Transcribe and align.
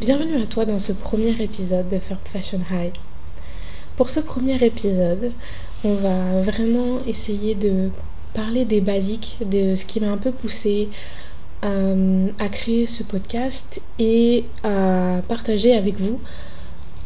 Bienvenue 0.00 0.40
à 0.40 0.46
toi 0.46 0.64
dans 0.64 0.78
ce 0.78 0.92
premier 0.92 1.30
épisode 1.42 1.88
de 1.88 1.98
Third 1.98 2.20
Fashion 2.32 2.60
High. 2.70 2.92
Pour 3.96 4.10
ce 4.10 4.20
premier 4.20 4.54
épisode, 4.64 5.32
on 5.82 5.94
va 5.94 6.40
vraiment 6.40 7.00
essayer 7.08 7.56
de 7.56 7.90
parler 8.32 8.64
des 8.64 8.80
basiques, 8.80 9.38
de 9.44 9.74
ce 9.74 9.84
qui 9.84 9.98
m'a 9.98 10.12
un 10.12 10.16
peu 10.16 10.30
poussé 10.30 10.88
euh, 11.64 12.28
à 12.38 12.48
créer 12.48 12.86
ce 12.86 13.02
podcast 13.02 13.82
et 13.98 14.44
à 14.62 15.20
partager 15.26 15.76
avec 15.76 15.96
vous 15.96 16.20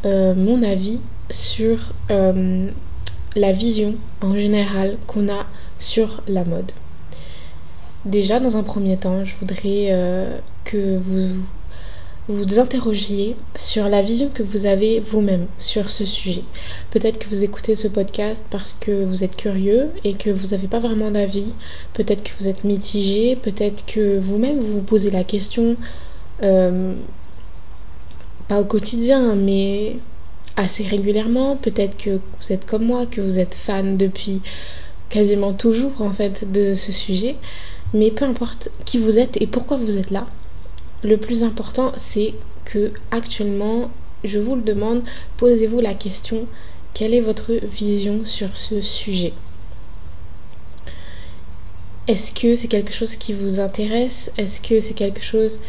euh, 0.05 0.35
mon 0.35 0.61
avis 0.61 1.01
sur 1.31 1.93
euh, 2.11 2.69
la 3.35 3.51
vision 3.53 3.95
en 4.21 4.35
général 4.35 4.99
qu'on 5.07 5.29
a 5.29 5.47
sur 5.79 6.21
la 6.27 6.45
mode. 6.45 6.71
Déjà, 8.05 8.39
dans 8.39 8.55
un 8.55 8.63
premier 8.63 8.97
temps, 8.97 9.25
je 9.25 9.33
voudrais 9.39 10.43
que 10.63 10.97
vous 10.97 11.39
vous 12.29 12.59
interrogiez 12.59 13.35
sur 13.55 13.89
la 13.89 14.01
vision 14.01 14.29
que 14.29 14.43
vous 14.43 14.65
avez 14.65 15.01
vous-même 15.01 15.47
sur 15.59 15.89
ce 15.89 16.05
sujet. 16.05 16.43
Peut-être 16.91 17.19
que 17.19 17.27
vous 17.27 17.43
écoutez 17.43 17.75
ce 17.75 17.89
podcast 17.89 18.45
parce 18.49 18.73
que 18.73 19.03
vous 19.03 19.25
êtes 19.25 19.35
curieux 19.35 19.89
et 20.05 20.13
que 20.13 20.29
vous 20.29 20.55
n'avez 20.55 20.67
pas 20.67 20.79
vraiment 20.79 21.11
d'avis. 21.11 21.53
Peut-être 21.93 22.23
que 22.23 22.31
vous 22.39 22.47
êtes 22.47 22.63
mitigé. 22.63 23.35
Peut-être 23.35 23.85
que 23.85 24.19
vous-même 24.19 24.59
vous 24.59 24.75
vous 24.75 24.81
posez 24.81 25.11
la 25.11 25.25
question, 25.25 25.75
euh, 26.43 26.95
pas 28.47 28.61
au 28.61 28.65
quotidien, 28.65 29.35
mais 29.35 29.97
assez 30.55 30.83
régulièrement. 30.83 31.57
Peut-être 31.57 31.97
que 31.97 32.21
vous 32.39 32.53
êtes 32.53 32.65
comme 32.65 32.85
moi, 32.85 33.05
que 33.05 33.19
vous 33.19 33.37
êtes 33.37 33.55
fan 33.55 33.97
depuis 33.97 34.41
quasiment 35.09 35.51
toujours 35.51 36.01
en 36.01 36.13
fait 36.13 36.49
de 36.49 36.73
ce 36.73 36.93
sujet. 36.93 37.35
Mais 37.93 38.11
peu 38.11 38.23
importe 38.23 38.69
qui 38.85 38.97
vous 38.97 39.19
êtes 39.19 39.41
et 39.41 39.45
pourquoi 39.45 39.75
vous 39.75 39.97
êtes 39.97 40.09
là, 40.09 40.25
le 41.03 41.17
plus 41.17 41.43
important, 41.43 41.91
c'est 41.95 42.33
que 42.65 42.93
actuellement, 43.11 43.91
je 44.23 44.39
vous 44.39 44.55
le 44.55 44.61
demande, 44.61 45.03
posez-vous 45.37 45.79
la 45.79 45.93
question 45.93 46.47
quelle 46.93 47.13
est 47.13 47.21
votre 47.21 47.53
vision 47.53 48.25
sur 48.25 48.55
ce 48.55 48.81
sujet? 48.81 49.33
Est-ce 52.07 52.31
que 52.33 52.55
c'est 52.55 52.67
quelque 52.67 52.93
chose 52.93 53.15
qui 53.15 53.33
vous 53.33 53.59
intéresse? 53.59 54.31
Est-ce 54.37 54.61
que 54.61 54.79
c'est 54.79 54.93
quelque 54.93 55.21
chose 55.21 55.59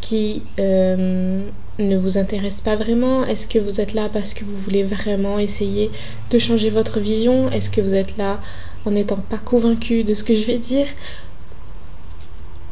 qui 0.00 0.42
euh, 0.58 1.46
ne 1.78 1.96
vous 1.96 2.18
intéresse 2.18 2.60
pas 2.60 2.74
vraiment? 2.74 3.24
Est-ce 3.24 3.46
que 3.46 3.58
vous 3.58 3.80
êtes 3.80 3.94
là 3.94 4.08
parce 4.12 4.34
que 4.34 4.44
vous 4.44 4.56
voulez 4.56 4.82
vraiment 4.82 5.38
essayer 5.38 5.90
de 6.30 6.38
changer 6.38 6.70
votre 6.70 7.00
vision? 7.00 7.50
Est-ce 7.50 7.70
que 7.70 7.80
vous 7.80 7.94
êtes 7.94 8.16
là 8.16 8.40
en 8.84 8.92
n'étant 8.92 9.16
pas 9.16 9.38
convaincu 9.38 10.02
de 10.04 10.14
ce 10.14 10.24
que 10.24 10.34
je 10.34 10.44
vais 10.44 10.58
dire? 10.58 10.86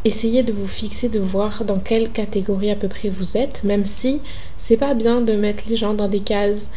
Essayez 0.05 0.42
de 0.42 0.53
vous 0.53 0.67
fixer, 0.67 1.08
de 1.08 1.20
voir 1.20 1.64
dans 1.64 1.78
quelle 1.78 2.11
catégorie 2.11 2.70
à 2.70 2.77
peu 2.77 2.89
près 2.89 3.08
vous 3.08 3.36
êtes, 3.36 3.62
même 3.64 3.84
si 3.84 4.20
c'est 4.58 4.77
pas 4.77 4.95
bien 4.95 5.20
de 5.20 5.34
mettre 5.34 5.64
les 5.69 5.77
gens 5.77 5.95
dans 5.95 6.08
des 6.08 6.20
cases. 6.20 6.70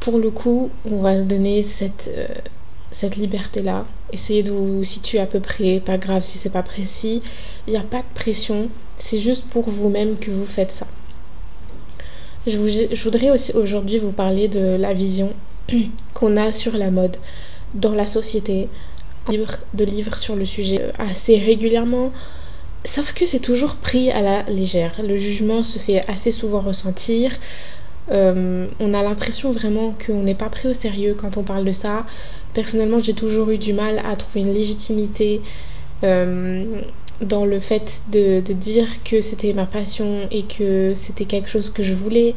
Pour 0.00 0.18
le 0.18 0.30
coup, 0.30 0.70
on 0.84 0.98
va 0.98 1.18
se 1.18 1.24
donner 1.24 1.62
cette, 1.62 2.10
euh, 2.16 3.08
liberté-là. 3.16 3.86
Essayez 4.12 4.42
de 4.42 4.50
vous 4.50 4.82
situer 4.84 5.18
à 5.18 5.26
peu 5.26 5.40
près, 5.40 5.80
pas 5.80 5.98
grave 5.98 6.22
si 6.22 6.38
c'est 6.38 6.50
pas 6.50 6.62
précis. 6.62 7.22
Il 7.66 7.72
n'y 7.72 7.78
a 7.78 7.82
pas 7.82 7.98
de 7.98 8.14
pression, 8.14 8.68
c'est 8.96 9.20
juste 9.20 9.44
pour 9.44 9.68
vous-même 9.68 10.16
que 10.16 10.30
vous 10.30 10.46
faites 10.46 10.72
ça. 10.72 10.86
Je, 12.46 12.56
je 12.92 13.04
voudrais 13.04 13.30
aussi 13.30 13.52
aujourd'hui 13.52 13.98
vous 13.98 14.12
parler 14.12 14.48
de 14.48 14.76
la 14.76 14.94
vision 14.94 15.34
qu'on 16.14 16.36
a 16.36 16.52
sur 16.52 16.76
la 16.76 16.90
mode 16.90 17.18
dans 17.74 17.94
la 17.94 18.06
société. 18.06 18.68
De 19.74 19.84
livres 19.84 20.16
sur 20.16 20.36
le 20.36 20.46
sujet 20.46 20.80
euh, 20.80 20.90
assez 20.98 21.38
régulièrement. 21.38 22.12
Sauf 22.84 23.12
que 23.12 23.26
c'est 23.26 23.40
toujours 23.40 23.76
pris 23.76 24.10
à 24.10 24.22
la 24.22 24.42
légère. 24.44 24.94
Le 25.02 25.16
jugement 25.16 25.62
se 25.62 25.78
fait 25.78 26.08
assez 26.08 26.30
souvent 26.30 26.60
ressentir. 26.60 27.32
Euh, 28.10 28.68
on 28.80 28.94
a 28.94 29.02
l'impression 29.02 29.52
vraiment 29.52 29.94
qu'on 30.04 30.22
n'est 30.22 30.34
pas 30.34 30.48
pris 30.48 30.68
au 30.68 30.72
sérieux 30.72 31.14
quand 31.14 31.36
on 31.36 31.42
parle 31.42 31.64
de 31.64 31.72
ça. 31.72 32.06
Personnellement, 32.54 33.02
j'ai 33.02 33.14
toujours 33.14 33.50
eu 33.50 33.58
du 33.58 33.72
mal 33.72 34.00
à 34.04 34.16
trouver 34.16 34.40
une 34.40 34.54
légitimité 34.54 35.42
euh, 36.04 36.80
dans 37.20 37.44
le 37.44 37.60
fait 37.60 38.02
de, 38.10 38.40
dire 38.40 38.86
que 39.04 39.20
c'était 39.20 39.52
ma 39.52 39.66
passion 39.66 40.28
et 40.30 40.44
que 40.44 40.92
c'était 40.94 41.24
quelque 41.24 41.48
chose 41.48 41.70
que 41.70 41.82
je 41.82 41.94
voulais 41.94 42.34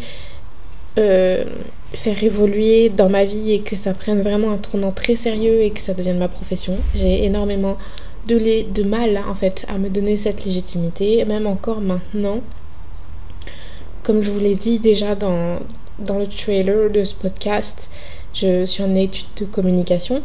euh, 0.97 1.45
faire 1.93 2.21
évoluer 2.23 2.89
dans 2.89 3.07
ma 3.07 3.23
vie 3.23 3.53
et 3.53 3.61
que 3.61 3.75
ça 3.75 3.93
prenne 3.93 4.21
vraiment 4.21 4.51
un 4.51 4.57
tournant 4.57 4.91
très 4.91 5.15
sérieux 5.15 5.61
et 5.61 5.71
que 5.71 5.79
ça 5.79 5.93
devienne 5.93 6.17
ma 6.17 6.27
profession. 6.27 6.77
J'ai 6.95 7.23
énormément 7.23 7.77
de, 8.27 8.71
de 8.71 8.83
mal 8.83 9.17
en 9.27 9.35
fait 9.35 9.65
à 9.67 9.77
me 9.77 9.89
donner 9.89 10.17
cette 10.17 10.45
légitimité, 10.45 11.23
même 11.25 11.47
encore 11.47 11.81
maintenant. 11.81 12.41
Comme 14.03 14.21
je 14.21 14.31
vous 14.31 14.39
l'ai 14.39 14.55
dit 14.55 14.79
déjà 14.79 15.15
dans, 15.15 15.59
dans 15.99 16.17
le 16.17 16.27
trailer 16.27 16.89
de 16.89 17.03
ce 17.03 17.13
podcast, 17.13 17.89
je 18.33 18.65
suis 18.65 18.83
en 18.83 18.95
étude 18.95 19.27
de 19.37 19.45
communication 19.45 20.21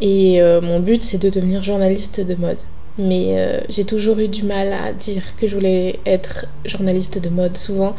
et 0.00 0.40
euh, 0.42 0.60
mon 0.60 0.80
but 0.80 1.02
c'est 1.02 1.18
de 1.18 1.30
devenir 1.30 1.62
journaliste 1.62 2.20
de 2.20 2.34
mode. 2.34 2.58
Mais 2.98 3.38
euh, 3.38 3.60
j'ai 3.68 3.84
toujours 3.84 4.18
eu 4.18 4.28
du 4.28 4.42
mal 4.42 4.72
à 4.72 4.92
dire 4.92 5.22
que 5.36 5.46
je 5.46 5.54
voulais 5.54 6.00
être 6.06 6.46
journaliste 6.64 7.18
de 7.18 7.28
mode. 7.28 7.56
Souvent, 7.56 7.94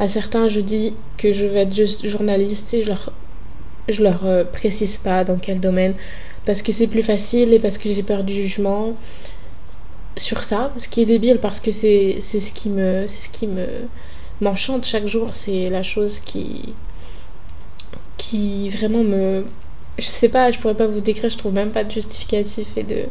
à 0.00 0.08
certains, 0.08 0.48
je 0.48 0.60
dis 0.60 0.94
que 1.18 1.32
je 1.32 1.44
vais 1.44 1.60
être 1.60 1.74
juste 1.74 2.06
journaliste 2.06 2.72
et 2.72 2.82
je 2.82 2.88
leur, 2.88 3.12
je 3.88 4.02
leur 4.02 4.24
euh, 4.24 4.44
précise 4.44 4.98
pas 4.98 5.24
dans 5.24 5.36
quel 5.36 5.60
domaine 5.60 5.94
parce 6.48 6.62
que 6.62 6.72
c'est 6.72 6.86
plus 6.86 7.02
facile 7.02 7.52
et 7.52 7.58
parce 7.58 7.76
que 7.76 7.92
j'ai 7.92 8.02
peur 8.02 8.24
du 8.24 8.32
jugement 8.32 8.94
sur 10.16 10.42
ça, 10.42 10.72
ce 10.78 10.88
qui 10.88 11.02
est 11.02 11.04
débile 11.04 11.40
parce 11.40 11.60
que 11.60 11.72
c'est 11.72 12.22
ce 12.22 12.52
qui 12.52 12.70
me 12.70 13.06
c'est 13.06 13.26
ce 13.26 13.28
qui 13.28 13.46
me 13.46 13.66
m'enchante 14.40 14.86
chaque 14.86 15.06
jour, 15.06 15.34
c'est 15.34 15.68
la 15.68 15.82
chose 15.82 16.20
qui 16.20 16.74
qui 18.16 18.70
vraiment 18.70 19.04
me 19.04 19.44
je 19.98 20.06
sais 20.06 20.30
pas, 20.30 20.50
je 20.50 20.58
pourrais 20.58 20.74
pas 20.74 20.86
vous 20.86 21.02
décrire, 21.02 21.28
je 21.28 21.36
trouve 21.36 21.52
même 21.52 21.70
pas 21.70 21.84
de 21.84 21.90
justificatif 21.90 22.68
et 22.78 22.82
de 22.82 23.04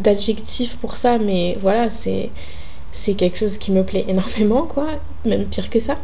d'adjectif 0.00 0.76
pour 0.78 0.96
ça, 0.96 1.18
mais 1.18 1.56
voilà, 1.60 1.88
c'est 1.88 2.30
c'est 2.90 3.14
quelque 3.14 3.38
chose 3.38 3.58
qui 3.58 3.70
me 3.70 3.84
plaît 3.84 4.06
énormément 4.08 4.66
quoi, 4.66 4.88
même 5.24 5.44
pire 5.44 5.70
que 5.70 5.78
ça. 5.78 5.98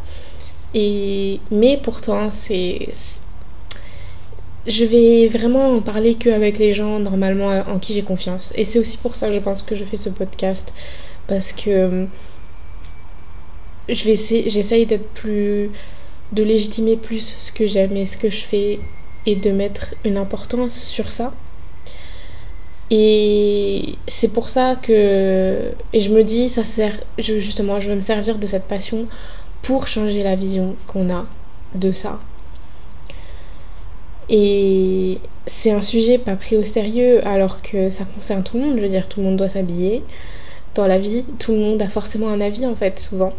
Et 0.74 1.40
mais 1.50 1.76
pourtant 1.82 2.30
c'est 2.30 2.90
je 4.66 4.84
vais 4.84 5.26
vraiment 5.26 5.76
en 5.76 5.80
parler 5.80 6.14
qu'avec 6.14 6.58
les 6.58 6.72
gens 6.72 6.98
normalement 6.98 7.48
en 7.68 7.78
qui 7.78 7.94
j'ai 7.94 8.02
confiance. 8.02 8.52
Et 8.56 8.64
c'est 8.64 8.78
aussi 8.78 8.96
pour 8.96 9.14
ça, 9.14 9.30
je 9.30 9.38
pense, 9.38 9.62
que 9.62 9.74
je 9.74 9.84
fais 9.84 9.96
ce 9.96 10.08
podcast. 10.08 10.72
Parce 11.26 11.52
que 11.52 11.70
euh, 11.70 12.06
j'essaye 13.88 14.86
d'être 14.86 15.08
plus. 15.10 15.70
de 16.32 16.42
légitimer 16.42 16.96
plus 16.96 17.36
ce 17.38 17.52
que 17.52 17.66
j'aime 17.66 17.96
et 17.96 18.06
ce 18.06 18.16
que 18.16 18.30
je 18.30 18.42
fais 18.44 18.80
et 19.26 19.36
de 19.36 19.50
mettre 19.50 19.94
une 20.04 20.16
importance 20.16 20.74
sur 20.74 21.10
ça. 21.10 21.34
Et 22.90 23.96
c'est 24.06 24.32
pour 24.32 24.48
ça 24.48 24.76
que. 24.76 25.72
Et 25.92 26.00
je 26.00 26.10
me 26.10 26.24
dis, 26.24 26.48
ça 26.48 26.64
sert. 26.64 27.00
justement, 27.18 27.80
je 27.80 27.90
veux 27.90 27.96
me 27.96 28.00
servir 28.00 28.38
de 28.38 28.46
cette 28.46 28.64
passion 28.64 29.06
pour 29.62 29.86
changer 29.86 30.22
la 30.22 30.36
vision 30.36 30.76
qu'on 30.86 31.10
a 31.10 31.26
de 31.74 31.92
ça 31.92 32.20
et 34.28 35.18
c'est 35.46 35.70
un 35.70 35.82
sujet 35.82 36.18
pas 36.18 36.36
pris 36.36 36.56
au 36.56 36.64
sérieux 36.64 37.26
alors 37.26 37.62
que 37.62 37.90
ça 37.90 38.04
concerne 38.04 38.42
tout 38.42 38.56
le 38.56 38.64
monde. 38.64 38.76
Je 38.76 38.80
veux 38.80 38.88
dire, 38.88 39.08
tout 39.08 39.20
le 39.20 39.26
monde 39.26 39.36
doit 39.36 39.48
s'habiller. 39.48 40.02
Dans 40.74 40.86
la 40.86 40.98
vie, 40.98 41.24
tout 41.38 41.52
le 41.52 41.58
monde 41.58 41.82
a 41.82 41.88
forcément 41.88 42.28
un 42.28 42.40
avis 42.40 42.66
en 42.66 42.74
fait, 42.74 42.98
souvent. 42.98 43.32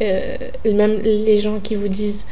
Euh, 0.00 0.36
même 0.64 1.00
les 1.02 1.38
gens 1.38 1.60
qui 1.60 1.76
vous 1.76 1.88
disent, 1.88 2.26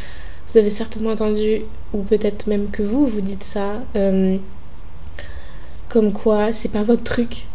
vous 0.48 0.58
avez 0.58 0.70
certainement 0.70 1.10
entendu, 1.10 1.62
ou 1.92 2.02
peut-être 2.02 2.46
même 2.46 2.70
que 2.70 2.82
vous, 2.82 3.06
vous 3.06 3.20
dites 3.20 3.44
ça, 3.44 3.82
euh, 3.94 4.36
comme 5.88 6.12
quoi 6.12 6.52
c'est 6.52 6.70
pas 6.70 6.82
votre 6.82 7.04
truc, 7.04 7.46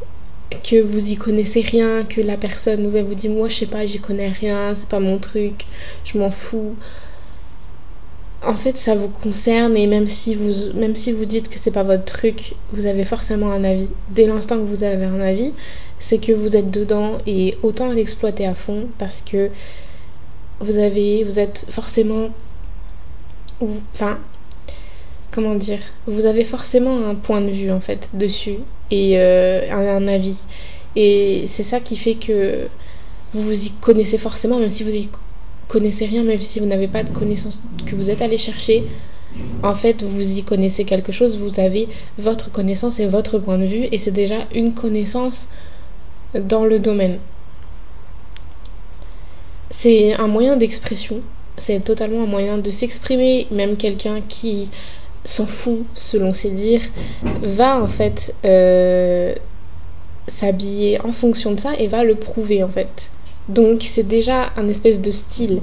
que 0.64 0.82
vous 0.82 1.12
y 1.12 1.18
connaissez 1.18 1.62
rien, 1.62 2.04
que 2.06 2.22
la 2.22 2.38
personne 2.38 2.88
vous 2.88 3.16
dit, 3.16 3.28
moi 3.28 3.50
je 3.50 3.56
sais 3.56 3.66
pas, 3.66 3.86
j'y 3.86 4.00
connais 4.00 4.30
rien, 4.30 4.76
c'est 4.76 4.88
pas 4.88 5.02
mon 5.02 5.18
truc, 5.18 5.66
je 6.06 6.18
m'en 6.18 6.32
fous 6.32 6.76
en 8.44 8.56
fait 8.56 8.78
ça 8.78 8.96
vous 8.96 9.10
concerne 9.10 9.76
et 9.76 9.88
même 9.88 10.08
si 10.08 10.36
vous 10.36 10.74
même 10.74 10.96
si 10.96 11.12
vous 11.12 11.26
dites 11.26 11.50
que 11.50 11.58
c'est 11.58 11.72
pas 11.72 11.84
votre 11.84 12.06
truc, 12.06 12.56
vous 12.72 12.86
avez 12.86 13.06
forcément 13.06 13.52
un 13.52 13.64
avis. 13.64 13.90
Dès 14.10 14.28
l'instant 14.28 14.58
que 14.58 14.66
vous 14.66 14.84
avez 14.84 15.06
un 15.06 15.20
avis, 15.20 15.54
c'est 16.00 16.20
que 16.20 16.32
vous 16.32 16.56
êtes 16.56 16.72
dedans 16.72 17.18
et 17.26 17.58
autant 17.64 17.92
l'exploiter 17.92 18.46
à 18.46 18.56
fond 18.56 18.88
parce 18.98 19.22
que 19.22 19.50
vous 20.60 20.78
avez 20.78 21.24
vous 21.24 21.40
êtes 21.40 21.66
forcément 21.70 22.30
enfin 23.94 24.20
comment 25.38 25.56
dire, 25.56 25.80
vous 26.08 26.26
avez 26.26 26.44
forcément 26.44 27.08
un 27.08 27.14
point 27.14 27.42
de 27.42 27.50
vue 27.50 27.72
en 27.72 27.80
fait 27.80 28.10
dessus 28.14 28.58
et 28.90 29.20
euh, 29.20 29.72
un, 29.72 30.08
avis. 30.08 30.40
Et 30.96 31.46
c'est 31.48 31.62
ça 31.62 31.80
qui 31.80 31.96
fait 31.96 32.16
que 32.16 32.68
vous 33.34 33.44
vous 33.44 33.66
y 33.66 33.70
connaissez 33.70 34.18
forcément, 34.18 34.58
même 34.58 34.72
si 34.72 34.84
vous 34.84 34.96
y 34.96 35.10
connaissez 35.68 36.06
rien, 36.06 36.24
même 36.24 36.42
si 36.42 36.60
vous 36.60 36.66
n'avez 36.66 36.88
pas 36.88 37.04
de 37.04 37.10
connaissances 37.10 37.62
que 37.86 37.96
vous 37.96 38.10
êtes 38.10 38.22
allé 38.22 38.38
chercher, 38.38 38.84
en 39.64 39.74
fait, 39.74 40.04
vous 40.04 40.38
y 40.38 40.44
connaissez 40.44 40.86
quelque 40.86 41.12
chose, 41.12 41.38
vous 41.38 41.60
avez 41.60 41.88
votre 42.18 42.52
connaissance 42.52 43.00
et 43.00 43.08
votre 43.08 43.40
point 43.40 43.58
de 43.58 43.66
vue, 43.66 43.88
et 43.92 43.98
c'est 43.98 44.12
déjà 44.12 44.48
une 44.54 44.74
connaissance 44.74 45.48
dans 46.34 46.66
le 46.66 46.80
domaine. 46.80 47.20
c'est 49.70 50.14
un 50.14 50.28
moyen 50.28 50.58
d'expression. 50.58 51.22
C'est 51.58 51.84
totalement 51.84 52.24
un 52.24 52.28
moyen 52.28 52.58
de 52.58 52.70
s'exprimer. 52.70 53.48
Même 53.52 53.78
quelqu'un 53.78 54.22
qui 54.28 54.70
s'en 55.24 55.46
fout, 55.46 55.86
selon 55.96 56.34
ses 56.34 56.50
dires, 56.50 56.82
va 57.42 57.82
en 57.82 57.88
fait 57.88 58.34
euh, 58.46 59.36
s'habiller 60.28 61.00
en 61.02 61.12
fonction 61.12 61.52
de 61.54 61.60
ça 61.60 61.74
et 61.78 61.88
va 61.88 62.04
le 62.04 62.16
prouver 62.16 62.64
en 62.64 62.70
fait. 62.70 63.10
Donc 63.50 63.84
c'est 63.84 64.08
déjà 64.08 64.52
un 64.58 64.68
espèce 64.68 65.02
de 65.02 65.12
style. 65.12 65.62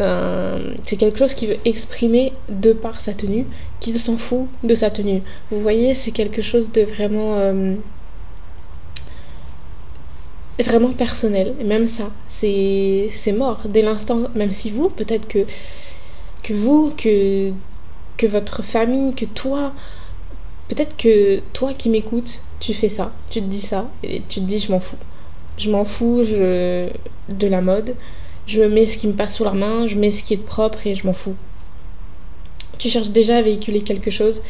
Euh, 0.00 0.74
c'est 0.84 0.96
quelque 0.96 1.18
chose 1.18 1.34
qui 1.34 1.46
veut 1.46 1.56
exprimer 1.64 2.32
de 2.48 2.72
par 2.72 3.00
sa 3.00 3.14
tenue 3.14 3.46
qu'il 3.80 3.98
s'en 3.98 4.18
fout 4.18 4.48
de 4.62 4.74
sa 4.74 4.90
tenue. 4.90 5.22
Vous 5.50 5.60
voyez, 5.60 5.94
c'est 5.94 6.10
quelque 6.10 6.42
chose 6.42 6.72
de 6.72 6.82
vraiment 6.82 7.36
euh, 7.36 7.74
vraiment 10.62 10.92
personnel. 10.92 11.54
Même 11.64 11.86
ça, 11.86 12.10
c'est 12.26 13.10
mort 13.34 13.62
dès 13.66 13.82
l'instant. 13.82 14.28
Même 14.34 14.52
si 14.52 14.70
vous, 14.70 14.90
peut-être 14.90 15.26
que 15.26 15.46
que 16.42 16.52
vous, 16.52 16.92
que 16.96 17.52
que 18.18 18.26
votre 18.26 18.62
famille, 18.62 19.14
que 19.14 19.24
toi, 19.24 19.72
peut-être 20.68 20.96
que 20.96 21.40
toi 21.54 21.72
qui 21.72 21.88
m'écoutes, 21.88 22.42
tu 22.60 22.74
fais 22.74 22.90
ça, 22.90 23.12
tu 23.30 23.40
te 23.40 23.46
dis 23.46 23.60
ça 23.60 23.90
et 24.02 24.22
tu 24.28 24.40
te 24.40 24.44
dis 24.44 24.58
je 24.58 24.70
m'en 24.70 24.80
fous 24.80 24.96
je 25.58 25.70
m'en 25.70 25.84
fous 25.84 26.22
de 26.22 27.46
la 27.46 27.60
mode. 27.60 27.94
Je 28.46 28.62
mets 28.62 28.86
ce 28.86 28.98
qui 28.98 29.06
me 29.06 29.12
passe 29.12 29.36
sous 29.36 29.44
la 29.44 29.52
main, 29.52 29.86
je 29.86 29.96
mets 29.96 30.10
ce 30.10 30.24
qui 30.24 30.34
est 30.34 30.44
propre 30.44 30.86
et 30.86 30.94
je 30.94 31.06
m'en 31.06 31.12
fous. 31.12 31.36
Tu 32.78 32.88
cherches 32.88 33.10
déjà 33.10 33.36
à 33.36 33.42
véhiculer 33.42 33.82
quelque 33.82 34.10
chose, 34.10 34.42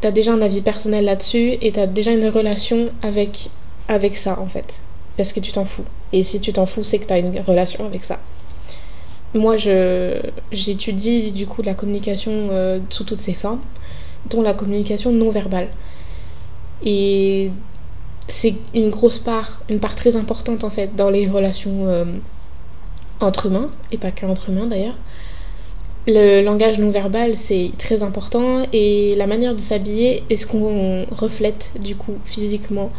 tu 0.00 0.06
as 0.06 0.12
déjà 0.12 0.32
un 0.32 0.40
avis 0.40 0.60
personnel 0.60 1.04
là-dessus 1.04 1.58
et 1.60 1.72
tu 1.72 1.80
as 1.80 1.86
déjà 1.86 2.12
une 2.12 2.28
relation 2.28 2.90
avec, 3.02 3.50
avec 3.88 4.16
ça 4.16 4.38
en 4.38 4.46
fait. 4.46 4.80
Parce 5.16 5.32
que 5.32 5.40
tu 5.40 5.50
t'en 5.50 5.64
fous. 5.64 5.84
Et 6.12 6.22
si 6.22 6.40
tu 6.40 6.52
t'en 6.52 6.66
fous, 6.66 6.84
c'est 6.84 7.00
que 7.00 7.06
tu 7.06 7.12
as 7.12 7.18
une 7.18 7.40
relation 7.40 7.84
avec 7.84 8.04
ça. 8.04 8.20
Moi, 9.34 9.56
j'étudie 10.52 11.32
du 11.32 11.46
coup 11.46 11.62
la 11.62 11.74
communication 11.74 12.48
euh, 12.50 12.78
sous 12.88 13.04
toutes 13.04 13.18
ses 13.18 13.34
formes, 13.34 13.60
dont 14.30 14.40
la 14.40 14.54
communication 14.54 15.10
non 15.12 15.30
verbale. 15.30 15.68
Et 16.84 17.50
c'est 18.28 18.54
une 18.74 18.90
grosse 18.90 19.18
part, 19.18 19.60
une 19.68 19.80
part 19.80 19.96
très 19.96 20.16
importante 20.16 20.62
en 20.62 20.70
fait 20.70 20.94
dans 20.94 21.10
les 21.10 21.26
relations 21.26 21.86
euh, 21.88 22.04
entre 23.20 23.46
humains, 23.46 23.70
et 23.90 23.96
pas 23.96 24.10
que 24.10 24.26
entre 24.26 24.50
humains 24.50 24.66
d'ailleurs. 24.66 24.96
Le 26.06 26.42
langage 26.42 26.78
non 26.78 26.90
verbal 26.90 27.36
c'est 27.36 27.72
très 27.78 28.02
important 28.02 28.62
et 28.72 29.14
la 29.16 29.26
manière 29.26 29.54
de 29.54 29.60
s'habiller 29.60 30.22
est 30.30 30.36
ce 30.36 30.46
qu'on 30.46 31.04
reflète 31.10 31.72
du 31.80 31.96
coup 31.96 32.16
physiquement 32.24 32.90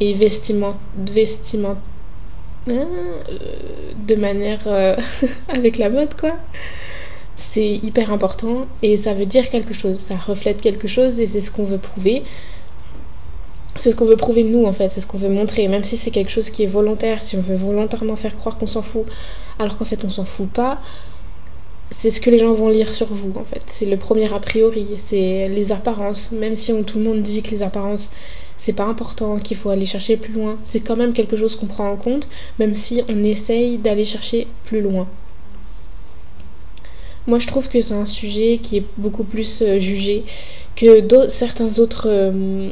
et 0.00 0.14
vestiment, 0.14 0.76
vestiment 0.96 1.76
hein, 2.68 2.86
euh, 3.28 3.38
de 4.06 4.14
manière 4.14 4.60
euh, 4.66 4.96
avec 5.48 5.78
la 5.78 5.90
mode 5.90 6.14
quoi. 6.18 6.36
C'est 7.36 7.74
hyper 7.82 8.12
important 8.12 8.66
et 8.82 8.96
ça 8.96 9.14
veut 9.14 9.26
dire 9.26 9.48
quelque 9.50 9.74
chose, 9.74 9.96
ça 9.96 10.16
reflète 10.16 10.60
quelque 10.60 10.88
chose 10.88 11.20
et 11.20 11.26
c'est 11.26 11.40
ce 11.40 11.50
qu'on 11.50 11.64
veut 11.64 11.78
prouver 11.78 12.22
c'est 13.76 13.90
ce 13.90 13.96
qu'on 13.96 14.04
veut 14.04 14.16
prouver 14.16 14.44
nous 14.44 14.66
en 14.66 14.72
fait, 14.72 14.88
c'est 14.90 15.00
ce 15.00 15.06
qu'on 15.06 15.18
veut 15.18 15.28
montrer, 15.28 15.66
même 15.68 15.84
si 15.84 15.96
c'est 15.96 16.10
quelque 16.10 16.30
chose 16.30 16.50
qui 16.50 16.62
est 16.62 16.66
volontaire, 16.66 17.22
si 17.22 17.36
on 17.36 17.40
veut 17.40 17.56
volontairement 17.56 18.16
faire 18.16 18.36
croire 18.36 18.58
qu'on 18.58 18.66
s'en 18.66 18.82
fout, 18.82 19.06
alors 19.58 19.78
qu'en 19.78 19.84
fait 19.84 20.04
on 20.04 20.10
s'en 20.10 20.24
fout 20.24 20.48
pas, 20.48 20.80
c'est 21.90 22.10
ce 22.10 22.20
que 22.20 22.30
les 22.30 22.38
gens 22.38 22.52
vont 22.52 22.68
lire 22.68 22.94
sur 22.94 23.06
vous 23.12 23.32
en 23.36 23.44
fait. 23.44 23.62
C'est 23.66 23.86
le 23.86 23.96
premier 23.96 24.32
a 24.32 24.40
priori, 24.40 24.88
c'est 24.98 25.48
les 25.48 25.72
apparences, 25.72 26.32
même 26.32 26.56
si 26.56 26.72
tout 26.84 26.98
le 26.98 27.04
monde 27.04 27.22
dit 27.22 27.42
que 27.42 27.50
les 27.50 27.62
apparences 27.62 28.10
c'est 28.56 28.74
pas 28.74 28.84
important, 28.84 29.38
qu'il 29.38 29.56
faut 29.56 29.70
aller 29.70 29.86
chercher 29.86 30.16
plus 30.16 30.32
loin, 30.32 30.56
c'est 30.64 30.80
quand 30.80 30.96
même 30.96 31.12
quelque 31.14 31.36
chose 31.36 31.56
qu'on 31.56 31.66
prend 31.66 31.90
en 31.90 31.96
compte, 31.96 32.28
même 32.58 32.74
si 32.74 33.02
on 33.08 33.24
essaye 33.24 33.78
d'aller 33.78 34.04
chercher 34.04 34.46
plus 34.64 34.80
loin. 34.80 35.08
Moi 37.26 37.38
je 37.38 37.46
trouve 37.46 37.68
que 37.68 37.80
c'est 37.80 37.94
un 37.94 38.06
sujet 38.06 38.58
qui 38.62 38.78
est 38.78 38.84
beaucoup 38.96 39.24
plus 39.24 39.62
euh, 39.62 39.78
jugé 39.78 40.24
que 40.76 41.28
certains 41.28 41.78
autres. 41.78 42.08
Euh, 42.08 42.70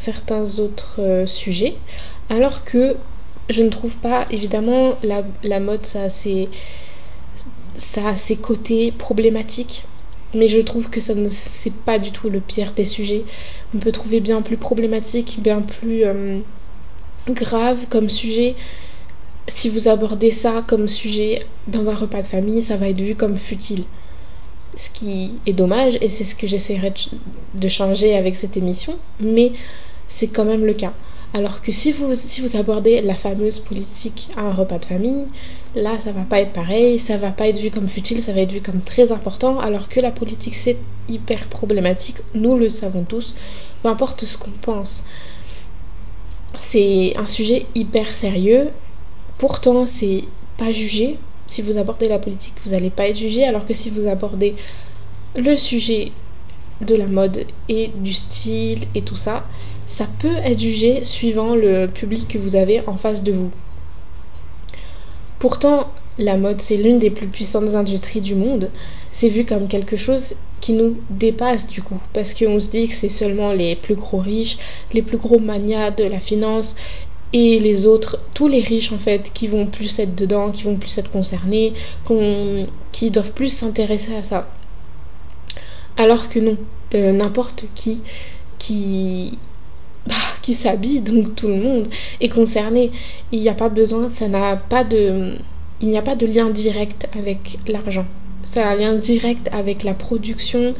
certains 0.00 0.58
autres 0.58 0.96
euh, 0.98 1.26
sujets, 1.26 1.74
alors 2.30 2.64
que 2.64 2.96
je 3.50 3.62
ne 3.62 3.68
trouve 3.68 3.94
pas, 3.96 4.26
évidemment, 4.30 4.96
la, 5.02 5.60
mode, 5.60 5.84
ça 5.84 6.04
a, 6.04 6.08
ses, 6.08 6.48
ça 7.76 8.08
a 8.10 8.16
ses 8.16 8.36
côtés 8.36 8.92
problématiques, 8.92 9.84
mais 10.34 10.48
je 10.48 10.60
trouve 10.60 10.88
que 10.88 11.00
ça 11.00 11.14
c'est 11.30 11.72
pas 11.72 11.98
du 11.98 12.12
tout 12.12 12.30
le 12.30 12.40
pire 12.40 12.72
des 12.72 12.84
sujets. 12.84 13.24
On 13.74 13.78
peut 13.78 13.92
trouver 13.92 14.20
bien 14.20 14.42
plus 14.42 14.56
problématique, 14.56 15.40
bien 15.42 15.60
plus 15.60 16.04
euh, 16.04 16.38
grave 17.28 17.86
comme 17.90 18.08
sujet. 18.08 18.54
Si 19.48 19.68
vous 19.68 19.88
abordez 19.88 20.30
ça 20.30 20.64
comme 20.68 20.86
sujet 20.86 21.44
dans 21.66 21.90
un 21.90 21.94
repas 21.94 22.22
de 22.22 22.28
famille, 22.28 22.62
ça 22.62 22.76
va 22.76 22.88
être 22.88 23.00
vu 23.00 23.16
comme 23.16 23.36
futile. 23.36 23.82
Ce 24.76 24.88
qui 24.88 25.32
est 25.46 25.52
dommage, 25.52 25.98
et 26.00 26.08
c'est 26.08 26.22
ce 26.22 26.36
que 26.36 26.46
j'essaierai 26.46 26.94
de 27.54 27.68
changer 27.68 28.16
avec 28.16 28.36
cette 28.36 28.56
émission. 28.56 28.96
Mais 29.18 29.50
c'est 30.20 30.28
quand 30.28 30.44
même 30.44 30.66
le 30.66 30.74
cas. 30.74 30.92
Alors 31.32 31.62
que 31.62 31.72
si 31.72 31.92
vous, 31.92 32.14
si 32.14 32.42
vous 32.42 32.54
abordez 32.56 33.00
la 33.00 33.14
fameuse 33.14 33.60
politique 33.60 34.28
à 34.36 34.42
un 34.42 34.52
repas 34.52 34.78
de 34.78 34.84
famille, 34.84 35.24
là 35.74 35.98
ça 35.98 36.12
va 36.12 36.22
pas 36.22 36.40
être 36.40 36.52
pareil, 36.52 36.98
ça 36.98 37.16
va 37.16 37.30
pas 37.30 37.48
être 37.48 37.56
vu 37.56 37.70
comme 37.70 37.88
futile, 37.88 38.20
ça 38.20 38.34
va 38.34 38.42
être 38.42 38.52
vu 38.52 38.60
comme 38.60 38.82
très 38.82 39.12
important, 39.12 39.58
alors 39.60 39.88
que 39.88 39.98
la 39.98 40.10
politique 40.10 40.56
c'est 40.56 40.76
hyper 41.08 41.46
problématique, 41.46 42.16
nous 42.34 42.58
le 42.58 42.68
savons 42.68 43.04
tous, 43.04 43.34
peu 43.82 43.88
importe 43.88 44.26
ce 44.26 44.36
qu'on 44.36 44.50
pense. 44.50 45.04
C'est 46.58 47.16
un 47.16 47.26
sujet 47.26 47.64
hyper 47.74 48.12
sérieux, 48.12 48.68
pourtant 49.38 49.86
c'est 49.86 50.24
pas 50.58 50.70
jugé. 50.70 51.16
Si 51.46 51.62
vous 51.62 51.78
abordez 51.78 52.08
la 52.08 52.18
politique, 52.18 52.54
vous 52.64 52.72
n'allez 52.72 52.90
pas 52.90 53.08
être 53.08 53.16
jugé, 53.16 53.44
alors 53.44 53.66
que 53.66 53.72
si 53.72 53.88
vous 53.88 54.06
abordez 54.06 54.54
le 55.34 55.56
sujet 55.56 56.12
de 56.80 56.94
la 56.94 57.06
mode 57.06 57.46
et 57.68 57.90
du 57.96 58.12
style 58.12 58.80
et 58.94 59.02
tout 59.02 59.16
ça, 59.16 59.44
ça 60.00 60.08
peut 60.18 60.38
être 60.46 60.58
jugé 60.58 61.04
suivant 61.04 61.54
le 61.54 61.86
public 61.86 62.26
que 62.26 62.38
vous 62.38 62.56
avez 62.56 62.80
en 62.86 62.96
face 62.96 63.22
de 63.22 63.32
vous. 63.32 63.50
Pourtant, 65.38 65.90
la 66.16 66.38
mode, 66.38 66.62
c'est 66.62 66.78
l'une 66.78 66.98
des 66.98 67.10
plus 67.10 67.26
puissantes 67.26 67.74
industries 67.74 68.22
du 68.22 68.34
monde. 68.34 68.70
C'est 69.12 69.28
vu 69.28 69.44
comme 69.44 69.68
quelque 69.68 69.98
chose 69.98 70.36
qui 70.62 70.72
nous 70.72 70.96
dépasse 71.10 71.66
du 71.66 71.82
coup, 71.82 72.00
parce 72.14 72.32
qu'on 72.32 72.58
se 72.60 72.70
dit 72.70 72.88
que 72.88 72.94
c'est 72.94 73.10
seulement 73.10 73.52
les 73.52 73.76
plus 73.76 73.94
gros 73.94 74.20
riches, 74.20 74.56
les 74.94 75.02
plus 75.02 75.18
gros 75.18 75.38
manias 75.38 75.90
de 75.90 76.04
la 76.04 76.18
finance 76.18 76.76
et 77.34 77.58
les 77.58 77.86
autres, 77.86 78.20
tous 78.32 78.48
les 78.48 78.60
riches 78.60 78.92
en 78.92 78.98
fait, 78.98 79.30
qui 79.34 79.48
vont 79.48 79.66
plus 79.66 79.98
être 79.98 80.14
dedans, 80.14 80.50
qui 80.50 80.62
vont 80.62 80.76
plus 80.76 80.96
être 80.96 81.10
concernés, 81.10 81.74
qui 82.90 83.10
doivent 83.10 83.32
plus 83.32 83.52
s'intéresser 83.52 84.16
à 84.16 84.22
ça. 84.22 84.48
Alors 85.98 86.30
que 86.30 86.38
non, 86.38 86.56
euh, 86.94 87.12
n'importe 87.12 87.66
qui 87.74 88.00
qui 88.58 89.38
bah, 90.06 90.14
qui 90.42 90.54
s'habille, 90.54 91.00
donc 91.00 91.34
tout 91.34 91.48
le 91.48 91.56
monde 91.56 91.88
est 92.20 92.28
concerné. 92.28 92.90
Il 93.32 93.40
n'y 93.40 93.48
a 93.48 93.54
pas 93.54 93.68
besoin, 93.68 94.08
ça 94.08 94.28
n'a 94.28 94.56
pas 94.56 94.84
de, 94.84 95.36
il 95.80 95.88
n'y 95.88 95.98
a 95.98 96.02
pas 96.02 96.16
de 96.16 96.26
lien 96.26 96.50
direct 96.50 97.08
avec 97.18 97.58
l'argent. 97.66 98.06
Ça 98.44 98.66
a 98.66 98.72
un 98.72 98.76
lien 98.76 98.94
direct 98.94 99.48
avec 99.52 99.84
la 99.84 99.94
production 99.94 100.74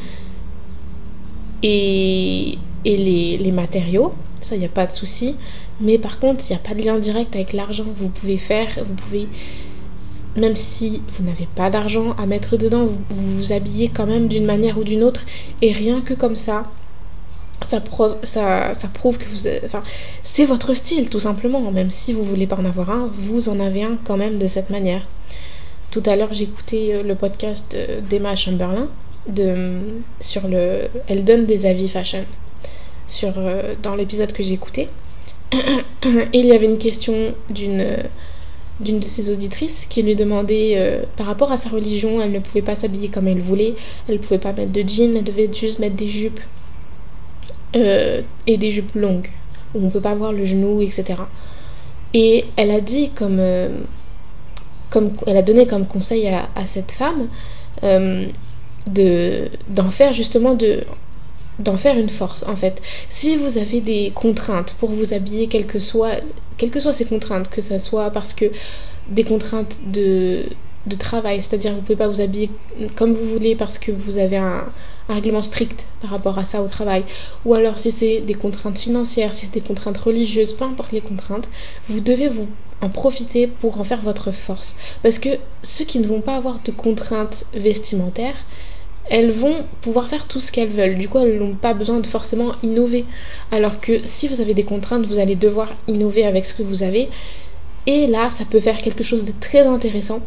et, 1.63 2.59
et 2.85 2.97
les, 2.97 3.37
les 3.37 3.53
matériaux. 3.53 4.13
Ça, 4.41 4.57
il 4.57 4.61
n'y 4.61 4.65
a 4.65 4.71
pas 4.71 4.87
de 4.87 4.93
souci. 4.93 5.37
Mais 5.81 5.99
par 5.99 6.19
contre, 6.19 6.45
il 6.49 6.53
n'y 6.53 6.57
a 6.57 6.61
pas 6.61 6.75
de 6.75 6.83
lien 6.83 6.99
direct 6.99 7.35
avec 7.35 7.53
l'argent. 7.53 7.87
Vous 7.97 8.09
pouvez 8.09 8.37
faire, 8.37 8.69
vous 8.85 8.95
pouvez, 8.95 9.29
même 10.37 10.57
si 10.57 11.03
vous 11.13 11.25
n'avez 11.25 11.47
pas 11.55 11.71
d'argent 11.71 12.15
à 12.19 12.27
mettre 12.27 12.57
dedans, 12.57 12.85
vous 12.85 12.99
vous, 13.11 13.37
vous 13.37 13.53
habillez 13.53 13.89
quand 13.89 14.07
même 14.07 14.29
d'une 14.29 14.47
manière 14.47 14.79
ou 14.79 14.85
d'une 14.85 15.03
autre. 15.03 15.25
Et 15.63 15.73
rien 15.73 16.01
que 16.01 16.15
comme 16.15 16.37
ça, 16.37 16.71
ça, 17.63 17.83
ça, 18.23 18.75
ça 18.75 18.89
prouve 18.89 19.19
que 19.19 19.29
vous... 19.29 19.47
Enfin, 19.65 19.83
c'est 20.23 20.45
votre 20.45 20.75
style, 20.75 21.09
tout 21.09 21.19
simplement. 21.19 21.71
Même 21.71 21.91
si 21.91 22.13
vous 22.13 22.25
voulez 22.25 22.47
pas 22.47 22.57
en 22.57 22.65
avoir 22.65 22.91
un, 22.91 23.11
vous 23.13 23.49
en 23.49 23.61
avez 23.61 23.83
un 23.83 23.97
quand 24.05 24.17
même 24.17 24.39
de 24.39 24.47
cette 24.47 24.71
manière. 24.71 25.07
Tout 25.91 26.03
à 26.07 26.17
l'heure, 26.17 26.33
j'écoutais 26.33 26.91
euh, 26.95 27.03
le 27.03 27.15
podcast 27.15 27.77
d'Emma 28.09 28.37
Chamberlain 28.37 28.89
de, 29.29 29.79
sur 30.21 30.49
le... 30.49 30.89
Elle 31.09 31.25
donne 31.25 31.47
des 31.47 31.67
avis 31.67 31.89
fashion 31.89 32.25
sur, 33.09 33.35
euh, 33.37 33.75
dans 33.83 33.95
l'épisode 33.95 34.33
que 34.33 34.43
j'ai 34.43 34.55
écouté. 34.55 34.89
Et 35.53 36.39
il 36.39 36.47
y 36.47 36.53
avait 36.53 36.67
une 36.67 36.79
question 36.79 37.35
d'une 37.51 37.99
d'une 38.81 38.99
de 38.99 39.05
ses 39.05 39.31
auditrices 39.31 39.85
qui 39.85 40.03
lui 40.03 40.17
demandait 40.17 40.75
euh, 40.77 41.03
par 41.17 41.27
rapport 41.27 41.53
à 41.53 41.57
sa 41.57 41.69
religion, 41.69 42.23
elle 42.23 42.33
ne 42.33 42.39
pouvait 42.39 42.63
pas 42.63 42.75
s'habiller 42.75 43.09
comme 43.09 43.29
elle 43.29 43.41
voulait, 43.41 43.75
elle 44.09 44.15
ne 44.15 44.21
pouvait 44.21 44.39
pas 44.39 44.53
mettre 44.53 44.73
de 44.73 44.81
jeans, 44.89 45.17
elle 45.17 45.25
devait 45.25 45.51
juste 45.53 45.79
mettre 45.81 45.97
des 45.97 46.09
jupes 46.09 46.41
euh, 47.77 48.23
et 48.47 48.57
des 48.57 48.71
jupes 48.71 48.95
longues 48.95 49.31
où 49.75 49.85
on 49.85 49.91
peut 49.91 50.01
pas 50.01 50.15
voir 50.15 50.33
le 50.33 50.45
genou, 50.45 50.81
etc. 50.83 51.23
Et 52.15 52.45
elle 52.57 52.71
a 52.71 52.81
dit 52.81 53.11
comme, 53.11 53.39
euh, 53.39 53.69
comme 54.91 55.13
elle 55.27 55.37
a 55.37 55.43
donné 55.43 55.67
comme 55.67 55.87
conseil 55.87 56.27
à, 56.29 56.49
à 56.57 56.67
cette 56.67 56.91
femme 56.91 57.29
euh, 57.85 58.27
de 58.87 59.49
d'en 59.69 59.91
faire 59.91 60.13
justement 60.13 60.55
de 60.55 60.83
d'en 61.61 61.77
faire 61.77 61.99
une 61.99 62.09
force 62.09 62.43
en 62.45 62.57
fait. 62.57 62.83
Si 63.09 63.37
vous 63.37 63.59
avez 63.59 63.81
des 63.81 64.13
contraintes 64.15 64.75
pour 64.81 64.91
vous 64.91 65.13
habiller, 65.13 65.47
quelles 65.47 65.67
que 65.67 65.79
soient, 65.79 66.17
quelles 66.57 66.71
que 66.71 66.81
soient 66.81 66.93
ces 66.93 67.05
contraintes, 67.05 67.49
que 67.51 67.61
ça 67.61 67.79
soit 67.79 68.11
parce 68.11 68.33
que 68.33 68.47
des 69.09 69.25
contraintes 69.25 69.79
de 69.87 70.47
de 70.87 70.97
travail, 70.97 71.43
c'est-à-dire 71.43 71.75
vous 71.75 71.83
pouvez 71.83 71.97
pas 71.97 72.09
vous 72.09 72.21
habiller 72.21 72.51
comme 72.97 73.13
vous 73.13 73.29
voulez 73.29 73.55
parce 73.55 73.79
que 73.79 73.93
vous 73.93 74.19
avez 74.19 74.39
un, 74.39 74.65
règlement 75.09 75.43
strict 75.43 75.87
par 76.01 76.11
rapport 76.11 76.39
à 76.39 76.45
ça 76.45 76.63
au 76.63 76.69
travail, 76.69 77.05
ou 77.45 77.55
alors 77.55 77.79
si 77.79 77.91
c'est 77.91 78.21
des 78.21 78.35
contraintes 78.35 78.79
financières, 78.79 79.35
si 79.35 79.47
c'est 79.47 79.55
des 79.55 79.61
contraintes 79.61 79.99
religieuses, 79.99 80.53
peu 80.53 80.65
importe 80.65 80.93
les 80.93 81.01
contraintes, 81.01 81.51
vous 81.89 82.01
devez 82.01 82.29
vous 82.29 82.47
en 82.81 82.89
profiter 82.89 83.47
pour 83.47 83.81
en 83.81 83.85
faire 83.85 84.01
votre 84.01 84.31
force. 84.31 84.77
Parce 85.03 85.19
que 85.19 85.31
ceux 85.63 85.85
qui 85.85 85.99
ne 85.99 86.07
vont 86.07 86.21
pas 86.21 86.37
avoir 86.37 86.61
de 86.65 86.71
contraintes 86.71 87.45
vestimentaires, 87.53 88.37
elles 89.11 89.33
vont 89.33 89.57
pouvoir 89.83 90.09
faire 90.09 90.29
tout 90.29 90.41
ce 90.41 90.53
qu'elles 90.53 90.69
veulent. 90.69 90.97
Du 90.97 91.09
coup, 91.09 91.19
elles 91.19 91.39
n'ont 91.39 91.57
pas 91.57 91.75
besoin 91.75 91.99
de 91.99 92.07
forcément 92.07 92.53
innover. 92.63 93.05
Alors 93.51 93.81
que 93.81 93.99
si 94.05 94.29
vous 94.29 94.41
avez 94.41 94.55
des 94.55 94.63
contraintes, 94.63 95.05
vous 95.05 95.19
allez 95.19 95.35
devoir 95.35 95.73
innover 95.89 96.25
avec 96.25 96.47
ce 96.47 96.55
que 96.55 96.63
vous 96.63 96.85
avez. 96.85 97.09
Et 97.87 98.07
là, 98.07 98.31
ça 98.31 98.45
peut 98.45 98.61
faire 98.61 98.81
quelque 98.81 99.03
chose 99.03 99.25
de 99.25 99.33
très 99.39 99.67
intéressant. 99.67 100.21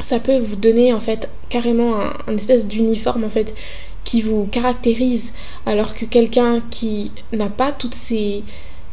Ça 0.00 0.18
peut 0.18 0.38
vous 0.38 0.56
donner 0.56 0.92
en 0.92 1.00
fait 1.00 1.28
carrément 1.48 1.96
un, 2.26 2.36
espèce 2.36 2.66
d'uniforme 2.66 3.24
en 3.24 3.28
fait 3.28 3.54
qui 4.04 4.22
vous 4.22 4.46
caractérise. 4.50 5.34
Alors 5.66 5.94
que 5.94 6.04
quelqu'un 6.04 6.60
qui 6.70 7.12
n'a 7.32 7.48
pas 7.48 7.72
toutes 7.72 7.94
ces, 7.94 8.42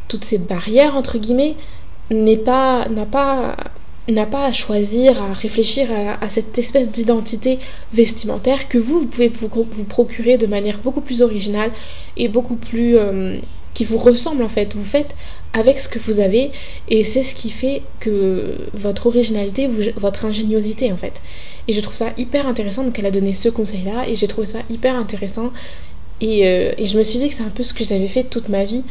toutes 0.07 0.25
ces 0.25 0.37
barrières 0.37 0.95
entre 0.95 1.17
guillemets 1.17 1.55
n'est 2.11 2.37
pas 2.37 2.87
n'a 2.89 3.05
pas 3.05 3.55
n'a 4.07 4.27
pas 4.27 4.45
à 4.45 4.51
choisir, 4.51 5.19
à 5.21 5.33
réfléchir 5.33 5.87
à, 6.21 6.29
cette 6.29 6.59
espèce 6.59 6.89
d'identité 6.89 7.57
vestimentaire 7.91 8.69
que 8.69 8.77
vous, 8.77 8.99
vous 8.99 9.05
pouvez 9.07 9.29
vous, 9.29 9.83
procurer 9.83 10.37
de 10.37 10.45
manière 10.45 10.77
beaucoup 10.77 11.01
plus 11.01 11.23
originale 11.23 11.71
et 12.15 12.27
beaucoup 12.27 12.55
plus... 12.55 12.97
Euh, 12.97 13.39
qui 13.75 13.83
vous 13.85 13.99
ressemble 13.99 14.41
en 14.41 14.49
fait. 14.49 14.73
Vous 14.73 14.83
faites 14.83 15.15
avec 15.55 15.79
ce 15.79 15.87
que 15.87 15.99
vous 15.99 16.19
avez 16.19 16.51
et 16.89 17.05
c'est 17.05 17.23
ce 17.23 17.33
qui 17.33 17.49
fait 17.49 17.81
que 18.01 18.57
votre 18.73 19.07
originalité, 19.07 19.67
votre 19.95 20.25
ingéniosité 20.25 20.91
en 20.91 20.97
fait. 20.97 21.21
Et 21.69 21.73
je 21.73 21.79
trouve 21.79 21.95
ça 21.95 22.11
hyper 22.17 22.45
intéressant, 22.45 22.83
donc 22.83 22.99
elle 22.99 23.05
a 23.05 23.11
donné 23.11 23.31
ce 23.31 23.47
conseil-là 23.47 24.07
et 24.07 24.15
j'ai 24.15 24.27
trouvé 24.27 24.45
ça 24.45 24.59
hyper 24.69 24.97
intéressant. 24.97 25.51
Et, 26.19 26.45
euh, 26.45 26.73
et 26.77 26.85
je 26.85 26.97
me 26.97 27.03
suis 27.03 27.19
dit 27.19 27.29
que 27.29 27.35
c'est 27.35 27.43
un 27.43 27.49
peu 27.49 27.63
ce 27.63 27.73
que 27.73 27.85
j'avais 27.85 28.07
fait 28.07 28.23
toute 28.23 28.49
ma 28.49 28.65
vie 28.65 28.83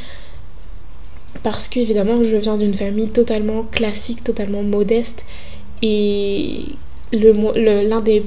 parce 1.43 1.69
qu'évidemment 1.69 2.25
je 2.25 2.37
viens 2.37 2.57
d'une 2.57 2.75
famille 2.75 3.09
totalement 3.09 3.65
classique, 3.65 4.25
totalement 4.25 4.63
modeste 4.63 5.27
et 5.83 6.65
l'un 7.13 8.01
des 8.01 8.25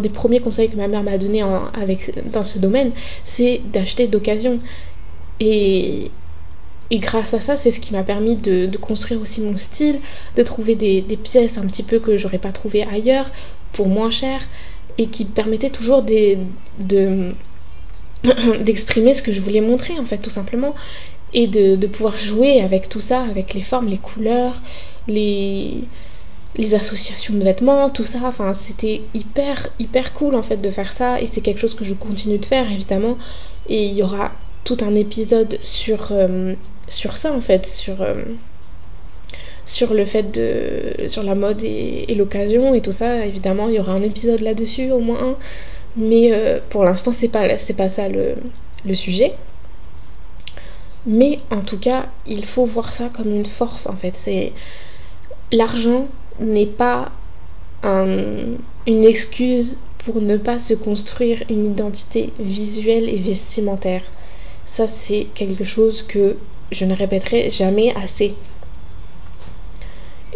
des 0.00 0.08
premiers 0.08 0.40
conseils 0.40 0.70
que 0.70 0.76
ma 0.76 0.88
mère 0.88 1.02
m'a 1.02 1.18
donné 1.18 1.42
dans 2.32 2.44
ce 2.44 2.58
domaine, 2.58 2.92
c'est 3.24 3.60
d'acheter 3.72 4.06
d'occasion. 4.06 4.60
Et, 5.40 6.10
et, 6.90 6.98
grâce 6.98 7.34
à 7.34 7.40
ça, 7.40 7.56
c'est 7.56 7.70
ce 7.70 7.80
qui 7.80 7.92
m'a 7.92 8.02
permis 8.02 8.36
de, 8.36 8.70
construire 8.76 9.20
aussi 9.20 9.40
mon 9.40 9.58
style, 9.58 10.00
de 10.36 10.42
trouver 10.42 10.74
des, 10.74 11.02
pièces 11.22 11.58
un 11.58 11.66
petit 11.66 11.82
peu 11.82 11.98
que 11.98 12.16
j'aurais 12.16 12.38
pas 12.38 12.52
trouvé 12.52 12.84
ailleurs 12.84 13.30
pour 13.72 13.88
moins 13.88 14.10
cher 14.10 14.40
et 14.98 15.06
qui 15.06 15.24
permettaient 15.24 15.70
toujours 15.70 16.02
de 16.02 16.36
d'exprimer 18.60 19.12
ce 19.12 19.22
que 19.22 19.32
je 19.32 19.40
voulais 19.40 19.60
montrer 19.60 19.98
en 19.98 20.06
fait 20.06 20.16
tout 20.18 20.30
simplement 20.30 20.74
et 21.34 21.48
de, 21.48 21.86
pouvoir 21.88 22.16
jouer 22.18 22.60
avec 22.60 22.88
tout 22.88 23.00
ça, 23.00 23.22
avec 23.22 23.54
les 23.54 23.60
formes, 23.60 23.88
les 23.88 23.98
couleurs, 23.98 24.54
les, 25.08 25.82
les 26.56 26.74
associations 26.76 27.34
de 27.34 27.42
vêtements, 27.42 27.90
tout 27.90 28.04
ça. 28.04 28.20
Enfin, 28.24 28.54
c'était 28.54 29.02
hyper, 29.14 29.68
hyper 29.80 30.14
cool 30.14 30.36
en 30.36 30.42
fait 30.42 30.58
de 30.58 30.70
faire 30.70 30.92
ça 30.92 31.20
et 31.20 31.26
c'est 31.26 31.40
quelque 31.40 31.58
chose 31.58 31.74
que 31.74 31.84
je 31.84 31.92
continue 31.92 32.38
de 32.38 32.46
faire 32.46 32.70
évidemment. 32.70 33.18
Et 33.68 33.86
il 33.86 33.94
y 33.94 34.02
aura 34.04 34.30
tout 34.62 34.76
un 34.80 34.94
épisode 34.94 35.58
sur, 35.62 36.12
euh, 36.12 36.54
sur 36.88 37.16
ça 37.16 37.32
en 37.32 37.40
fait, 37.40 37.66
sur, 37.66 38.02
euh, 38.02 38.14
sur 39.64 39.94
le 39.94 40.04
fait 40.04 40.30
de. 40.30 41.08
sur 41.08 41.22
la 41.22 41.34
mode 41.34 41.62
et, 41.62 42.14
l'occasion 42.14 42.74
et 42.74 42.80
tout 42.80 42.92
ça. 42.92 43.26
Évidemment, 43.26 43.68
il 43.68 43.76
y 43.76 43.80
aura 43.80 43.92
un 43.92 44.02
épisode 44.02 44.40
là-dessus, 44.40 44.90
au 44.90 45.00
moins. 45.00 45.36
Mais 45.96 46.32
euh, 46.32 46.60
pour 46.70 46.84
l'instant, 46.84 47.12
c'est 47.12 47.28
pas, 47.28 47.58
c'est 47.58 47.74
pas 47.74 47.88
ça 47.88 48.08
le, 48.08 48.34
le 48.84 48.94
sujet. 48.94 49.34
Mais 51.06 51.38
en 51.50 51.60
tout 51.60 51.78
cas, 51.78 52.06
il 52.26 52.44
faut 52.44 52.64
voir 52.64 52.92
ça 52.92 53.10
comme 53.14 53.34
une 53.34 53.46
force 53.46 53.86
en 53.86 53.96
fait. 53.96 54.16
C'est 54.16 54.52
l'argent 55.52 56.08
n'est 56.40 56.66
pas 56.66 57.12
une 57.84 59.04
excuse 59.04 59.76
pour 59.98 60.22
ne 60.22 60.38
pas 60.38 60.58
se 60.58 60.72
construire 60.72 61.42
une 61.50 61.72
identité 61.72 62.32
visuelle 62.38 63.08
et 63.08 63.18
vestimentaire. 63.18 64.02
Ça, 64.64 64.88
c'est 64.88 65.26
quelque 65.34 65.64
chose 65.64 66.02
que 66.02 66.36
je 66.74 66.84
ne 66.84 66.94
répéterai 66.94 67.50
jamais 67.50 67.94
assez. 67.94 68.34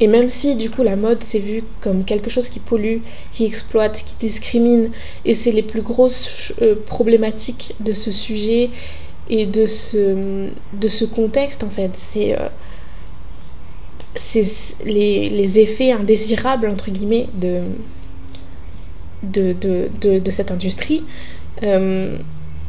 Et 0.01 0.07
même 0.07 0.29
si 0.29 0.55
du 0.55 0.71
coup 0.71 0.83
la 0.83 0.97
mode 0.97 1.23
s'est 1.23 1.41
vue 1.41 1.65
comme 1.81 2.05
quelque 2.05 2.31
chose 2.31 2.49
qui 2.49 2.61
pollue, 2.61 2.99
qui 3.33 3.45
exploite, 3.45 4.03
qui 4.05 4.15
discrimine, 4.21 4.91
et 5.25 5.35
c'est 5.35 5.51
les 5.51 5.63
plus 5.63 5.83
grosses 5.83 6.53
euh, 6.63 6.77
problématiques 6.87 7.75
de 7.81 7.93
ce 7.93 8.13
sujet 8.13 8.71
et 9.29 9.45
de 9.45 9.67
ce, 9.67 10.51
de 10.73 10.89
ce 10.89 11.05
contexte 11.05 11.65
en 11.65 11.71
fait. 11.71 11.91
C'est 11.95 12.39
euh, 12.39 12.49
les, 14.85 15.29
les, 15.29 15.59
effets 15.59 15.91
indésirables 15.91 16.69
entre 16.69 16.91
guillemets 16.91 17.27
de, 17.35 17.63
de, 19.23 19.53
de, 19.53 20.19
de, 20.19 20.31
cette 20.31 20.53
industrie. 20.53 21.05
Euh, 21.65 22.19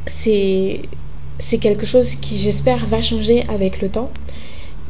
c'est 0.07 0.81
quelque 1.59 1.85
chose 1.85 2.15
qui 2.15 2.37
j'espère 2.37 2.85
va 2.85 3.01
changer 3.01 3.43
avec 3.49 3.81
le 3.81 3.89
temps 3.89 4.11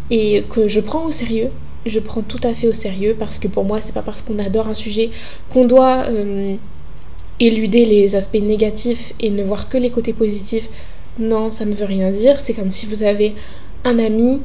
et 0.10 0.44
que 0.50 0.68
je 0.68 0.80
prends 0.80 1.06
au 1.06 1.12
sérieux. 1.12 1.50
Je 1.86 2.00
prends 2.00 2.22
tout 2.22 2.40
à 2.44 2.54
fait 2.54 2.68
au 2.68 2.74
sérieux 2.74 3.16
parce 3.18 3.40
que 3.40 3.48
pour 3.48 3.64
moi 3.64 3.80
c'est 3.82 3.94
pas 3.94 4.02
parce 4.02 4.22
qu'on 4.22 4.38
adore 4.40 4.68
un 4.68 4.74
sujet 4.74 5.12
qu'on 5.50 5.66
doit 5.66 6.06
euh, 6.08 6.56
éluder 7.40 7.86
les 7.86 8.16
aspects 8.16 8.42
négatifs 8.42 9.14
et 9.22 9.30
ne 9.30 9.44
voir 9.44 9.70
que 9.70 9.78
les 9.78 9.90
côtés 9.90 10.14
positifs 10.14 10.70
non, 11.20 11.52
ça 11.52 11.66
ne 11.66 11.74
veut 11.74 11.86
rien 11.86 12.12
dire. 12.12 12.40
C'est 12.40 12.54
comme 12.54 12.72
si 12.72 12.86
vous 12.86 13.04
avez 13.04 13.36
un 13.84 14.00
ami 14.00 14.42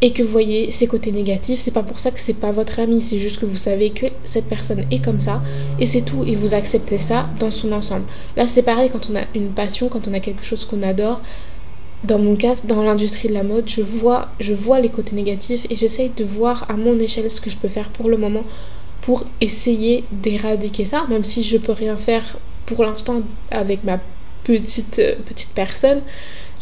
et 0.00 0.12
que 0.12 0.22
vous 0.22 0.30
voyez 0.30 0.70
ses 0.70 0.86
côtés 0.86 1.12
négatifs. 1.12 1.60
C'est 1.60 1.70
pas 1.70 1.82
pour 1.82 1.98
ça 1.98 2.10
que 2.10 2.20
c'est 2.20 2.34
pas 2.34 2.50
votre 2.50 2.78
ami. 2.80 3.00
C'est 3.00 3.18
juste 3.18 3.38
que 3.40 3.46
vous 3.46 3.56
savez 3.56 3.90
que 3.90 4.06
cette 4.24 4.46
personne 4.46 4.84
est 4.90 5.02
comme 5.02 5.20
ça 5.20 5.42
et 5.78 5.86
c'est 5.86 6.02
tout. 6.02 6.24
Et 6.24 6.34
vous 6.34 6.54
acceptez 6.54 6.98
ça 7.00 7.28
dans 7.38 7.50
son 7.50 7.72
ensemble. 7.72 8.04
Là, 8.36 8.46
c'est 8.46 8.62
pareil 8.62 8.90
quand 8.92 9.10
on 9.10 9.16
a 9.16 9.24
une 9.34 9.50
passion, 9.50 9.88
quand 9.88 10.06
on 10.08 10.14
a 10.14 10.20
quelque 10.20 10.44
chose 10.44 10.64
qu'on 10.64 10.82
adore. 10.82 11.20
Dans 12.04 12.18
mon 12.18 12.36
cas, 12.36 12.54
dans 12.64 12.82
l'industrie 12.82 13.28
de 13.28 13.34
la 13.34 13.42
mode, 13.42 13.66
je 13.66 13.80
vois, 13.80 14.28
je 14.38 14.52
vois 14.52 14.78
les 14.78 14.90
côtés 14.90 15.16
négatifs 15.16 15.64
et 15.70 15.74
j'essaye 15.74 16.10
de 16.10 16.24
voir 16.24 16.66
à 16.68 16.74
mon 16.74 16.98
échelle 16.98 17.30
ce 17.30 17.40
que 17.40 17.48
je 17.48 17.56
peux 17.56 17.68
faire 17.68 17.88
pour 17.88 18.10
le 18.10 18.18
moment 18.18 18.44
pour 19.00 19.24
essayer 19.40 20.04
d'éradiquer 20.12 20.86
ça, 20.86 21.04
même 21.10 21.24
si 21.24 21.42
je 21.42 21.58
peux 21.58 21.72
rien 21.72 21.96
faire 21.96 22.38
pour 22.64 22.84
l'instant 22.84 23.20
avec 23.50 23.84
ma 23.84 24.00
petite, 24.44 24.98
euh, 24.98 25.16
petite 25.26 25.50
personne, 25.54 26.00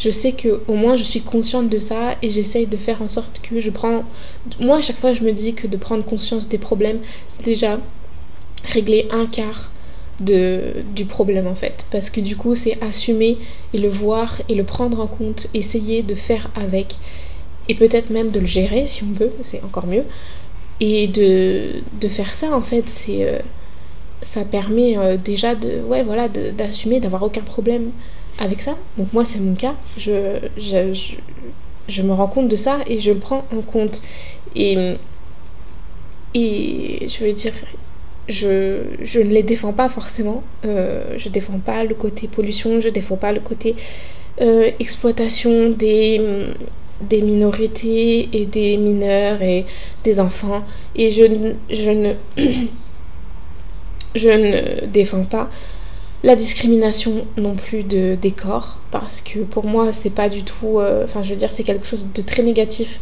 je 0.02 0.10
sais 0.10 0.32
que 0.32 0.62
au 0.66 0.74
moins 0.74 0.96
je 0.96 1.04
suis 1.04 1.20
consciente 1.20 1.68
de 1.68 1.78
ça 1.78 2.16
et 2.22 2.28
j'essaye 2.28 2.66
de 2.66 2.76
faire 2.76 3.02
en 3.02 3.08
sorte 3.08 3.40
que 3.40 3.60
je 3.60 3.70
prends. 3.70 4.02
Moi, 4.58 4.78
à 4.78 4.80
chaque 4.80 4.96
fois, 4.96 5.12
je 5.12 5.22
me 5.22 5.32
dis 5.32 5.54
que 5.54 5.68
de 5.68 5.76
prendre 5.76 6.04
conscience 6.04 6.48
des 6.48 6.58
problèmes, 6.58 6.98
c'est 7.28 7.44
déjà 7.44 7.78
régler 8.64 9.06
un 9.12 9.26
quart 9.26 9.70
de, 10.18 10.74
du 10.96 11.04
problème 11.04 11.46
en 11.46 11.54
fait. 11.54 11.86
Parce 11.92 12.10
que 12.10 12.20
du 12.20 12.36
coup, 12.36 12.56
c'est 12.56 12.82
assumer 12.82 13.38
et 13.74 13.78
le 13.78 13.88
voir 13.88 14.42
et 14.48 14.56
le 14.56 14.64
prendre 14.64 14.98
en 14.98 15.06
compte, 15.06 15.46
essayer 15.54 16.02
de 16.02 16.16
faire 16.16 16.50
avec 16.56 16.96
et 17.68 17.76
peut-être 17.76 18.10
même 18.10 18.32
de 18.32 18.40
le 18.40 18.46
gérer 18.46 18.88
si 18.88 19.04
on 19.04 19.12
peut, 19.14 19.30
c'est 19.42 19.62
encore 19.62 19.86
mieux. 19.86 20.04
Et 20.80 21.06
de, 21.06 21.74
de 22.00 22.08
faire 22.08 22.34
ça 22.34 22.56
en 22.56 22.62
fait, 22.62 22.88
c'est. 22.88 23.24
Euh, 23.24 23.38
ça 24.20 24.44
permet 24.44 24.96
euh, 24.96 25.16
déjà 25.16 25.56
de 25.56 25.80
ouais 25.82 26.04
voilà 26.04 26.28
d'assumer 26.28 27.00
d'avoir 27.00 27.24
aucun 27.24 27.40
problème 27.40 27.90
avec 28.38 28.62
ça. 28.62 28.76
Donc 28.96 29.12
moi 29.12 29.24
c'est 29.24 29.40
mon 29.40 29.54
cas. 29.54 29.74
Je, 29.96 30.38
me 32.02 32.12
rends 32.12 32.28
compte 32.28 32.48
de 32.48 32.56
ça 32.56 32.78
et 32.86 32.98
je 32.98 33.12
le 33.12 33.18
prends 33.18 33.44
en 33.56 33.62
compte. 33.62 34.02
Et 34.54 34.96
je 36.34 37.24
veux 37.24 37.32
dire 37.32 37.52
je, 38.28 39.18
ne 39.18 39.28
les 39.28 39.42
défends 39.42 39.72
pas 39.72 39.88
forcément. 39.88 40.42
Euh, 40.64 41.14
je 41.16 41.28
défends 41.28 41.58
pas 41.58 41.84
le 41.84 41.94
côté 41.94 42.28
pollution 42.28 42.80
je 42.80 42.88
défends 42.88 43.16
pas 43.16 43.32
le 43.32 43.40
côté 43.40 43.74
euh, 44.40 44.70
exploitation 44.78 45.70
des 45.70 46.48
minorités 47.10 48.28
et 48.32 48.46
des 48.46 48.76
mineurs 48.76 49.42
et 49.42 49.66
des 50.04 50.20
enfants. 50.20 50.64
Et 50.96 51.10
ne 51.10 51.54
je 54.14 54.28
ne 54.28 54.86
défends 54.86 55.24
pas 55.24 55.50
la 56.22 56.36
discrimination 56.36 57.26
non 57.36 57.54
plus 57.54 57.82
de, 57.82 58.16
des 58.20 58.30
corps 58.30 58.78
parce 58.90 59.20
que 59.20 59.40
pour 59.40 59.64
moi 59.64 59.92
c'est 59.92 60.10
pas 60.10 60.28
du 60.28 60.44
tout 60.44 60.78
euh, 60.78 61.04
enfin 61.04 61.22
je 61.22 61.30
veux 61.30 61.36
dire 61.36 61.50
c'est 61.50 61.64
quelque 61.64 61.86
chose 61.86 62.06
de 62.14 62.22
très 62.22 62.42
négatif 62.42 63.00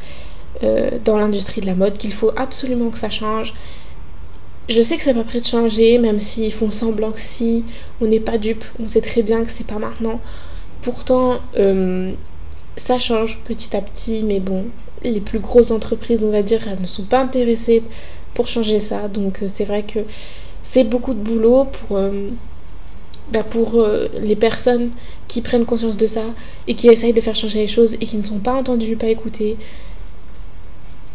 euh, 0.62 0.90
dans 1.04 1.18
l'industrie 1.18 1.60
de 1.60 1.66
la 1.66 1.74
mode 1.74 1.98
qu'il 1.98 2.12
faut 2.12 2.32
absolument 2.36 2.90
que 2.90 2.98
ça 2.98 3.10
change 3.10 3.54
je 4.68 4.80
sais 4.80 4.96
que 4.96 5.02
c'est 5.02 5.14
pas 5.14 5.24
prêt 5.24 5.40
de 5.40 5.46
changer 5.46 5.98
même 5.98 6.20
s'ils 6.20 6.52
font 6.52 6.70
semblant 6.70 7.12
que 7.12 7.20
si 7.20 7.64
on 8.00 8.06
n'est 8.06 8.20
pas 8.20 8.38
dupe 8.38 8.64
on 8.78 8.86
sait 8.86 9.02
très 9.02 9.22
bien 9.22 9.44
que 9.44 9.50
c'est 9.50 9.66
pas 9.66 9.78
maintenant 9.78 10.20
pourtant 10.82 11.40
euh, 11.56 12.12
ça 12.76 12.98
change 12.98 13.38
petit 13.44 13.76
à 13.76 13.82
petit 13.82 14.22
mais 14.22 14.40
bon 14.40 14.64
les 15.02 15.20
plus 15.20 15.40
grosses 15.40 15.70
entreprises 15.72 16.24
on 16.24 16.30
va 16.30 16.42
dire 16.42 16.60
elles 16.68 16.80
ne 16.80 16.86
sont 16.86 17.04
pas 17.04 17.20
intéressées 17.20 17.82
pour 18.34 18.48
changer 18.48 18.80
ça. 18.80 19.08
Donc 19.08 19.42
c'est 19.46 19.64
vrai 19.64 19.82
que 19.82 20.00
c'est 20.62 20.84
beaucoup 20.84 21.14
de 21.14 21.20
boulot 21.20 21.66
pour, 21.66 21.98
bah, 23.30 23.42
pour 23.42 23.86
les 24.20 24.36
personnes 24.36 24.90
qui 25.28 25.40
prennent 25.40 25.64
conscience 25.64 25.96
de 25.96 26.06
ça 26.06 26.24
et 26.66 26.74
qui 26.74 26.88
essayent 26.88 27.12
de 27.12 27.20
faire 27.20 27.34
changer 27.36 27.60
les 27.60 27.66
choses 27.66 27.94
et 27.94 28.06
qui 28.06 28.16
ne 28.16 28.24
sont 28.24 28.38
pas 28.38 28.52
entendues, 28.52 28.96
pas 28.96 29.08
écoutées. 29.08 29.56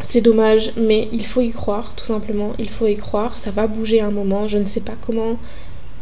C'est 0.01 0.21
dommage, 0.21 0.73
mais 0.77 1.07
il 1.11 1.25
faut 1.25 1.41
y 1.41 1.51
croire, 1.51 1.95
tout 1.95 2.05
simplement. 2.05 2.53
Il 2.59 2.69
faut 2.69 2.87
y 2.87 2.95
croire, 2.95 3.37
ça 3.37 3.51
va 3.51 3.67
bouger 3.67 4.01
un 4.01 4.11
moment, 4.11 4.47
je 4.47 4.57
ne 4.57 4.65
sais 4.65 4.81
pas 4.81 4.95
comment. 5.05 5.37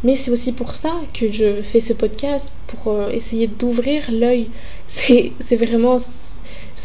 Mais 0.04 0.16
c'est 0.16 0.30
aussi 0.30 0.52
pour 0.52 0.74
ça 0.74 0.92
que 1.14 1.32
je 1.32 1.62
fais 1.62 1.80
ce 1.80 1.94
podcast, 1.94 2.48
pour 2.66 2.92
euh, 2.92 3.08
essayer 3.10 3.46
d'ouvrir 3.46 4.10
l'œil. 4.10 4.50
C'est 4.88 5.56
vraiment, 5.56 5.96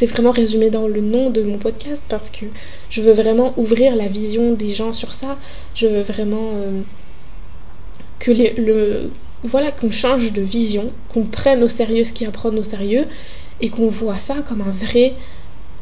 vraiment 0.01 0.31
résumé 0.31 0.69
dans 0.69 0.87
le 0.87 1.01
nom 1.01 1.29
de 1.29 1.41
mon 1.41 1.57
podcast, 1.57 2.01
parce 2.07 2.29
que 2.29 2.45
je 2.89 3.01
veux 3.01 3.11
vraiment 3.11 3.53
ouvrir 3.57 3.97
la 3.97 4.07
vision 4.07 4.53
des 4.53 4.69
gens 4.69 4.93
sur 4.93 5.13
ça. 5.13 5.37
Je 5.75 5.87
veux 5.87 6.01
vraiment 6.01 6.51
euh, 6.53 6.81
que 8.19 8.31
le, 8.31 9.09
voilà, 9.43 9.71
qu'on 9.71 9.91
change 9.91 10.31
de 10.33 10.41
vision, 10.41 10.91
qu'on 11.09 11.23
prenne 11.23 11.63
au 11.63 11.67
sérieux 11.67 12.03
ce 12.03 12.13
qui 12.13 12.25
est 12.25 12.27
à 12.27 12.31
prendre 12.31 12.57
au 12.59 12.63
sérieux 12.63 13.05
et 13.61 13.69
qu'on 13.69 13.87
voit 13.87 14.19
ça 14.19 14.35
comme 14.47 14.61
un 14.61 14.71
vrai 14.71 15.13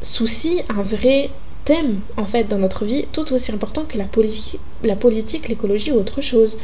souci, 0.00 0.60
un 0.68 0.82
vrai 0.82 1.30
thème 1.64 2.00
en 2.16 2.26
fait 2.26 2.44
dans 2.44 2.58
notre 2.58 2.84
vie, 2.84 3.06
tout 3.12 3.32
aussi 3.32 3.52
important 3.52 3.84
que 3.84 3.98
la, 3.98 4.06
la 4.84 4.96
politique, 4.96 5.48
l'écologie 5.48 5.92
ou 5.92 5.96
autre 5.96 6.20
chose. 6.20 6.58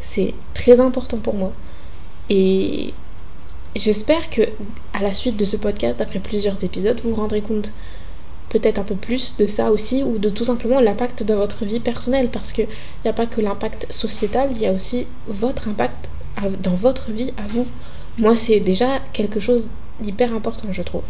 C'est 0.00 0.34
très 0.54 0.80
important 0.80 1.18
pour 1.18 1.34
moi. 1.34 1.52
Et 2.30 2.92
j'espère 3.74 4.30
que 4.30 4.42
à 4.92 5.02
la 5.02 5.12
suite 5.12 5.36
de 5.36 5.44
ce 5.44 5.56
podcast, 5.56 6.00
après 6.00 6.18
plusieurs 6.18 6.62
épisodes, 6.64 7.00
vous 7.02 7.10
vous 7.10 7.16
rendrez 7.16 7.40
compte 7.40 7.72
peut-être 8.48 8.78
un 8.78 8.84
peu 8.84 8.94
plus 8.94 9.36
de 9.36 9.46
ça 9.46 9.70
aussi 9.70 10.02
ou 10.02 10.18
de 10.18 10.28
tout 10.28 10.44
simplement 10.44 10.80
l'impact 10.80 11.22
dans 11.22 11.36
votre 11.36 11.64
vie 11.64 11.80
personnelle 11.80 12.28
parce 12.28 12.52
qu'il 12.52 12.68
n'y 13.04 13.10
a 13.10 13.14
pas 13.14 13.26
que 13.26 13.40
l'impact 13.40 13.92
sociétal, 13.92 14.50
il 14.52 14.58
y 14.58 14.66
a 14.66 14.72
aussi 14.72 15.06
votre 15.26 15.68
impact 15.68 16.08
dans 16.60 16.74
votre 16.74 17.10
vie 17.10 17.32
à 17.36 17.46
vous. 17.46 17.66
Moi, 18.18 18.36
c'est 18.36 18.60
déjà 18.60 19.00
quelque 19.12 19.40
chose 19.40 19.68
d'hyper 20.00 20.32
important, 20.34 20.68
je 20.72 20.82
trouve. 20.82 21.02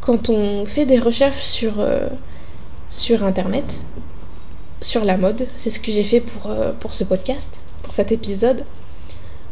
Quand 0.00 0.28
on 0.28 0.66
fait 0.66 0.86
des 0.86 0.98
recherches 0.98 1.42
sur, 1.42 1.80
euh, 1.80 2.08
sur 2.88 3.24
Internet, 3.24 3.84
sur 4.80 5.04
la 5.04 5.16
mode, 5.16 5.48
c'est 5.56 5.70
ce 5.70 5.80
que 5.80 5.90
j'ai 5.90 6.04
fait 6.04 6.20
pour, 6.20 6.50
euh, 6.50 6.72
pour 6.78 6.94
ce 6.94 7.04
podcast, 7.04 7.60
pour 7.82 7.92
cet 7.92 8.12
épisode, 8.12 8.64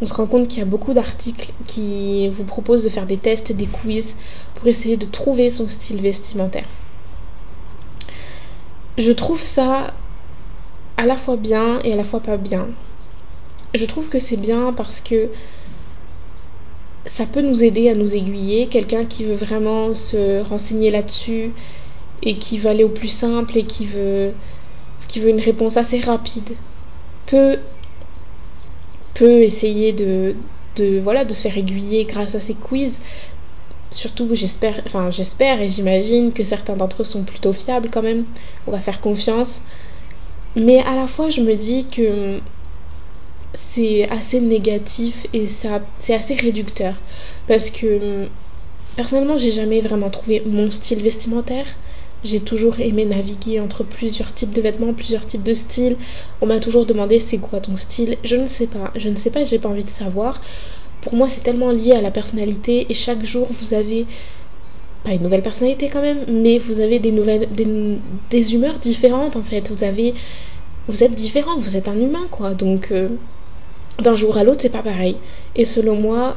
on 0.03 0.07
se 0.07 0.15
rend 0.15 0.27
compte 0.27 0.49
qu'il 0.49 0.59
y 0.59 0.63
a 0.63 0.67
beaucoup 0.67 0.95
d'articles 0.95 1.53
qui 1.69 2.29
vous 2.29 2.43
proposent 2.43 2.83
de 2.83 2.89
faire 2.89 3.07
des 3.07 3.19
tests, 3.19 3.53
des 3.53 3.67
quiz 3.67 4.17
pour 4.57 4.67
essayer 4.67 4.97
de 4.97 5.07
trouver 5.07 5.49
son 5.49 5.69
style 5.69 6.01
vestimentaire. 6.01 6.67
Je 8.99 9.13
trouve 9.13 9.41
ça 9.41 9.95
à 10.97 11.07
la 11.07 11.17
fois 11.17 11.37
bien 11.37 11.81
et 11.85 11.93
à 11.93 11.97
la 11.97 12.03
fois 12.03 12.19
pas 12.19 12.37
bien. 12.37 12.67
Je 13.75 13.87
trouve 13.87 14.09
que 14.09 14.19
c'est 14.19 14.37
bien 14.37 14.73
parce 14.73 15.01
que 15.01 15.29
ça 17.05 17.25
peut 17.25 17.41
nous 17.41 17.63
aider 17.63 17.89
à 17.89 17.95
nous 17.95 18.17
aiguiller. 18.17 18.67
Quelqu'un 18.67 19.05
qui 19.05 19.25
veut 19.25 19.37
vraiment 19.37 19.95
se 19.95 20.43
renseigner 20.43 20.91
là-dessus 20.91 21.53
et 22.25 22.39
qui 22.39 22.59
veut 22.59 22.71
aller 22.71 22.85
au 22.85 22.89
plus 22.89 23.09
simple 23.09 23.57
et 23.57 23.65
qui 23.65 23.87
veut, 23.87 24.33
qui 25.07 25.21
veut 25.21 25.31
une 25.31 25.41
réponse 25.41 25.77
assez 25.77 26.01
rapide 26.01 26.57
peut, 27.27 27.59
peut 29.15 29.43
essayer 29.43 29.93
de, 29.93 30.35
de, 30.77 30.99
voilà, 31.01 31.25
de 31.25 31.35
se 31.35 31.43
faire 31.43 31.57
aiguiller 31.57 32.05
grâce 32.05 32.35
à 32.35 32.41
ces 32.41 32.55
quiz. 32.55 33.01
Surtout, 33.91 34.29
j'espère, 34.33 34.81
enfin, 34.87 35.11
j'espère 35.11 35.61
et 35.61 35.69
j'imagine 35.69 36.33
que 36.33 36.45
certains 36.45 36.77
d'entre 36.77 37.03
eux 37.03 37.05
sont 37.05 37.25
plutôt 37.25 37.53
fiables 37.53 37.91
quand 37.91 38.03
même. 38.03 38.25
On 38.67 38.71
va 38.71 38.79
faire 38.79 39.01
confiance. 39.01 39.63
Mais 40.57 40.81
à 40.81 40.95
la 40.95 41.07
fois, 41.07 41.31
je 41.31 41.41
me 41.41 41.55
dis 41.57 41.87
que 41.89 42.41
c'est 43.55 44.09
assez 44.09 44.41
négatif 44.41 45.27
et 45.33 45.47
ça, 45.47 45.83
c'est 45.97 46.15
assez 46.15 46.35
réducteur. 46.35 46.95
Parce 47.47 47.71
que 47.71 48.29
personnellement, 48.97 49.39
j'ai 49.39 49.53
jamais 49.53 49.81
vraiment 49.81 50.11
trouvé 50.11 50.43
mon 50.47 50.71
style 50.71 51.03
vestimentaire. 51.03 51.67
J'ai 52.25 52.41
toujours 52.41 52.79
aimé 52.81 53.05
naviguer 53.05 53.59
entre 53.61 53.83
plusieurs 53.83 54.33
types 54.33 54.53
de 54.53 54.61
vêtements, 54.61 54.93
plusieurs 54.93 55.27
types 55.27 55.43
de 55.43 55.55
styles. 55.55 55.97
On 56.41 56.47
m'a 56.47 56.61
toujours 56.61 56.87
demandé 56.87 57.19
c'est 57.19 57.39
quoi 57.39 57.61
ton 57.61 57.77
style. 57.77 58.17
Je 58.23 58.37
ne 58.37 58.47
sais 58.47 58.69
pas, 58.69 58.93
je 58.95 59.09
ne 59.09 59.17
sais 59.17 59.31
pas, 59.31 59.45
j'ai 59.45 59.59
pas 59.59 59.69
envie 59.69 59.85
de 59.85 59.91
savoir. 59.91 60.41
Pour 61.01 61.15
moi, 61.15 61.29
c'est 61.29 61.41
tellement 61.41 61.71
lié 61.71 61.93
à 61.93 62.01
la 62.01 62.13
personnalité 62.13 62.87
et 62.89 62.95
chaque 62.95 63.25
jour 63.25 63.49
vous 63.51 63.75
avez 63.75 64.07
pas 65.03 65.11
une 65.11 65.23
nouvelle 65.23 65.43
personnalité 65.43 65.89
quand 65.89 66.01
même, 66.01 66.25
mais 66.29 66.59
vous 66.59 66.79
avez 66.79 67.01
des 67.01 67.11
nouvelles, 67.11 67.49
des, 67.51 68.55
humeurs 68.55 68.79
différentes 68.79 69.35
en 69.35 69.43
fait. 69.43 69.69
Vous 69.71 69.83
avez, 69.83 70.15
vous 70.87 71.03
êtes 71.03 71.15
différent, 71.15 71.59
vous 71.59 71.77
êtes 71.77 71.89
un 71.89 71.99
humain 71.99 72.29
quoi. 72.31 72.55
Donc 72.55 72.93
euh, 72.93 73.09
d'un 74.01 74.15
jour 74.15 74.37
à 74.37 74.45
l'autre, 74.45 74.61
c'est 74.61 74.69
pas 74.69 74.83
pareil. 74.83 75.17
Et 75.57 75.65
selon 75.65 75.97
moi, 75.97 76.37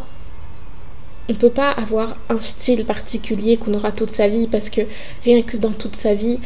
on 1.29 1.33
peut 1.33 1.49
pas 1.49 1.71
avoir 1.71 2.17
un 2.29 2.39
style 2.39 2.85
particulier 2.85 3.57
qu'on 3.57 3.73
aura 3.73 3.91
toute 3.91 4.11
sa 4.11 4.27
vie 4.27 4.47
parce 4.47 4.69
que 4.69 4.81
rien 5.23 5.41
que 5.41 5.57
dans 5.57 5.71
toute 5.71 5.95
sa 5.95 6.13
vie, 6.13 6.39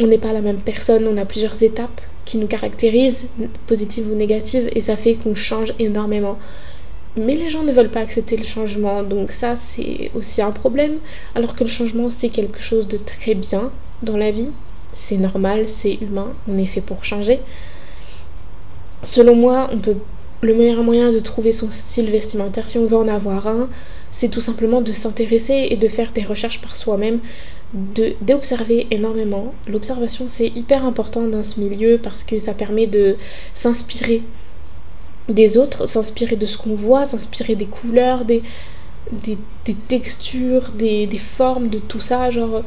on 0.00 0.06
n'est 0.06 0.18
pas 0.18 0.32
la 0.32 0.40
même 0.40 0.60
personne, 0.60 1.08
on 1.08 1.16
a 1.16 1.24
plusieurs 1.24 1.62
étapes 1.62 2.00
qui 2.24 2.38
nous 2.38 2.46
caractérisent, 2.46 3.28
positives 3.66 4.10
ou 4.10 4.14
négatives, 4.14 4.68
et 4.74 4.80
ça 4.80 4.96
fait 4.96 5.14
qu'on 5.14 5.34
change 5.34 5.72
énormément. 5.78 6.38
Mais 7.16 7.34
les 7.34 7.48
gens 7.48 7.64
ne 7.64 7.72
veulent 7.72 7.90
pas 7.90 8.00
accepter 8.00 8.36
le 8.36 8.44
changement, 8.44 9.02
donc 9.02 9.32
ça 9.32 9.56
c'est 9.56 10.10
aussi 10.14 10.40
un 10.42 10.52
problème, 10.52 10.98
alors 11.34 11.56
que 11.56 11.64
le 11.64 11.70
changement 11.70 12.10
c'est 12.10 12.28
quelque 12.28 12.60
chose 12.60 12.86
de 12.86 12.98
très 12.98 13.34
bien 13.34 13.72
dans 14.02 14.16
la 14.16 14.30
vie, 14.30 14.50
c'est 14.92 15.16
normal, 15.16 15.68
c'est 15.68 15.94
humain, 15.94 16.32
on 16.46 16.56
est 16.58 16.66
fait 16.66 16.80
pour 16.80 17.04
changer. 17.04 17.40
Selon 19.02 19.34
moi, 19.34 19.70
on 19.72 19.78
peut 19.78 19.96
le 20.40 20.54
meilleur 20.54 20.82
moyen 20.82 21.10
de 21.10 21.18
trouver 21.18 21.52
son 21.52 21.70
style 21.70 22.10
vestimentaire, 22.10 22.68
si 22.68 22.78
on 22.78 22.86
veut 22.86 22.96
en 22.96 23.08
avoir 23.08 23.46
un, 23.48 23.68
c'est 24.12 24.28
tout 24.28 24.40
simplement 24.40 24.80
de 24.80 24.92
s'intéresser 24.92 25.68
et 25.70 25.76
de 25.76 25.88
faire 25.88 26.12
des 26.12 26.22
recherches 26.22 26.60
par 26.60 26.76
soi-même, 26.76 27.20
d'observer 28.22 28.86
énormément. 28.90 29.52
L'observation, 29.66 30.26
c'est 30.28 30.48
hyper 30.48 30.84
important 30.84 31.22
dans 31.22 31.42
ce 31.42 31.60
milieu 31.60 31.98
parce 32.02 32.24
que 32.24 32.38
ça 32.38 32.54
permet 32.54 32.86
de 32.86 33.16
s'inspirer 33.52 34.22
des 35.28 35.58
autres, 35.58 35.86
s'inspirer 35.86 36.36
de 36.36 36.46
ce 36.46 36.56
qu'on 36.56 36.74
voit, 36.74 37.04
s'inspirer 37.04 37.54
des 37.54 37.66
couleurs, 37.66 38.24
des, 38.24 38.42
textures, 39.88 40.70
des, 40.70 41.06
des, 41.06 41.18
formes, 41.18 41.68
de 41.68 41.78
tout 41.78 42.00
ça. 42.00 42.30
Genre, 42.30 42.62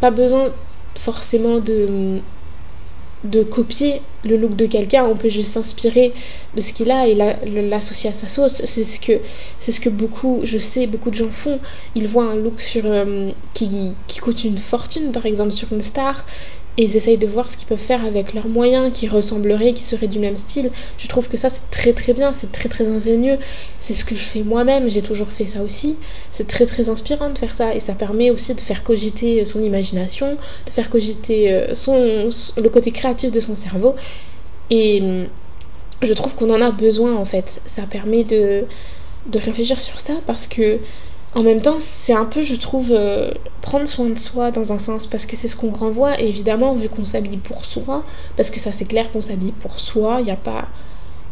pas 0.00 0.10
besoin 0.10 0.52
forcément 0.96 1.58
de, 1.58 2.20
de 3.24 3.42
copier 3.42 4.02
le 4.24 4.36
look 4.36 4.56
de 4.56 4.66
quelqu'un, 4.66 5.04
on 5.04 5.16
peut 5.16 5.28
juste 5.28 5.52
s'inspirer 5.52 6.12
de 6.54 6.60
ce 6.60 6.72
qu'il 6.72 6.90
a 6.90 7.06
et 7.06 7.14
l'associer 7.68 8.10
à 8.10 8.12
sa 8.12 8.28
sauce. 8.28 8.62
C'est 8.64 8.84
ce 8.84 9.00
que 9.00 9.20
c'est 9.60 9.72
ce 9.72 9.80
que 9.80 9.88
beaucoup, 9.88 10.40
je 10.44 10.58
sais, 10.58 10.86
beaucoup 10.86 11.10
de 11.10 11.14
gens 11.14 11.30
font. 11.30 11.60
Ils 11.94 12.08
voient 12.08 12.24
un 12.24 12.36
look 12.36 12.60
sur 12.60 12.84
euh, 12.86 13.30
qui, 13.54 13.94
qui 14.06 14.18
coûte 14.18 14.44
une 14.44 14.58
fortune, 14.58 15.12
par 15.12 15.26
exemple 15.26 15.52
sur 15.52 15.72
une 15.72 15.82
star, 15.82 16.24
et 16.78 16.84
ils 16.84 16.96
essayent 16.96 17.18
de 17.18 17.26
voir 17.26 17.50
ce 17.50 17.56
qu'ils 17.56 17.66
peuvent 17.66 17.78
faire 17.78 18.04
avec 18.04 18.32
leurs 18.32 18.48
moyens 18.48 18.90
qui 18.92 19.06
ressembleraient, 19.06 19.74
qui 19.74 19.82
seraient 19.82 20.06
du 20.06 20.18
même 20.18 20.38
style. 20.38 20.70
Je 20.96 21.06
trouve 21.06 21.28
que 21.28 21.36
ça 21.36 21.50
c'est 21.50 21.70
très 21.70 21.92
très 21.92 22.14
bien, 22.14 22.32
c'est 22.32 22.50
très 22.50 22.68
très 22.68 22.88
ingénieux. 22.88 23.38
C'est 23.80 23.92
ce 23.92 24.04
que 24.04 24.14
je 24.14 24.22
fais 24.22 24.42
moi-même, 24.42 24.88
j'ai 24.88 25.02
toujours 25.02 25.28
fait 25.28 25.46
ça 25.46 25.62
aussi. 25.62 25.96
C'est 26.30 26.46
très 26.46 26.64
très 26.64 26.88
inspirant 26.88 27.30
de 27.30 27.38
faire 27.38 27.54
ça 27.54 27.74
et 27.74 27.80
ça 27.80 27.92
permet 27.92 28.30
aussi 28.30 28.54
de 28.54 28.60
faire 28.60 28.84
cogiter 28.84 29.44
son 29.44 29.62
imagination, 29.62 30.38
de 30.66 30.70
faire 30.70 30.88
cogiter 30.88 31.52
euh, 31.52 31.74
son, 31.74 32.30
le 32.56 32.68
côté 32.70 32.90
créatif 32.90 33.30
de 33.30 33.40
son 33.40 33.54
cerveau. 33.54 33.94
Et 34.70 35.26
je 36.00 36.14
trouve 36.14 36.34
qu'on 36.34 36.50
en 36.50 36.62
a 36.62 36.70
besoin 36.70 37.14
en 37.16 37.26
fait. 37.26 37.60
Ça 37.66 37.82
permet 37.82 38.24
de, 38.24 38.64
de 39.26 39.38
réfléchir 39.38 39.78
sur 39.78 40.00
ça 40.00 40.14
parce 40.26 40.46
que 40.46 40.78
en 41.34 41.42
même 41.42 41.62
temps, 41.62 41.78
c'est 41.78 42.12
un 42.12 42.26
peu, 42.26 42.42
je 42.42 42.54
trouve, 42.56 42.88
euh, 42.90 43.30
prendre 43.62 43.86
soin 43.86 44.10
de 44.10 44.18
soi 44.18 44.50
dans 44.50 44.72
un 44.72 44.78
sens, 44.78 45.06
parce 45.06 45.24
que 45.24 45.34
c'est 45.34 45.48
ce 45.48 45.56
qu'on 45.56 45.70
renvoie, 45.70 46.20
et 46.20 46.28
évidemment, 46.28 46.74
vu 46.74 46.88
qu'on 46.88 47.04
s'habille 47.04 47.38
pour 47.38 47.64
soi, 47.64 48.04
parce 48.36 48.50
que 48.50 48.60
ça 48.60 48.72
c'est 48.72 48.84
clair 48.84 49.10
qu'on 49.10 49.22
s'habille 49.22 49.52
pour 49.52 49.80
soi, 49.80 50.18
il 50.20 50.26
n'y 50.26 50.30
a 50.30 50.36
pas, 50.36 50.68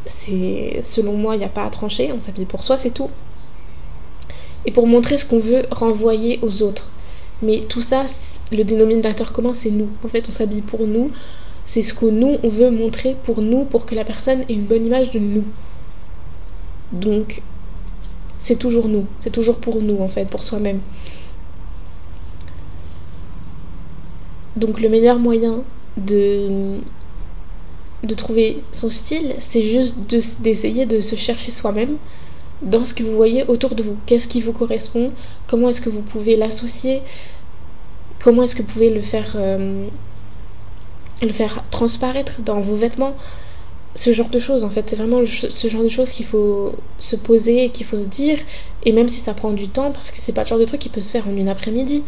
c'est, 0.06 0.78
selon 0.80 1.12
moi, 1.14 1.36
il 1.36 1.38
n'y 1.38 1.44
a 1.44 1.50
pas 1.50 1.64
à 1.64 1.70
trancher, 1.70 2.12
on 2.12 2.20
s'habille 2.20 2.46
pour 2.46 2.64
soi, 2.64 2.78
c'est 2.78 2.92
tout. 2.92 3.10
Et 4.64 4.72
pour 4.72 4.86
montrer 4.86 5.18
ce 5.18 5.26
qu'on 5.26 5.38
veut 5.38 5.66
renvoyer 5.70 6.38
aux 6.42 6.62
autres. 6.62 6.90
Mais 7.42 7.64
tout 7.68 7.80
ça, 7.80 8.04
le 8.52 8.64
dénominateur 8.64 9.32
commun, 9.32 9.54
c'est 9.54 9.70
nous. 9.70 9.88
En 10.04 10.08
fait, 10.08 10.28
on 10.28 10.32
s'habille 10.32 10.60
pour 10.62 10.86
nous, 10.86 11.10
c'est 11.66 11.82
ce 11.82 11.94
que 11.94 12.06
nous, 12.06 12.38
on 12.42 12.48
veut 12.48 12.70
montrer 12.70 13.16
pour 13.22 13.42
nous, 13.42 13.64
pour 13.64 13.86
que 13.86 13.94
la 13.94 14.04
personne 14.04 14.42
ait 14.48 14.54
une 14.54 14.64
bonne 14.64 14.86
image 14.86 15.10
de 15.10 15.18
nous. 15.18 15.44
Donc, 16.92 17.42
c'est 18.40 18.56
toujours 18.56 18.88
nous, 18.88 19.06
c'est 19.20 19.30
toujours 19.30 19.58
pour 19.58 19.80
nous 19.80 20.00
en 20.00 20.08
fait, 20.08 20.24
pour 20.24 20.42
soi-même. 20.42 20.80
Donc 24.56 24.80
le 24.80 24.88
meilleur 24.88 25.18
moyen 25.18 25.62
de, 25.96 26.78
de 28.02 28.14
trouver 28.14 28.62
son 28.72 28.90
style, 28.90 29.34
c'est 29.38 29.62
juste 29.62 29.98
d'essayer 30.40 30.86
de, 30.86 31.00
se 31.00 31.16
chercher 31.16 31.50
soi-même 31.50 31.96
dans 32.62 32.84
ce 32.84 32.94
que 32.94 33.02
vous 33.02 33.14
voyez 33.14 33.44
autour 33.46 33.74
de 33.74 33.82
vous. 33.82 33.96
Qu'est-ce 34.06 34.26
qui 34.26 34.40
vous 34.40 34.52
correspond? 34.52 35.12
Comment 35.46 35.68
est-ce 35.68 35.82
que 35.82 35.90
vous 35.90 36.02
pouvez 36.02 36.34
l'associer? 36.36 37.02
Comment 38.22 38.42
est-ce 38.42 38.56
que 38.56 38.62
vous 38.62 38.68
pouvez 38.68 38.88
le 38.90 39.00
faire, 39.00 39.32
euh, 39.36 39.86
le 41.22 41.32
faire 41.32 41.62
transparaître 41.70 42.40
dans 42.40 42.60
vos 42.60 42.76
vêtements? 42.76 43.14
Ce 43.94 44.12
genre 44.12 44.28
de 44.28 44.38
choses 44.38 44.64
en 44.64 44.70
fait 44.70 44.88
c'est 44.88 44.96
vraiment 44.96 45.22
ce 45.26 45.68
genre 45.68 45.82
de 45.82 45.88
choses 45.88 46.10
qu'il 46.10 46.26
faut 46.26 46.74
se 46.98 47.16
poser 47.16 47.70
qu'il 47.70 47.84
faut 47.86 47.96
se 47.96 48.06
dire 48.06 48.38
et 48.84 48.92
même 48.92 49.08
si 49.08 49.20
ça 49.20 49.34
prend 49.34 49.50
du 49.50 49.68
temps 49.68 49.90
parce 49.90 50.10
que 50.10 50.20
c'est 50.20 50.32
pas 50.32 50.42
le 50.42 50.46
genre 50.46 50.58
de 50.60 50.64
truc 50.64 50.80
qui 50.80 50.88
peut 50.88 51.00
se 51.00 51.10
faire 51.10 51.26
en 51.26 51.36
une 51.36 51.48
après-midi 51.48 52.04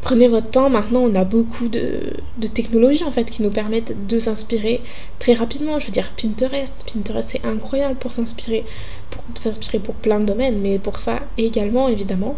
prenez 0.00 0.28
votre 0.28 0.50
temps. 0.50 0.70
Maintenant, 0.70 1.00
on 1.00 1.14
a 1.14 1.24
beaucoup 1.24 1.68
de, 1.68 2.14
de 2.38 2.46
technologies 2.46 3.04
en 3.04 3.12
fait 3.12 3.24
qui 3.24 3.42
nous 3.42 3.50
permettent 3.50 4.06
de 4.06 4.18
s'inspirer 4.18 4.82
très 5.18 5.34
rapidement. 5.34 5.78
Je 5.78 5.86
veux 5.86 5.92
dire, 5.92 6.10
Pinterest. 6.20 6.74
Pinterest, 6.92 7.30
c'est 7.30 7.44
incroyable 7.44 7.96
pour 7.96 8.12
s'inspirer, 8.12 8.64
pour 9.10 9.22
s'inspirer 9.34 9.78
pour 9.78 9.94
plein 9.94 10.20
de 10.20 10.26
domaines, 10.26 10.60
mais 10.60 10.78
pour 10.78 10.98
ça 10.98 11.20
également, 11.38 11.88
évidemment. 11.88 12.36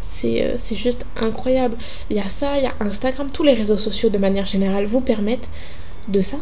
C'est, 0.00 0.42
euh, 0.42 0.56
juste 0.74 1.06
incroyable. 1.16 1.76
Il 2.10 2.16
y 2.16 2.20
a 2.20 2.28
ça, 2.28 2.56
il 2.58 2.64
y 2.64 2.66
a 2.66 2.74
Instagram, 2.80 3.28
tous 3.32 3.42
les 3.42 3.54
réseaux 3.54 3.76
sociaux 3.76 4.08
de 4.08 4.18
manière 4.18 4.46
générale 4.46 4.86
vous 4.86 5.00
permettent 5.00 5.50
de 6.08 6.20
ça. 6.20 6.38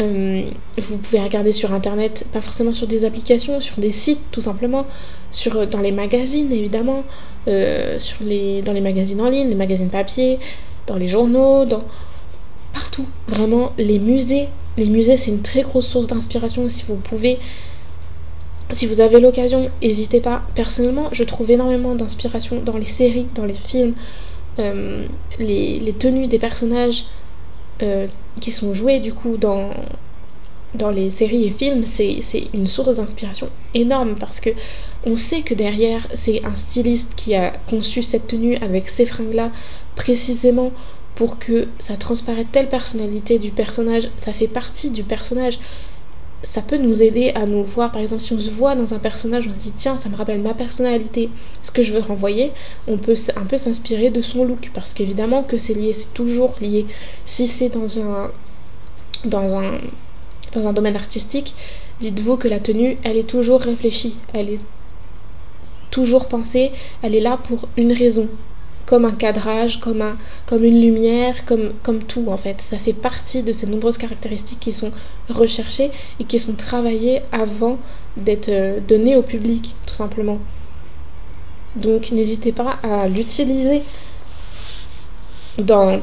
Euh, 0.00 0.42
vous 0.78 0.96
pouvez 0.96 1.20
regarder 1.20 1.50
sur 1.50 1.74
internet, 1.74 2.26
pas 2.32 2.40
forcément 2.40 2.72
sur 2.72 2.86
des 2.86 3.04
applications, 3.04 3.60
sur 3.60 3.78
des 3.78 3.90
sites 3.90 4.22
tout 4.30 4.40
simplement, 4.40 4.86
sur, 5.30 5.66
dans 5.66 5.80
les 5.80 5.92
magazines 5.92 6.50
évidemment, 6.52 7.04
euh, 7.48 7.98
dans 8.64 8.72
les 8.72 8.80
magazines 8.80 9.20
en 9.20 9.28
ligne, 9.28 9.48
les 9.48 9.54
magazines 9.54 9.90
papier, 9.90 10.38
dans 10.86 10.96
les 10.96 11.06
journaux, 11.06 11.66
partout. 12.72 13.06
Vraiment, 13.28 13.72
les 13.78 13.98
musées. 13.98 14.48
Les 14.76 14.86
musées, 14.86 15.16
c'est 15.16 15.30
une 15.30 15.42
très 15.42 15.62
grosse 15.62 15.86
source 15.86 16.06
d'inspiration. 16.06 16.68
Si 16.68 16.84
vous 16.86 16.96
pouvez, 16.96 17.38
si 18.70 18.86
vous 18.86 19.00
avez 19.00 19.20
l'occasion, 19.20 19.70
n'hésitez 19.82 20.20
pas. 20.20 20.42
Personnellement, 20.54 21.08
je 21.12 21.22
trouve 21.24 21.50
énormément 21.50 21.94
d'inspiration 21.94 22.60
dans 22.64 22.76
les 22.76 22.84
séries, 22.84 23.26
dans 23.34 23.44
les 23.44 23.54
films, 23.54 23.94
euh, 24.58 25.06
les, 25.38 25.94
tenues 25.98 26.28
des 26.28 26.38
personnages 26.38 27.04
euh, 27.82 28.06
qui 28.40 28.50
sont 28.50 28.74
joués 28.74 29.00
du 29.00 29.12
coup 29.12 29.36
dans, 29.36 29.70
dans 30.74 30.90
les 30.90 31.10
séries 31.10 31.44
et 31.44 31.50
films, 31.50 31.84
c'est 31.84 32.20
une 32.54 32.66
source 32.66 32.96
d'inspiration 32.96 33.48
énorme 33.74 34.16
parce 34.18 34.40
que 34.40 34.50
on 35.04 35.16
sait 35.16 35.42
que 35.42 35.54
derrière, 35.54 36.06
c'est 36.14 36.44
un 36.44 36.54
styliste 36.56 37.14
qui 37.14 37.34
a 37.34 37.52
conçu 37.68 38.02
cette 38.02 38.26
tenue 38.26 38.56
avec 38.58 38.88
ces 38.88 39.06
fringues-là 39.06 39.50
précisément 39.96 40.72
pour 41.14 41.38
que 41.38 41.68
ça 41.78 41.96
transparaisse 41.96 42.46
telle 42.52 42.68
personnalité 42.68 43.38
du 43.38 43.50
personnage, 43.50 44.08
ça 44.16 44.32
fait 44.32 44.48
partie 44.48 44.90
du 44.90 45.02
personnage. 45.02 45.58
Ça 46.42 46.62
peut 46.62 46.78
nous 46.78 47.02
aider 47.02 47.32
à 47.34 47.44
nous 47.44 47.62
voir, 47.64 47.92
par 47.92 48.00
exemple, 48.00 48.22
si 48.22 48.32
on 48.32 48.40
se 48.40 48.50
voit 48.50 48.74
dans 48.74 48.94
un 48.94 48.98
personnage, 48.98 49.46
on 49.46 49.54
se 49.54 49.58
dit 49.58 49.72
tiens, 49.76 49.96
ça 49.96 50.08
me 50.08 50.16
rappelle 50.16 50.40
ma 50.40 50.54
personnalité, 50.54 51.28
ce 51.60 51.70
que 51.70 51.82
je 51.82 51.92
veux 51.92 52.00
renvoyer, 52.00 52.52
on 52.88 52.96
peut 52.96 53.14
un 53.36 53.44
peu 53.44 53.58
s'inspirer 53.58 54.10
de 54.10 54.22
son 54.22 54.44
look, 54.44 54.70
parce 54.72 54.94
qu'évidemment 54.94 55.42
que 55.42 55.58
c'est 55.58 55.74
lié, 55.74 55.92
c'est 55.92 56.14
toujours 56.14 56.54
lié. 56.60 56.86
Si 57.26 57.46
c'est 57.46 57.68
dans 57.68 58.00
un, 58.00 58.30
dans 59.24 59.56
un 59.56 59.78
dans 60.52 60.66
un 60.66 60.72
domaine 60.72 60.96
artistique, 60.96 61.54
dites-vous 62.00 62.36
que 62.36 62.48
la 62.48 62.58
tenue, 62.58 62.98
elle 63.04 63.16
est 63.16 63.28
toujours 63.28 63.60
réfléchie, 63.60 64.16
elle 64.32 64.50
est 64.50 64.60
toujours 65.90 66.26
pensée, 66.26 66.72
elle 67.02 67.14
est 67.14 67.20
là 67.20 67.36
pour 67.36 67.68
une 67.76 67.92
raison, 67.92 68.28
comme 68.90 69.04
un 69.04 69.12
cadrage, 69.12 69.78
comme, 69.78 70.02
un, 70.02 70.16
comme 70.46 70.64
une 70.64 70.80
lumière, 70.80 71.44
comme, 71.44 71.74
comme 71.84 72.00
tout 72.02 72.24
en 72.26 72.36
fait. 72.36 72.60
Ça 72.60 72.76
fait 72.76 72.92
partie 72.92 73.44
de 73.44 73.52
ces 73.52 73.68
nombreuses 73.68 73.98
caractéristiques 73.98 74.58
qui 74.58 74.72
sont 74.72 74.90
recherchées 75.28 75.92
et 76.18 76.24
qui 76.24 76.40
sont 76.40 76.54
travaillées 76.54 77.22
avant 77.30 77.78
d'être 78.16 78.48
euh, 78.48 78.80
données 78.80 79.14
au 79.14 79.22
public, 79.22 79.76
tout 79.86 79.94
simplement. 79.94 80.38
Donc 81.76 82.10
n'hésitez 82.10 82.50
pas 82.50 82.80
à 82.82 83.06
l'utiliser 83.06 83.82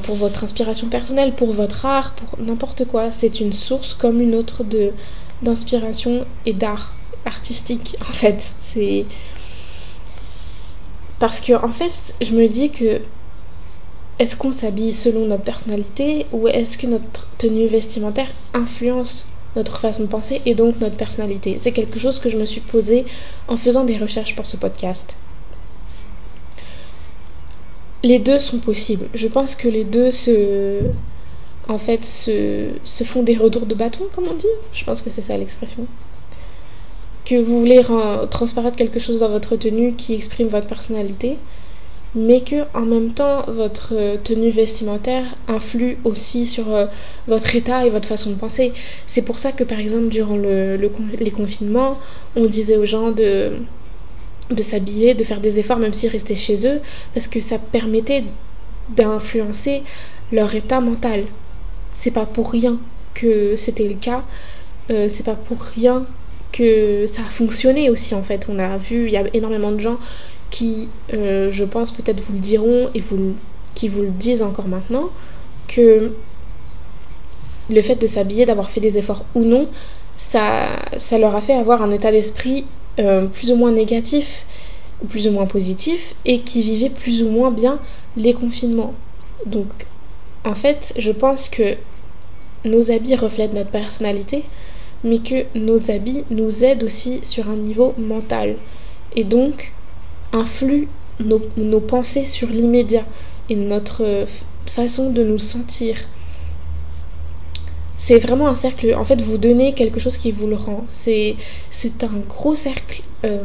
pour 0.02 0.14
votre 0.14 0.44
inspiration 0.44 0.88
personnelle, 0.88 1.34
pour 1.34 1.52
votre 1.52 1.84
art, 1.84 2.14
pour 2.14 2.38
n'importe 2.40 2.86
quoi. 2.86 3.12
C'est 3.12 3.40
une 3.40 3.52
source 3.52 3.92
comme 3.92 4.22
une 4.22 4.34
autre 4.34 4.64
d'inspiration 5.42 6.24
et 6.46 6.54
d'art 6.54 6.94
artistique 7.26 7.96
en 8.00 8.12
fait. 8.14 8.54
C'est 8.60 9.04
parce 11.18 11.40
que 11.40 11.52
en 11.52 11.72
fait, 11.72 12.14
je 12.20 12.34
me 12.34 12.46
dis 12.46 12.70
que 12.70 13.00
est-ce 14.18 14.36
qu'on 14.36 14.50
s'habille 14.50 14.92
selon 14.92 15.26
notre 15.26 15.44
personnalité 15.44 16.26
ou 16.32 16.48
est-ce 16.48 16.76
que 16.78 16.86
notre 16.86 17.28
tenue 17.38 17.66
vestimentaire 17.66 18.30
influence 18.54 19.26
notre 19.56 19.80
façon 19.80 20.02
de 20.02 20.08
penser 20.08 20.42
et 20.46 20.54
donc 20.54 20.80
notre 20.80 20.96
personnalité? 20.96 21.56
C'est 21.58 21.72
quelque 21.72 21.98
chose 21.98 22.20
que 22.20 22.28
je 22.28 22.36
me 22.36 22.46
suis 22.46 22.60
posé 22.60 23.06
en 23.48 23.56
faisant 23.56 23.84
des 23.84 23.96
recherches 23.96 24.34
pour 24.36 24.46
ce 24.46 24.56
podcast 24.56 25.16
les 28.02 28.18
deux 28.18 28.38
sont 28.38 28.58
possibles. 28.58 29.08
Je 29.14 29.28
pense 29.28 29.54
que 29.54 29.68
les 29.68 29.84
deux 29.84 30.10
se, 30.10 30.80
en 31.68 31.78
fait, 31.78 32.04
se, 32.04 32.68
se 32.84 33.04
font 33.04 33.22
des 33.22 33.36
retours 33.36 33.66
de 33.66 33.74
bâton, 33.74 34.04
comme 34.14 34.28
on 34.28 34.34
dit. 34.34 34.46
Je 34.72 34.84
pense 34.84 35.02
que 35.02 35.10
c'est 35.10 35.22
ça 35.22 35.36
l'expression. 35.36 35.86
Que 37.28 37.34
vous 37.34 37.60
voulez 37.60 37.82
transparaître 38.30 38.76
quelque 38.76 38.98
chose 38.98 39.20
dans 39.20 39.28
votre 39.28 39.56
tenue 39.56 39.92
qui 39.94 40.14
exprime 40.14 40.48
votre 40.48 40.66
personnalité, 40.66 41.36
mais 42.14 42.40
que 42.40 42.62
en 42.74 42.86
même 42.86 43.12
temps 43.12 43.42
votre 43.48 44.16
tenue 44.22 44.50
vestimentaire 44.50 45.24
influe 45.46 45.98
aussi 46.04 46.46
sur 46.46 46.74
euh, 46.74 46.86
votre 47.26 47.54
état 47.54 47.84
et 47.86 47.90
votre 47.90 48.08
façon 48.08 48.30
de 48.30 48.36
penser. 48.36 48.72
C'est 49.06 49.20
pour 49.22 49.38
ça 49.38 49.52
que 49.52 49.62
par 49.62 49.78
exemple 49.78 50.08
durant 50.08 50.36
le, 50.36 50.76
les 51.20 51.30
confinements, 51.30 51.98
on 52.34 52.46
disait 52.46 52.76
aux 52.76 52.86
gens 52.86 53.10
de 53.10 53.52
de 54.50 54.62
s'habiller, 54.62 55.12
de 55.12 55.24
faire 55.24 55.42
des 55.42 55.58
efforts 55.58 55.78
même 55.78 55.92
s'ils 55.92 56.08
restaient 56.08 56.34
chez 56.34 56.66
eux, 56.66 56.80
parce 57.12 57.28
que 57.28 57.40
ça 57.40 57.58
permettait 57.58 58.24
d'influencer 58.88 59.82
leur 60.32 60.54
état 60.54 60.80
mental. 60.80 61.24
C'est 61.92 62.10
pas 62.10 62.24
pour 62.24 62.50
rien 62.50 62.78
que 63.12 63.54
c'était 63.56 63.86
le 63.86 63.96
cas, 63.96 64.24
euh, 64.90 65.10
c'est 65.10 65.24
pas 65.24 65.34
pour 65.34 65.60
rien 65.60 66.06
que 66.52 67.06
ça 67.06 67.22
a 67.22 67.30
fonctionné 67.30 67.90
aussi 67.90 68.14
en 68.14 68.22
fait. 68.22 68.46
On 68.48 68.58
a 68.58 68.76
vu, 68.76 69.06
il 69.06 69.12
y 69.12 69.16
a 69.16 69.24
énormément 69.34 69.72
de 69.72 69.80
gens 69.80 69.98
qui, 70.50 70.88
euh, 71.12 71.50
je 71.52 71.64
pense, 71.64 71.92
peut-être 71.92 72.20
vous 72.20 72.32
le 72.32 72.38
diront 72.38 72.90
et 72.94 73.02
qui 73.74 73.88
vous 73.88 74.02
le 74.02 74.10
disent 74.10 74.42
encore 74.42 74.68
maintenant, 74.68 75.10
que 75.66 76.12
le 77.70 77.82
fait 77.82 77.96
de 77.96 78.06
s'habiller, 78.06 78.46
d'avoir 78.46 78.70
fait 78.70 78.80
des 78.80 78.96
efforts 78.98 79.24
ou 79.34 79.42
non, 79.42 79.68
ça, 80.16 80.68
ça 80.96 81.18
leur 81.18 81.36
a 81.36 81.40
fait 81.40 81.52
avoir 81.52 81.82
un 81.82 81.90
état 81.90 82.10
d'esprit 82.10 82.64
euh, 82.98 83.26
plus 83.26 83.52
ou 83.52 83.56
moins 83.56 83.70
négatif 83.70 84.46
ou 85.02 85.06
plus 85.06 85.28
ou 85.28 85.30
moins 85.30 85.46
positif 85.46 86.14
et 86.24 86.40
qui 86.40 86.62
vivaient 86.62 86.90
plus 86.90 87.22
ou 87.22 87.28
moins 87.28 87.50
bien 87.50 87.78
les 88.16 88.32
confinements. 88.32 88.94
Donc 89.46 89.68
en 90.44 90.54
fait, 90.54 90.94
je 90.96 91.12
pense 91.12 91.48
que 91.48 91.76
nos 92.64 92.90
habits 92.90 93.14
reflètent 93.14 93.52
notre 93.52 93.70
personnalité, 93.70 94.44
mais 95.04 95.18
que 95.18 95.46
nos 95.54 95.90
habits 95.90 96.24
nous 96.30 96.64
aident 96.64 96.84
aussi 96.84 97.20
sur 97.22 97.48
un 97.50 97.56
niveau 97.56 97.94
mental 97.98 98.56
et 99.14 99.24
donc 99.24 99.72
influent 100.32 100.88
nos, 101.20 101.80
pensées 101.80 102.24
sur 102.24 102.48
l'immédiat 102.48 103.04
et 103.48 103.56
notre 103.56 104.26
façon 104.66 105.10
de 105.10 105.22
nous 105.22 105.38
sentir 105.38 105.96
c'est 107.96 108.18
vraiment 108.18 108.46
un 108.46 108.54
cercle. 108.54 108.94
En 108.94 109.04
fait, 109.04 109.20
vous 109.20 109.38
donnez 109.38 109.74
quelque 109.74 109.98
chose 109.98 110.16
qui 110.16 110.30
vous 110.30 110.46
le 110.46 110.54
rend. 110.54 110.86
C'est, 110.90 111.34
c'est 111.70 112.04
un 112.04 112.20
gros 112.26 112.54
cercle 112.54 113.02
euh, 113.24 113.42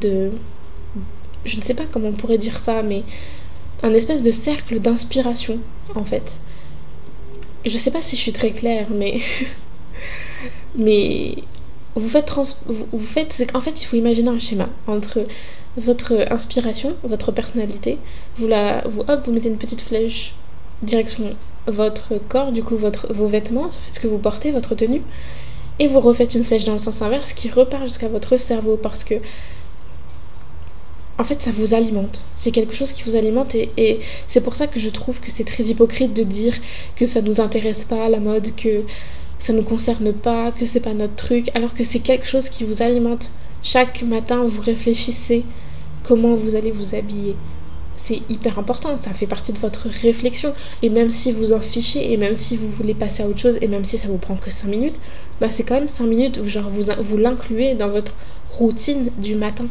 de. 0.00 0.30
Je 1.44 1.56
ne 1.56 1.62
sais 1.62 1.74
pas 1.74 1.84
comment 1.90 2.08
on 2.08 2.12
pourrait 2.12 2.38
dire 2.38 2.58
ça, 2.58 2.82
mais 2.82 3.02
un 3.82 3.92
espèce 3.94 4.22
de 4.22 4.30
cercle 4.30 4.78
d'inspiration, 4.78 5.58
en 5.94 6.04
fait. 6.04 6.38
Je 7.64 7.72
ne 7.72 7.78
sais 7.78 7.90
pas 7.90 8.02
si 8.02 8.14
je 8.14 8.20
suis 8.20 8.32
très 8.32 8.50
claire, 8.50 8.88
mais. 8.90 9.16
mais. 10.76 11.36
Vous 11.94 12.08
faites. 12.08 12.32
Vous 12.66 12.98
faites. 12.98 13.42
Qu'en 13.52 13.60
fait, 13.60 13.82
il 13.82 13.84
faut 13.84 13.96
imaginer 13.96 14.30
un 14.30 14.38
schéma 14.38 14.68
entre 14.86 15.26
votre 15.76 16.26
inspiration, 16.30 16.96
votre 17.02 17.32
personnalité. 17.32 17.98
Vous 18.36 18.46
la. 18.46 18.84
Vous, 18.88 19.32
mettez 19.32 19.48
une 19.48 19.58
petite 19.58 19.82
flèche 19.82 20.34
direction 20.82 21.36
votre 21.66 22.14
corps, 22.28 22.52
du 22.52 22.62
coup 22.62 22.76
vos 22.76 23.26
vêtements, 23.26 23.70
ce 23.70 24.00
que 24.00 24.08
vous 24.08 24.18
portez, 24.18 24.50
votre 24.50 24.74
tenue, 24.74 25.02
et 25.78 25.86
vous 25.86 26.00
refaites 26.00 26.34
une 26.34 26.44
flèche 26.44 26.64
dans 26.64 26.72
le 26.72 26.78
sens 26.78 27.02
inverse 27.02 27.32
qui 27.32 27.50
repart 27.50 27.84
jusqu'à 27.84 28.08
votre 28.08 28.36
cerveau 28.36 28.76
parce 28.76 29.04
que 29.04 29.14
en 31.18 31.24
fait 31.24 31.40
ça 31.40 31.50
vous 31.52 31.74
alimente. 31.74 32.24
C'est 32.32 32.50
quelque 32.50 32.74
chose 32.74 32.92
qui 32.92 33.02
vous 33.04 33.16
alimente 33.16 33.54
et, 33.54 33.70
et 33.76 34.00
c'est 34.26 34.40
pour 34.40 34.54
ça 34.54 34.66
que 34.66 34.80
je 34.80 34.90
trouve 34.90 35.20
que 35.20 35.30
c'est 35.30 35.44
très 35.44 35.64
hypocrite 35.64 36.14
de 36.14 36.24
dire 36.24 36.54
que 36.96 37.06
ça 37.06 37.22
nous 37.22 37.40
intéresse 37.40 37.84
pas 37.84 38.08
la 38.08 38.18
mode, 38.18 38.54
que 38.56 38.82
ça 39.42 39.52
nous 39.52 39.62
concerne 39.62 40.12
pas, 40.12 40.52
que 40.52 40.66
c'est 40.66 40.80
pas 40.80 40.94
notre 40.94 41.16
truc, 41.16 41.50
alors 41.54 41.74
que 41.74 41.84
c'est 41.84 42.00
quelque 42.00 42.26
chose 42.26 42.48
qui 42.48 42.64
vous 42.64 42.82
alimente. 42.82 43.32
Chaque 43.62 44.02
matin 44.02 44.44
vous 44.44 44.60
réfléchissez 44.60 45.44
comment 46.04 46.34
vous 46.34 46.54
allez 46.54 46.70
vous 46.70 46.94
habiller 46.94 47.36
c'est 48.02 48.20
hyper 48.28 48.58
important, 48.58 48.96
ça 48.96 49.14
fait 49.14 49.28
partie 49.28 49.52
de 49.52 49.58
votre 49.58 49.88
réflexion. 49.88 50.54
Et 50.82 50.88
même 50.88 51.08
si 51.08 51.30
vous 51.30 51.52
en 51.52 51.60
fichez, 51.60 52.12
et 52.12 52.16
même 52.16 52.34
si 52.34 52.56
vous 52.56 52.68
voulez 52.68 52.94
passer 52.94 53.22
à 53.22 53.28
autre 53.28 53.38
chose, 53.38 53.58
et 53.60 53.68
même 53.68 53.84
si 53.84 53.96
ça 53.96 54.08
vous 54.08 54.18
prend 54.18 54.34
que 54.34 54.50
5 54.50 54.66
minutes, 54.68 55.00
bah 55.40 55.48
c'est 55.50 55.62
quand 55.62 55.74
même 55.74 55.88
5 55.88 56.06
minutes 56.06 56.44
genre 56.44 56.68
vous, 56.68 56.90
vous 57.00 57.16
l'incluez 57.16 57.74
dans 57.74 57.88
votre 57.88 58.14
routine 58.50 59.10
du 59.18 59.36
matin. 59.36 59.66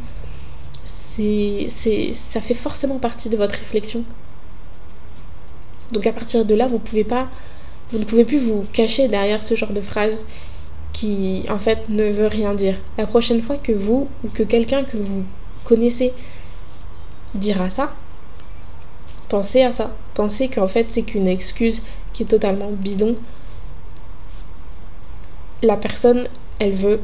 c'est, 0.86 1.68
c'est, 1.70 2.14
ça 2.14 2.40
fait 2.40 2.54
forcément 2.54 3.00
partie 3.00 3.30
de 3.30 3.36
votre 3.36 3.56
réflexion. 3.56 4.04
Donc 5.92 6.08
à 6.08 6.14
partir 6.14 6.46
de 6.46 6.56
là, 6.56 6.68
vous 6.68 6.80
pouvez 6.80 7.04
pas, 7.04 7.28
vous 7.92 8.00
ne 8.00 8.06
pouvez 8.06 8.26
plus 8.26 8.40
vous 8.40 8.66
cacher 8.72 9.08
derrière 9.08 9.44
ce 9.44 9.56
genre 9.56 9.74
de 9.74 9.82
phrase 9.82 10.26
qui 10.94 11.46
en 11.50 11.58
fait 11.58 11.90
ne 11.90 12.10
veut 12.10 12.28
rien 12.28 12.54
dire. 12.54 12.80
La 12.98 13.06
prochaine 13.06 13.42
fois 13.42 13.58
que 13.58 13.72
vous 13.72 14.10
ou 14.24 14.30
que 14.30 14.44
quelqu'un 14.44 14.84
que 14.84 14.98
vous 14.98 15.24
connaissez 15.64 16.14
dira 17.36 17.70
ça, 17.70 17.94
pensez 19.30 19.62
à 19.64 19.72
ça. 19.72 19.96
Pensez 20.14 20.48
qu'en 20.50 20.68
fait 20.68 20.88
c'est 20.90 21.04
qu'une 21.04 21.28
excuse 21.28 21.84
qui 22.14 22.24
est 22.24 22.28
totalement 22.28 22.72
bidon. 22.72 23.16
La 25.64 25.78
personne, 25.78 26.28
elle 26.60 26.74
veut 26.74 27.02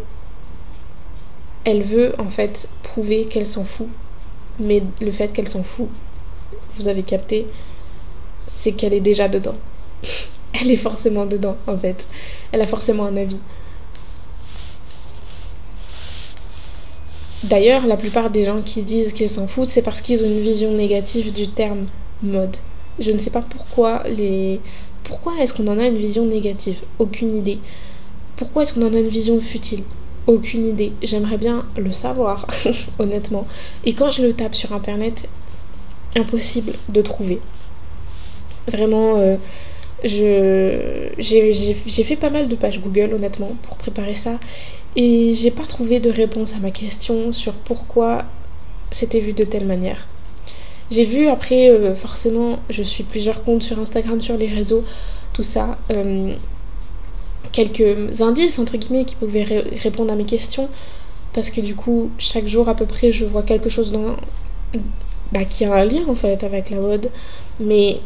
elle 1.65 1.84
veut 1.84 2.13
en 2.17 2.30
fait 2.30 2.69
prouver 2.82 3.26
qu'elle 3.26 3.45
s'en 3.45 3.65
fout. 3.65 3.89
Mais 4.60 4.82
le 5.02 5.12
fait 5.12 5.28
qu'elle 5.34 5.50
s'en 5.50 5.63
fout, 5.63 5.89
vous 6.78 6.88
avez 6.88 7.04
capté, 7.04 7.45
c'est 8.47 8.71
qu'elle 8.71 8.93
est 8.93 9.02
déjà 9.02 9.28
dedans. 9.28 9.56
elle 10.60 10.72
est 10.72 10.76
forcément 10.76 11.26
dedans 11.26 11.58
en 11.67 11.78
fait. 11.78 12.08
Elle 12.52 12.62
a 12.62 12.65
forcément 12.65 13.06
un 13.06 13.17
avis. 13.17 13.39
D'ailleurs, 17.43 17.86
la 17.86 17.98
plupart 17.98 18.30
des 18.30 18.46
gens 18.46 18.62
qui 18.62 18.82
disent 18.82 19.13
qu'ils 19.13 19.30
s'en 19.30 19.48
foutent, 19.48 19.70
c'est 19.70 19.84
parce 19.84 20.02
qu'ils 20.02 20.24
ont 20.24 20.28
une 20.28 20.41
vision 20.41 20.72
négative 20.72 21.32
du 21.32 21.48
terme 21.50 21.86
mode. 22.24 22.58
Je 23.00 23.12
ne 23.12 23.20
sais 23.20 23.30
pas 23.30 23.43
pourquoi 23.43 24.04
les 24.08 24.60
pourquoi 25.04 25.38
est-ce 25.39 25.54
qu'on 25.54 25.67
en 25.67 25.80
a 25.80 25.86
une 25.86 25.98
vision 25.98 26.26
négative? 26.26 26.82
Aucune 27.00 27.32
idée. 27.32 27.60
Pourquoi 28.36 28.63
est-ce 28.63 28.74
qu'on 28.74 28.86
en 28.86 28.93
a 28.93 29.00
une 29.00 29.08
vision 29.08 29.39
futile? 29.39 29.84
Aucune 30.26 30.65
idée. 30.65 30.91
J'aimerais 31.02 31.38
bien 31.38 31.65
le 31.78 31.91
savoir, 31.93 32.46
honnêtement. 33.00 33.48
Et 33.86 33.93
quand 33.93 34.12
je 34.12 34.22
le 34.22 34.34
tape 34.34 34.54
sur 34.54 34.74
internet, 34.74 35.30
impossible 36.15 36.74
de 36.89 37.02
trouver. 37.02 37.39
Vraiment, 38.67 39.15
euh, 39.17 39.38
j'ai 40.04 41.14
fait 42.04 42.16
pas 42.16 42.30
mal 42.30 42.48
de 42.48 42.56
pages 42.56 42.80
Google, 42.82 43.14
honnêtement, 43.14 43.56
pour 43.64 43.78
préparer 43.78 44.16
ça. 44.16 44.40
Et 44.96 45.34
j'ai 45.34 45.52
pas 45.52 45.66
trouvé 45.66 46.00
de 46.00 46.10
réponse 46.10 46.54
à 46.56 46.60
ma 46.60 46.72
question 46.72 47.32
sur 47.32 47.54
pourquoi 47.54 48.26
c'était 48.92 49.20
vu 49.20 49.34
de 49.34 49.44
telle 49.44 49.66
manière. 49.66 50.08
J'ai 50.90 51.04
vu 51.04 51.28
après, 51.28 51.70
euh, 51.70 51.94
forcément, 51.94 52.60
je 52.70 52.82
suis 52.82 53.04
plusieurs 53.04 53.44
comptes 53.44 53.64
sur 53.64 53.78
Instagram, 53.80 54.22
sur 54.22 54.38
les 54.38 54.48
réseaux, 54.48 54.86
tout 55.34 55.44
ça. 55.44 55.78
Euh, 55.92 56.34
quelques 57.52 58.22
indices 58.22 58.60
entre 58.60 58.78
guillemets 58.78 59.06
qui 59.06 59.16
pouvaient 59.16 59.44
répondre 59.44 60.12
à 60.12 60.16
mes 60.16 60.26
questions 60.26 60.70
parce 61.34 61.50
que 61.50 61.62
du 61.62 61.76
coup 61.76 62.12
chaque 62.18 62.48
jour 62.48 62.70
à 62.70 62.76
peu 62.76 62.86
près 62.86 63.12
je 63.12 63.26
vois 63.26 63.44
quelque 63.44 63.70
chose 63.70 63.98
bah, 65.32 65.46
qui 65.46 65.66
a 65.66 65.74
un 65.74 65.86
lien 65.86 66.04
en 66.08 66.16
fait 66.16 66.44
avec 66.44 66.70
la 66.70 66.78
mode 66.78 67.10
mais 67.60 68.00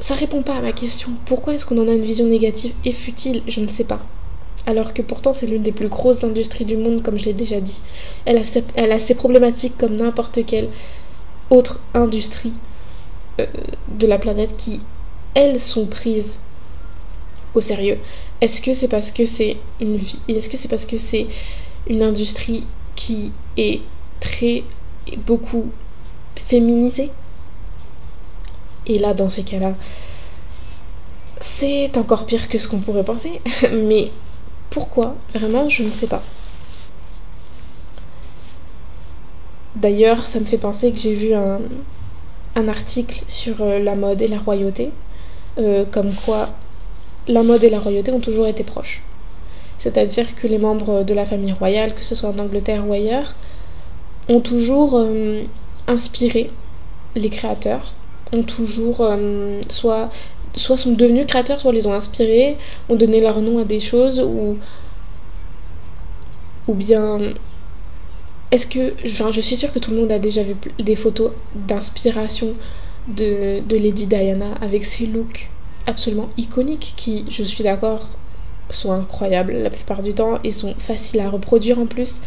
ça 0.00 0.14
répond 0.14 0.42
pas 0.42 0.56
à 0.56 0.60
ma 0.60 0.72
question. 0.72 1.10
Pourquoi 1.26 1.54
est-ce 1.54 1.66
qu'on 1.66 1.78
en 1.78 1.88
a 1.88 1.92
une 1.92 2.02
vision 2.02 2.26
négative 2.26 2.72
et 2.84 2.92
futile? 2.92 3.42
Je 3.46 3.60
ne 3.60 3.68
sais 3.68 3.84
pas. 3.84 4.00
Alors 4.66 4.94
que 4.94 5.02
pourtant 5.02 5.32
c'est 5.32 5.46
l'une 5.46 5.62
des 5.62 5.72
plus 5.72 5.88
grosses 5.88 6.24
industries 6.24 6.64
du 6.64 6.76
monde 6.76 7.02
comme 7.02 7.18
je 7.18 7.24
l'ai 7.24 7.32
déjà 7.32 7.60
dit. 7.60 7.82
Elle 8.26 8.36
a 8.38 8.98
ses, 8.98 9.14
problématiques 9.14 9.76
comme 9.78 9.96
n'importe 9.96 10.44
quelle 10.46 10.68
autre 11.50 11.80
industrie 11.94 12.52
euh, 13.40 13.46
de 13.88 14.06
la 14.06 14.18
planète 14.18 14.56
qui 14.56 14.80
elles 15.34 15.58
sont 15.58 15.86
prises 15.86 16.38
au 17.54 17.60
sérieux. 17.60 17.98
Est-ce 18.40 18.60
que 18.60 18.72
c'est 18.72 18.88
parce 18.88 19.10
que 19.10 19.24
c'est 19.24 19.56
une 19.80 19.98
Est-ce 20.28 20.48
que 20.48 20.56
c'est 20.56 20.68
parce 20.68 20.84
que 20.84 20.98
c'est 20.98 21.26
une 21.88 22.02
industrie 22.02 22.64
qui 22.94 23.32
est 23.56 23.80
très 24.20 24.64
beaucoup 25.26 25.70
féminisée? 26.36 27.10
Et 28.88 28.98
là, 28.98 29.14
dans 29.14 29.28
ces 29.28 29.42
cas-là, 29.42 29.74
c'est 31.40 31.96
encore 31.98 32.26
pire 32.26 32.48
que 32.48 32.58
ce 32.58 32.68
qu'on 32.68 32.78
pourrait 32.78 33.04
penser. 33.04 33.40
Mais 33.72 34.10
pourquoi? 34.70 35.14
Vraiment, 35.34 35.68
je 35.68 35.82
ne 35.82 35.90
sais 35.90 36.06
pas. 36.06 36.22
D'ailleurs, 39.76 40.26
ça 40.26 40.40
me 40.40 40.44
fait 40.44 40.58
penser 40.58 40.90
que 40.92 40.98
j'ai 40.98 41.14
vu 41.14 41.34
un, 41.34 41.60
article 42.66 43.22
sur 43.28 43.62
euh, 43.62 43.78
la 43.78 43.94
mode 43.94 44.20
et 44.20 44.26
la 44.26 44.38
royauté, 44.38 44.90
euh, 45.58 45.84
comme 45.84 46.12
quoi 46.12 46.48
la 47.28 47.44
mode 47.44 47.62
et 47.62 47.70
la 47.70 47.78
royauté 47.78 48.10
ont 48.10 48.18
toujours 48.18 48.48
été 48.48 48.64
proches. 48.64 49.02
C'est-à-dire 49.78 50.34
que 50.34 50.48
les 50.48 50.58
membres 50.58 51.04
de 51.04 51.14
la 51.14 51.24
famille 51.24 51.52
royale, 51.52 51.94
que 51.94 52.04
ce 52.04 52.16
soit 52.16 52.30
en 52.30 52.38
Angleterre 52.40 52.84
ou 52.88 52.92
ailleurs, 52.92 53.36
ont 54.28 54.40
toujours 54.40 54.96
euh, 54.96 55.44
inspiré 55.86 56.50
les 57.14 57.30
créateurs, 57.30 57.92
ont 58.32 58.42
toujours 58.42 59.00
euh, 59.00 59.60
soit, 59.68 60.10
soit 60.54 60.76
sont 60.76 60.92
devenus 60.92 61.26
créateurs, 61.26 61.60
soit 61.60 61.72
les 61.72 61.86
ont 61.86 61.94
inspirés, 61.94 62.58
ont 62.88 62.96
donné 62.96 63.20
leur 63.20 63.40
nom 63.40 63.58
à 63.58 63.64
des 63.64 63.80
choses, 63.80 64.20
ou, 64.20 64.58
ou 66.66 66.74
bien 66.74 67.18
est-ce 68.50 68.66
que, 68.66 68.94
je 69.04 69.40
suis 69.40 69.56
sûre 69.56 69.72
que 69.72 69.78
tout 69.78 69.90
le 69.90 69.98
monde 69.98 70.12
a 70.12 70.18
déjà 70.18 70.42
vu 70.42 70.54
des 70.78 70.94
photos 70.94 71.32
d'inspiration 71.54 72.54
de, 73.06 73.60
de 73.60 73.76
Lady 73.76 74.06
Diana 74.06 74.54
avec 74.60 74.84
ses 74.84 75.06
looks 75.06 75.50
absolument 75.86 76.28
iconiques 76.36 76.94
qui, 76.96 77.24
je 77.30 77.42
suis 77.42 77.64
d'accord, 77.64 78.08
sont 78.70 78.92
incroyables 78.92 79.52
la 79.52 79.70
plupart 79.70 80.02
du 80.02 80.12
temps 80.14 80.38
et 80.44 80.52
sont 80.52 80.74
faciles 80.78 81.20
à 81.20 81.30
reproduire 81.30 81.78
en 81.78 81.86
plus. 81.86 82.20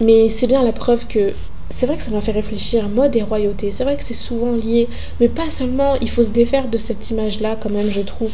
Mais 0.00 0.28
c'est 0.28 0.46
bien 0.46 0.62
la 0.62 0.72
preuve 0.72 1.06
que 1.06 1.32
c'est 1.68 1.86
vrai 1.86 1.96
que 1.96 2.02
ça 2.02 2.10
m'a 2.10 2.20
fait 2.20 2.32
réfléchir, 2.32 2.88
mode 2.88 3.14
et 3.16 3.22
royauté. 3.22 3.70
C'est 3.70 3.84
vrai 3.84 3.96
que 3.96 4.04
c'est 4.04 4.14
souvent 4.14 4.52
lié, 4.52 4.88
mais 5.20 5.28
pas 5.28 5.48
seulement, 5.48 5.96
il 5.96 6.08
faut 6.08 6.22
se 6.22 6.30
défaire 6.30 6.68
de 6.68 6.78
cette 6.78 7.10
image-là 7.10 7.56
quand 7.60 7.70
même, 7.70 7.90
je 7.90 8.00
trouve. 8.00 8.32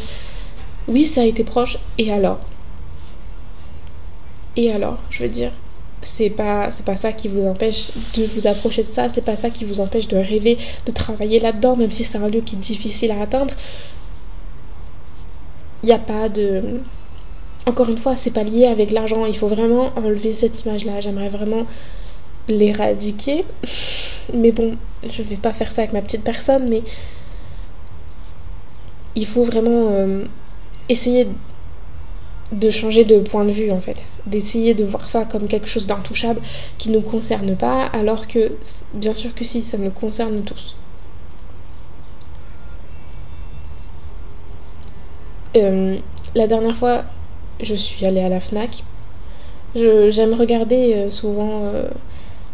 Oui, 0.89 1.05
ça 1.05 1.23
a 1.23 1.25
été 1.25 1.45
proche, 1.45 1.79
et 1.99 2.13
alors? 2.13 2.41
Et 4.57 4.71
alors, 4.71 4.99
je 5.11 5.23
veux 5.23 5.29
dire, 5.29 5.53
c'est 6.03 6.31
pas 6.31 6.71
ça 6.71 7.13
qui 7.13 7.29
vous 7.29 7.47
empêche 7.47 7.91
de 8.15 8.25
vous 8.35 8.47
approcher 8.47 8.83
de 8.83 8.93
ça, 8.93 9.09
c'est 9.09 9.25
pas 9.25 9.37
ça 9.37 9.51
qui 9.51 9.65
vous 9.65 9.81
empêche 9.81 10.09
de 10.09 10.17
rêver, 10.17 10.59
de 10.87 10.93
travailler 10.93 11.41
là-dedans, 11.41 11.77
même 11.77 11.93
si 11.93 12.05
c'est 12.05 12.19
un 12.19 12.29
lieu 12.29 12.41
qui 12.43 12.57
est 12.57 12.59
difficile 12.59 13.13
à 13.13 13.23
atteindre. 13.23 13.55
Il 15.83 15.87
n'y 15.87 15.93
a 15.93 15.99
pas 15.99 16.29
de 16.29 16.81
encore 17.67 17.89
une 17.89 17.99
fois, 17.99 18.17
c'est 18.17 18.33
pas 18.33 18.43
lié 18.43 18.67
avec 18.67 18.91
l'argent, 18.91 19.25
il 19.25 19.37
faut 19.37 19.47
vraiment 19.47 19.93
enlever 19.97 20.33
cette 20.33 20.65
image-là. 20.65 21.01
J'aimerais 21.01 21.29
vraiment 21.29 21.65
l'éradiquer. 22.49 23.45
Mais 24.33 24.53
bon, 24.53 24.77
je 25.09 25.23
vais 25.23 25.37
pas 25.37 25.53
faire 25.53 25.71
ça 25.71 25.83
avec 25.83 25.93
ma 25.93 26.03
petite 26.03 26.25
personne, 26.25 26.69
mais 26.69 26.83
il 29.15 29.27
faut 29.27 29.45
vraiment 29.45 29.89
euh, 29.91 30.25
essayer 30.89 31.29
de 32.53 32.71
changer 32.71 33.05
de 33.05 33.19
point 33.19 33.45
de 33.45 33.51
vue 33.51 33.71
en 33.71 33.81
fait, 33.81 34.05
d'essayer 34.27 34.75
de 34.75 34.85
voir 34.85 35.09
ça 35.09 35.25
comme 35.25 35.49
quelque 35.49 35.67
chose 35.67 35.87
d'intouchable 35.87 36.41
qui 36.79 36.91
ne 36.91 36.97
nous 36.97 37.01
concerne 37.01 37.57
pas, 37.57 37.87
alors 37.87 38.29
que 38.29 38.53
bien 38.95 39.15
sûr 39.15 39.35
que 39.35 39.45
si, 39.45 39.63
ça 39.63 39.79
nous 39.79 39.91
concerne 39.91 40.43
tous. 40.43 40.77
Euh, 45.57 45.99
la 46.35 46.47
dernière 46.47 46.77
fois, 46.77 47.05
je 47.61 47.75
suis 47.75 48.05
allée 48.07 48.21
à 48.21 48.29
la 48.29 48.41
FNAC. 48.41 48.85
J'aime 49.75 50.35
regarder 50.35 50.95
euh, 50.95 51.11
souvent 51.11 51.73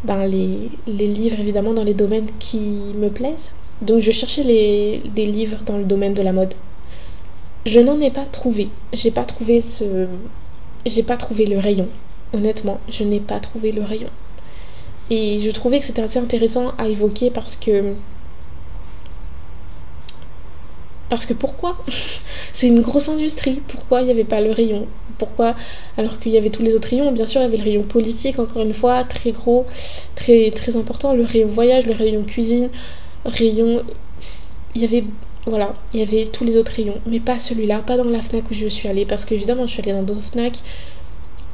ben, 0.04 0.26
les, 0.26 0.70
les, 0.86 1.08
livres 1.08 1.40
évidemment 1.40 1.72
dans 1.72 1.84
les 1.84 1.94
domaines 1.94 2.28
qui 2.38 2.60
me 2.94 3.08
plaisent. 3.08 3.50
Donc 3.82 4.00
je 4.00 4.12
cherchais 4.12 4.42
les, 4.42 5.02
des 5.14 5.26
livres 5.26 5.58
dans 5.64 5.76
le 5.76 5.84
domaine 5.84 6.14
de 6.14 6.22
la 6.22 6.32
mode. 6.32 6.54
Je 7.66 7.80
n'en 7.80 8.00
ai 8.00 8.10
pas 8.10 8.24
trouvé. 8.24 8.68
J'ai 8.92 9.10
pas 9.10 9.24
trouvé 9.24 9.60
ce. 9.60 10.06
J'ai 10.86 11.02
pas 11.02 11.16
trouvé 11.16 11.46
le 11.46 11.58
rayon. 11.58 11.88
Honnêtement, 12.32 12.80
je 12.88 13.04
n'ai 13.04 13.20
pas 13.20 13.40
trouvé 13.40 13.72
le 13.72 13.82
rayon. 13.82 14.10
Et 15.10 15.40
je 15.40 15.50
trouvais 15.50 15.80
que 15.80 15.84
c'était 15.86 16.02
assez 16.02 16.18
intéressant 16.18 16.72
à 16.78 16.88
évoquer 16.88 17.30
parce 17.30 17.56
que. 17.56 17.94
Parce 21.08 21.26
que 21.26 21.34
pourquoi 21.34 21.78
C'est 22.52 22.66
une 22.66 22.80
grosse 22.80 23.08
industrie. 23.08 23.60
Pourquoi 23.68 24.00
il 24.00 24.06
n'y 24.06 24.10
avait 24.10 24.24
pas 24.24 24.40
le 24.40 24.52
rayon? 24.52 24.86
Pourquoi 25.18 25.54
Alors 25.96 26.18
qu'il 26.18 26.32
y 26.32 26.38
avait 26.38 26.50
tous 26.50 26.62
les 26.62 26.74
autres 26.74 26.88
rayons, 26.88 27.10
bien 27.12 27.26
sûr, 27.26 27.40
il 27.40 27.44
y 27.44 27.46
avait 27.46 27.56
le 27.56 27.64
rayon 27.64 27.82
politique, 27.82 28.38
encore 28.38 28.62
une 28.62 28.74
fois, 28.74 29.04
très 29.04 29.32
gros, 29.32 29.66
très, 30.14 30.52
important. 30.76 31.14
Le 31.14 31.24
rayon 31.24 31.48
voyage, 31.48 31.86
le 31.86 31.94
rayon 31.94 32.24
cuisine, 32.24 32.68
rayon. 33.24 33.82
Il 34.74 34.82
y 34.82 34.84
avait 34.84 35.04
voilà, 35.46 35.74
il 35.94 36.00
y 36.00 36.02
avait 36.02 36.26
tous 36.26 36.44
les 36.44 36.58
autres 36.58 36.72
rayons, 36.72 37.00
mais 37.06 37.20
pas 37.20 37.38
celui-là, 37.38 37.78
pas 37.78 37.96
dans 37.96 38.04
la 38.04 38.20
FNAC 38.20 38.50
où 38.50 38.54
je 38.54 38.66
suis 38.66 38.86
allée, 38.86 39.06
parce 39.06 39.24
qu'évidemment 39.24 39.66
je 39.66 39.72
suis 39.72 39.82
allée 39.82 39.92
dans 39.92 40.02
d'autres 40.02 40.20
FNAC, 40.32 40.58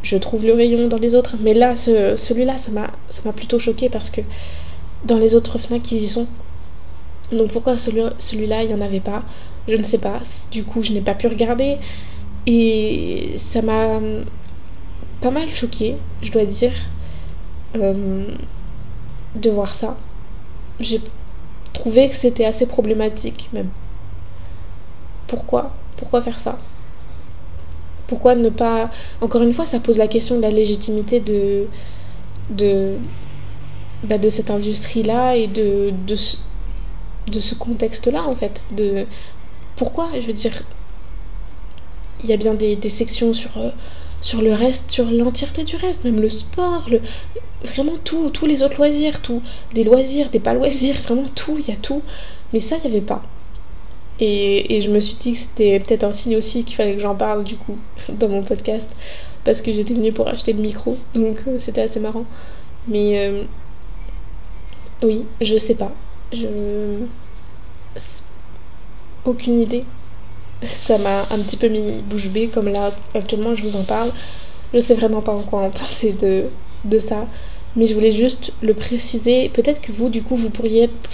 je 0.05 0.17
trouve 0.19 0.45
le 0.45 0.53
rayon 0.53 0.89
dans 0.89 0.99
les 0.99 1.15
autres, 1.15 1.37
mais 1.41 1.55
là, 1.55 1.77
ce, 1.77 2.15
celui-là, 2.17 2.59
ça 2.59 2.71
m'a, 2.71 2.91
ça 3.09 3.23
m'a 3.25 3.33
plutôt 3.33 3.59
choqué 3.59 3.89
parce 3.89 4.11
que 4.11 4.21
dans 5.05 5.19
les 5.19 5.35
autres 5.35 5.59
FNAC, 5.59 5.93
ils 5.93 6.03
y 6.03 6.07
sont. 6.07 6.27
Donc 7.33 7.53
pourquoi 7.53 7.77
celui, 7.79 8.03
celui-là, 8.19 8.63
il 8.63 8.69
n'y 8.69 8.75
en 8.75 8.85
avait 8.85 9.01
pas? 9.01 9.23
Je 9.69 9.77
ne 9.77 9.83
sais 9.83 9.99
pas. 9.99 10.21
Du 10.51 10.65
coup, 10.65 10.83
je 10.83 10.93
n'ai 10.93 11.01
pas 11.01 11.15
pu 11.15 11.27
regarder. 11.27 11.79
Et 12.47 13.35
ça 13.37 13.63
m'a 13.63 14.01
pas 15.21 15.31
mal 15.31 15.49
choqué, 15.49 15.97
je 16.23 16.31
dois 16.31 16.45
dire. 16.45 16.73
Euh, 17.77 18.27
de 19.35 19.51
voir 19.51 19.75
ça. 19.75 19.97
J'ai 20.81 21.01
trouvé 21.73 22.09
que 22.09 22.15
c'était 22.15 22.45
assez 22.45 22.67
problématique 22.67 23.49
même. 23.53 23.69
Pourquoi? 25.27 25.73
Pourquoi 25.97 26.21
faire 26.23 26.39
ça? 26.39 26.59
Pourquoi 28.07 28.35
ne 28.35 28.51
pas... 28.51 28.91
Encore 29.21 29.43
une 29.43 29.53
fois, 29.53 29.65
ça 29.65 29.81
pose 29.81 29.99
la 29.99 30.07
question 30.07 30.37
de 30.37 30.43
la 30.43 30.51
légitimité 30.51 31.21
de, 31.21 31.67
de, 32.51 32.97
bah, 34.05 34.19
de 34.19 34.29
cette 34.29 34.51
industrie-là 34.51 35.37
et 35.37 35.47
de, 35.47 35.93
de 37.29 37.41
ce 37.41 37.55
contexte-là, 37.55 38.25
en 38.25 38.35
fait. 38.35 38.67
De 38.73 39.07
pourquoi, 39.77 40.09
je 40.15 40.27
veux 40.27 40.33
dire, 40.33 40.63
il 42.23 42.31
y 42.31 42.33
a 42.33 42.37
bien 42.37 42.55
des, 42.55 42.77
sections 42.89 43.33
sur, 43.35 43.57
euh, 43.59 43.71
sur 44.21 44.43
le 44.43 44.53
reste, 44.55 44.91
sur 44.91 45.11
l'entièreté 45.11 45.65
du 45.65 45.77
reste, 45.77 46.05
même 46.05 46.21
le 46.21 46.29
sport, 46.29 46.89
le, 46.89 47.01
vraiment 47.65 47.97
tout, 48.03 48.31
tous 48.31 48.47
les 48.47 48.63
autres 48.63 48.77
loisirs, 48.77 49.21
tout, 49.21 49.43
des 49.75 49.85
loisirs, 49.85 50.31
des 50.31 50.41
pas 50.41 50.55
loisirs, 50.55 50.97
vraiment 51.03 51.29
tout, 51.35 51.57
il 51.59 51.69
y 51.69 51.73
a 51.73 51.77
tout. 51.77 52.03
Mais 52.53 52.61
ça, 52.61 52.77
il 52.77 52.91
n'y 52.91 52.97
avait 52.97 53.07
pas. 53.07 53.23
Et, 54.21 54.77
et, 54.77 54.81
je 54.81 54.91
me 54.91 55.01
suis 55.01 55.17
dit 55.17 55.33
que 55.33 55.39
c'était 55.39 55.81
peut-être 55.81 56.05
un 56.05 56.13
signe 56.13 56.37
aussi 56.37 56.63
qu'il 56.65 56.77
fallait 56.77 56.95
que 56.95 57.01
j'en 57.01 57.17
parle 57.17 57.43
du 57.43 57.57
coup 57.57 57.77
dans 58.11 58.29
mon 58.29 58.43
podcast 58.43 58.89
parce 59.45 59.61
que 59.61 59.73
j'étais 59.73 59.95
venue 59.95 60.13
pour 60.13 60.29
acheter 60.29 60.53
le 60.53 60.63
micro, 60.63 60.97
donc 61.15 61.39
euh, 61.47 61.59
c'était 61.59 61.83
assez 61.83 62.01
marrant. 62.01 62.25
Mais 62.89 63.19
euh, 63.19 63.45
oui, 65.03 65.25
je 65.41 65.59
sais 65.59 65.75
pas. 65.75 65.93
Je. 66.33 67.05
Aucune 69.25 69.61
idée. 69.61 69.85
Ça 70.63 70.99
m'a 70.99 71.23
un 71.31 71.39
petit 71.39 71.57
peu 71.57 71.69
mis 71.69 72.03
bouche 72.03 72.29
bée, 72.29 72.49
comme 72.49 72.69
là, 72.69 72.95
actuellement, 73.15 73.55
je 73.55 73.63
vous 73.63 73.77
en 73.77 73.85
parle. 73.85 74.13
Je 74.73 74.81
sais 74.81 74.95
vraiment 74.95 75.21
pas 75.21 75.33
en 75.33 75.43
quoi 75.43 75.61
en 75.61 75.71
penser 75.71 76.13
de, 76.13 76.99
ça. 76.99 77.27
Mais 77.77 77.87
je 77.87 77.95
voulais 77.95 78.11
juste 78.11 78.53
le 78.63 78.75
préciser. 78.75 79.49
Peut-être 79.49 79.81
que 79.81 79.93
vous, 79.93 80.09
du 80.09 80.23
coup, 80.23 80.37
vous 80.37 80.51
pourriez 80.51 80.85
être 80.85 81.11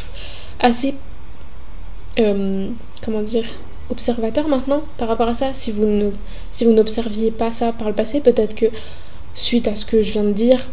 assez. 0.60 0.94
Euh, 2.18 2.68
comment 3.02 3.22
dire 3.22 3.44
observateur 3.90 4.48
maintenant 4.48 4.82
par 4.96 5.08
rapport 5.08 5.28
à 5.28 5.34
ça. 5.34 5.52
Si 5.52 5.72
vous 5.72 5.84
ne, 5.84 6.10
si 6.52 6.64
vous 6.64 6.72
n'observiez 6.72 7.30
pas 7.30 7.52
ça 7.52 7.72
par 7.72 7.88
le 7.88 7.94
passé, 7.94 8.20
peut-être 8.20 8.54
que 8.54 8.66
suite 9.34 9.68
à 9.68 9.74
ce 9.74 9.84
que 9.84 10.02
je 10.02 10.12
viens 10.12 10.24
de 10.24 10.32
dire, 10.32 10.66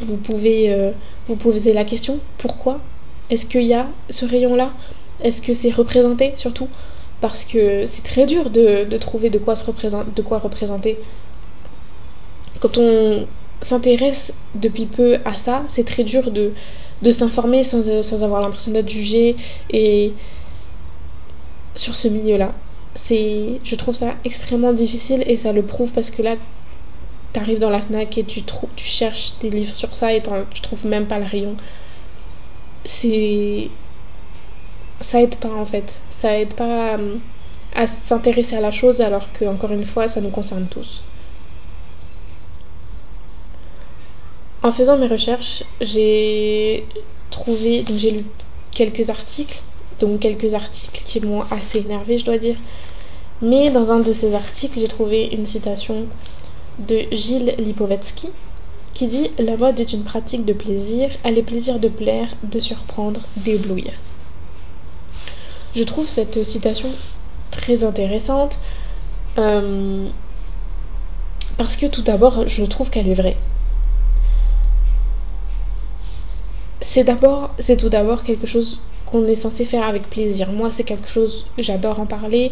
vous 0.00 0.16
pouvez 0.16 0.72
euh, 0.72 0.90
vous 1.26 1.36
poser 1.36 1.72
la 1.72 1.84
question 1.84 2.18
pourquoi 2.36 2.80
est-ce 3.30 3.46
qu'il 3.46 3.64
y 3.64 3.74
a 3.74 3.86
ce 4.10 4.24
rayon-là? 4.24 4.70
Est-ce 5.22 5.42
que 5.42 5.54
c'est 5.54 5.70
représenté 5.70 6.32
surtout? 6.36 6.68
Parce 7.20 7.44
que 7.44 7.86
c'est 7.86 8.02
très 8.02 8.26
dur 8.26 8.50
de, 8.50 8.96
trouver 8.98 9.30
de 9.30 9.38
quoi, 9.38 9.54
quoi 10.24 10.38
représenter. 10.38 10.98
Quand 12.60 12.78
on 12.78 13.26
s'intéresse 13.60 14.32
depuis 14.54 14.86
peu 14.86 15.18
à 15.24 15.36
ça, 15.36 15.64
c'est 15.68 15.84
très 15.84 16.04
dur 16.04 16.30
de, 16.30 16.52
s'informer 17.12 17.64
sans, 17.64 18.02
sans 18.02 18.24
avoir 18.24 18.42
l'impression 18.42 18.72
d'être 18.72 18.88
jugé 18.88 19.36
et 19.70 20.12
sur 21.74 21.94
ce 21.94 22.08
milieu-là. 22.08 22.52
C'est, 22.94 23.60
je 23.62 23.74
trouve 23.76 23.94
ça 23.94 24.14
extrêmement 24.24 24.72
difficile 24.72 25.22
et 25.26 25.36
ça 25.36 25.52
le 25.52 25.62
prouve 25.62 25.90
parce 25.92 26.10
que 26.10 26.22
là, 26.22 26.36
t'arrives 27.32 27.58
dans 27.58 27.70
la 27.70 27.80
Fnac 27.80 28.16
et 28.18 28.24
tu, 28.24 28.42
tu 28.42 28.84
cherches 28.84 29.34
des 29.40 29.50
livres 29.50 29.74
sur 29.74 29.94
ça 29.94 30.12
et 30.12 30.22
tu 30.52 30.60
trouves 30.62 30.86
même 30.86 31.06
pas 31.06 31.18
le 31.18 31.26
rayon. 31.26 31.56
C'est. 32.84 33.68
Ça 35.00 35.22
aide 35.22 35.36
pas 35.36 35.50
en 35.50 35.64
fait. 35.64 36.00
Ça 36.10 36.38
aide 36.38 36.54
pas 36.54 36.94
à, 36.94 36.98
à 37.74 37.86
s'intéresser 37.86 38.56
à 38.56 38.60
la 38.60 38.70
chose 38.70 39.00
alors 39.00 39.32
que, 39.32 39.44
encore 39.44 39.72
une 39.72 39.86
fois, 39.86 40.08
ça 40.08 40.20
nous 40.20 40.30
concerne 40.30 40.66
tous. 40.66 41.02
En 44.62 44.72
faisant 44.72 44.98
mes 44.98 45.06
recherches, 45.06 45.64
j'ai 45.80 46.84
trouvé. 47.30 47.82
Donc 47.82 47.98
j'ai 47.98 48.10
lu 48.10 48.24
quelques 48.72 49.10
articles. 49.10 49.62
Donc 50.00 50.20
quelques 50.20 50.54
articles 50.54 51.02
qui 51.04 51.20
m'ont 51.20 51.42
assez 51.50 51.78
énervé, 51.78 52.18
je 52.18 52.24
dois 52.24 52.38
dire. 52.38 52.56
Mais 53.40 53.70
dans 53.70 53.92
un 53.92 54.00
de 54.00 54.12
ces 54.12 54.34
articles, 54.34 54.78
j'ai 54.78 54.88
trouvé 54.88 55.26
une 55.26 55.46
citation 55.46 56.06
de 56.78 57.04
Gilles 57.12 57.54
Lipovetsky 57.58 58.30
qui 58.98 59.06
dit 59.06 59.30
La 59.38 59.56
mode 59.56 59.78
est 59.78 59.92
une 59.92 60.02
pratique 60.02 60.44
de 60.44 60.52
plaisir, 60.52 61.08
elle 61.22 61.38
est 61.38 61.44
plaisir 61.44 61.78
de 61.78 61.86
plaire, 61.86 62.34
de 62.42 62.58
surprendre, 62.58 63.20
d'éblouir. 63.36 63.92
Je 65.76 65.84
trouve 65.84 66.08
cette 66.08 66.42
citation 66.42 66.88
très 67.52 67.84
intéressante 67.84 68.58
euh, 69.38 70.08
parce 71.56 71.76
que 71.76 71.86
tout 71.86 72.02
d'abord, 72.02 72.48
je 72.48 72.64
trouve 72.64 72.90
qu'elle 72.90 73.06
est 73.06 73.14
vraie. 73.14 73.36
C'est 76.80 77.04
d'abord, 77.04 77.54
c'est 77.60 77.76
tout 77.76 77.90
d'abord 77.90 78.24
quelque 78.24 78.48
chose 78.48 78.80
qu'on 79.06 79.28
est 79.28 79.36
censé 79.36 79.64
faire 79.64 79.84
avec 79.84 80.10
plaisir. 80.10 80.50
Moi, 80.50 80.72
c'est 80.72 80.82
quelque 80.82 81.08
chose, 81.08 81.46
j'adore 81.56 82.00
en 82.00 82.06
parler. 82.06 82.50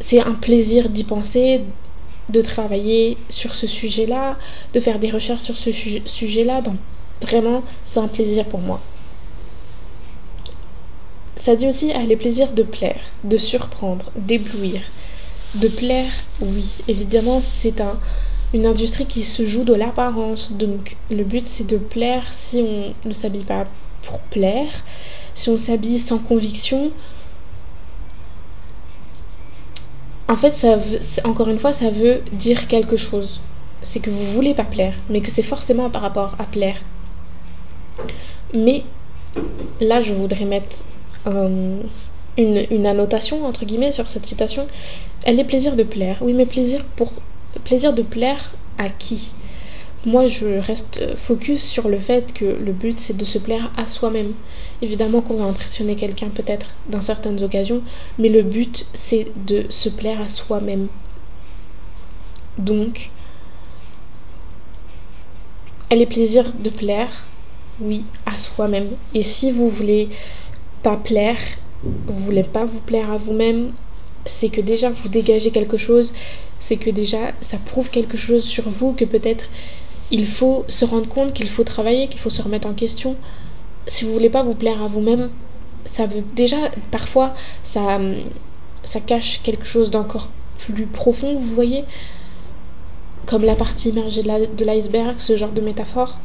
C'est 0.00 0.20
un 0.20 0.34
plaisir 0.34 0.88
d'y 0.88 1.04
penser, 1.04 1.60
de 2.30 2.40
travailler 2.40 3.16
sur 3.28 3.54
ce 3.54 3.66
sujet-là, 3.66 4.36
de 4.74 4.80
faire 4.80 4.98
des 4.98 5.10
recherches 5.10 5.42
sur 5.42 5.56
ce 5.56 5.72
sujet-là. 5.72 6.60
Donc 6.62 6.76
vraiment, 7.22 7.62
c'est 7.84 8.00
un 8.00 8.08
plaisir 8.08 8.46
pour 8.46 8.60
moi. 8.60 8.80
Ça 11.36 11.56
dit 11.56 11.66
aussi, 11.66 11.90
elle 11.90 12.12
est 12.12 12.16
plaisir 12.16 12.52
de 12.52 12.62
plaire, 12.62 13.00
de 13.24 13.38
surprendre, 13.38 14.10
d'éblouir. 14.14 14.82
De 15.54 15.68
plaire, 15.68 16.12
oui, 16.40 16.70
évidemment, 16.86 17.40
c'est 17.40 17.80
un, 17.80 17.98
une 18.52 18.66
industrie 18.66 19.06
qui 19.06 19.22
se 19.22 19.46
joue 19.46 19.64
de 19.64 19.74
l'apparence. 19.74 20.52
Donc 20.52 20.96
le 21.10 21.24
but, 21.24 21.46
c'est 21.46 21.66
de 21.66 21.78
plaire 21.78 22.32
si 22.32 22.62
on 22.62 23.08
ne 23.08 23.12
s'habille 23.12 23.44
pas 23.44 23.66
pour 24.02 24.20
plaire, 24.20 24.84
si 25.34 25.48
on 25.48 25.56
s'habille 25.56 25.98
sans 25.98 26.18
conviction, 26.18 26.90
en 30.30 30.36
fait, 30.36 30.64
encore 31.24 31.48
une 31.48 31.58
fois, 31.58 31.72
ça 31.72 31.90
veut 31.90 32.22
dire 32.32 32.68
quelque 32.68 32.96
chose. 32.96 33.40
C'est 33.82 33.98
que 33.98 34.10
vous 34.10 34.26
voulez 34.26 34.54
pas 34.54 34.64
plaire, 34.64 34.94
mais 35.08 35.22
que 35.22 35.30
c'est 35.30 35.42
forcément 35.42 35.90
par 35.90 36.02
rapport 36.02 36.36
à 36.38 36.44
plaire. 36.44 36.76
Mais 38.54 38.84
là, 39.80 40.00
je 40.00 40.12
voudrais 40.12 40.44
mettre 40.44 40.84
euh, 41.26 41.80
une, 42.38 42.64
une, 42.70 42.86
annotation, 42.86 43.44
entre 43.44 43.64
guillemets, 43.64 43.90
sur 43.90 44.08
cette 44.08 44.24
citation. 44.24 44.68
Elle 45.24 45.40
est 45.40 45.44
plaisir 45.44 45.74
de 45.74 45.82
plaire. 45.82 46.18
Oui, 46.20 46.32
mais 46.32 46.46
plaisir, 46.46 46.84
pour, 46.94 47.12
plaisir 47.64 47.92
de 47.92 48.02
plaire 48.02 48.52
à 48.78 48.88
qui? 48.88 49.32
Moi, 50.06 50.24
je 50.26 50.46
reste 50.58 51.14
focus 51.16 51.62
sur 51.62 51.88
le 51.88 51.98
fait 51.98 52.32
que 52.32 52.46
le 52.46 52.72
but, 52.72 52.98
c'est 52.98 53.16
de 53.16 53.24
se 53.26 53.38
plaire 53.38 53.70
à 53.76 53.86
soi-même. 53.86 54.32
Évidemment 54.80 55.20
qu'on 55.20 55.34
va 55.34 55.44
impressionner 55.44 55.94
quelqu'un 55.94 56.28
peut-être 56.28 56.68
dans 56.88 57.02
certaines 57.02 57.42
occasions, 57.44 57.82
mais 58.18 58.30
le 58.30 58.42
but 58.42 58.86
c'est 58.94 59.26
de 59.46 59.66
se 59.68 59.90
plaire 59.90 60.22
à 60.22 60.28
soi-même. 60.28 60.88
Donc, 62.56 63.10
elle 65.90 66.00
est 66.00 66.06
plaisir 66.06 66.50
de 66.58 66.70
plaire, 66.70 67.26
oui, 67.78 68.04
à 68.24 68.38
soi-même. 68.38 68.88
Et 69.12 69.22
si 69.22 69.50
vous 69.50 69.68
voulez 69.68 70.08
pas 70.82 70.96
plaire, 70.96 71.38
vous 71.82 72.24
voulez 72.24 72.44
pas 72.44 72.64
vous 72.64 72.80
plaire 72.80 73.10
à 73.10 73.18
vous-même, 73.18 73.72
c'est 74.24 74.48
que 74.48 74.60
déjà 74.62 74.88
vous 74.88 75.08
dégagez 75.08 75.50
quelque 75.50 75.76
chose, 75.76 76.14
c'est 76.58 76.76
que 76.76 76.90
déjà 76.90 77.32
ça 77.40 77.58
prouve 77.58 77.90
quelque 77.90 78.16
chose 78.16 78.44
sur 78.44 78.68
vous, 78.68 78.92
que 78.92 79.04
peut-être 79.04 79.48
il 80.10 80.26
faut 80.26 80.64
se 80.68 80.84
rendre 80.84 81.08
compte 81.08 81.32
qu'il 81.32 81.48
faut 81.48 81.64
travailler, 81.64 82.08
qu'il 82.08 82.20
faut 82.20 82.30
se 82.30 82.42
remettre 82.42 82.68
en 82.68 82.74
question, 82.74 83.16
si 83.86 84.04
vous 84.04 84.12
voulez 84.12 84.30
pas 84.30 84.42
vous 84.42 84.54
plaire 84.54 84.82
à 84.82 84.86
vous-même, 84.86 85.30
ça 85.84 86.06
veut 86.06 86.24
déjà 86.34 86.56
parfois 86.90 87.34
ça 87.62 87.98
ça 88.84 89.00
cache 89.00 89.40
quelque 89.42 89.66
chose 89.66 89.90
d'encore 89.90 90.28
plus 90.58 90.86
profond, 90.86 91.38
vous 91.38 91.54
voyez, 91.54 91.84
comme 93.26 93.44
la 93.44 93.54
partie 93.54 93.90
immergée 93.90 94.22
de 94.22 94.64
l'iceberg, 94.64 95.16
ce 95.18 95.36
genre 95.36 95.52
de 95.52 95.60
métaphore. 95.60 96.18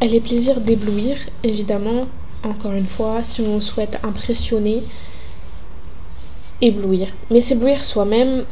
Elle 0.00 0.14
est 0.14 0.20
plaisir 0.20 0.60
d'éblouir, 0.60 1.16
évidemment, 1.42 2.06
encore 2.42 2.72
une 2.72 2.86
fois, 2.86 3.24
si 3.24 3.40
on 3.40 3.60
souhaite 3.60 3.98
impressionner, 4.02 4.82
éblouir. 6.60 7.08
Mais 7.30 7.40
s'éblouir 7.40 7.82
soi-même, 7.82 8.44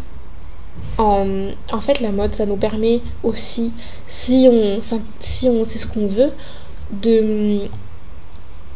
en, 0.98 1.80
fait, 1.80 2.00
la 2.00 2.12
mode, 2.12 2.34
ça 2.34 2.46
nous 2.46 2.56
permet 2.56 3.00
aussi, 3.22 3.72
si 4.06 4.48
on, 4.50 4.80
si 5.18 5.48
on 5.48 5.64
sait 5.64 5.78
ce 5.78 5.86
qu'on 5.86 6.06
veut, 6.06 6.32
de, 7.02 7.68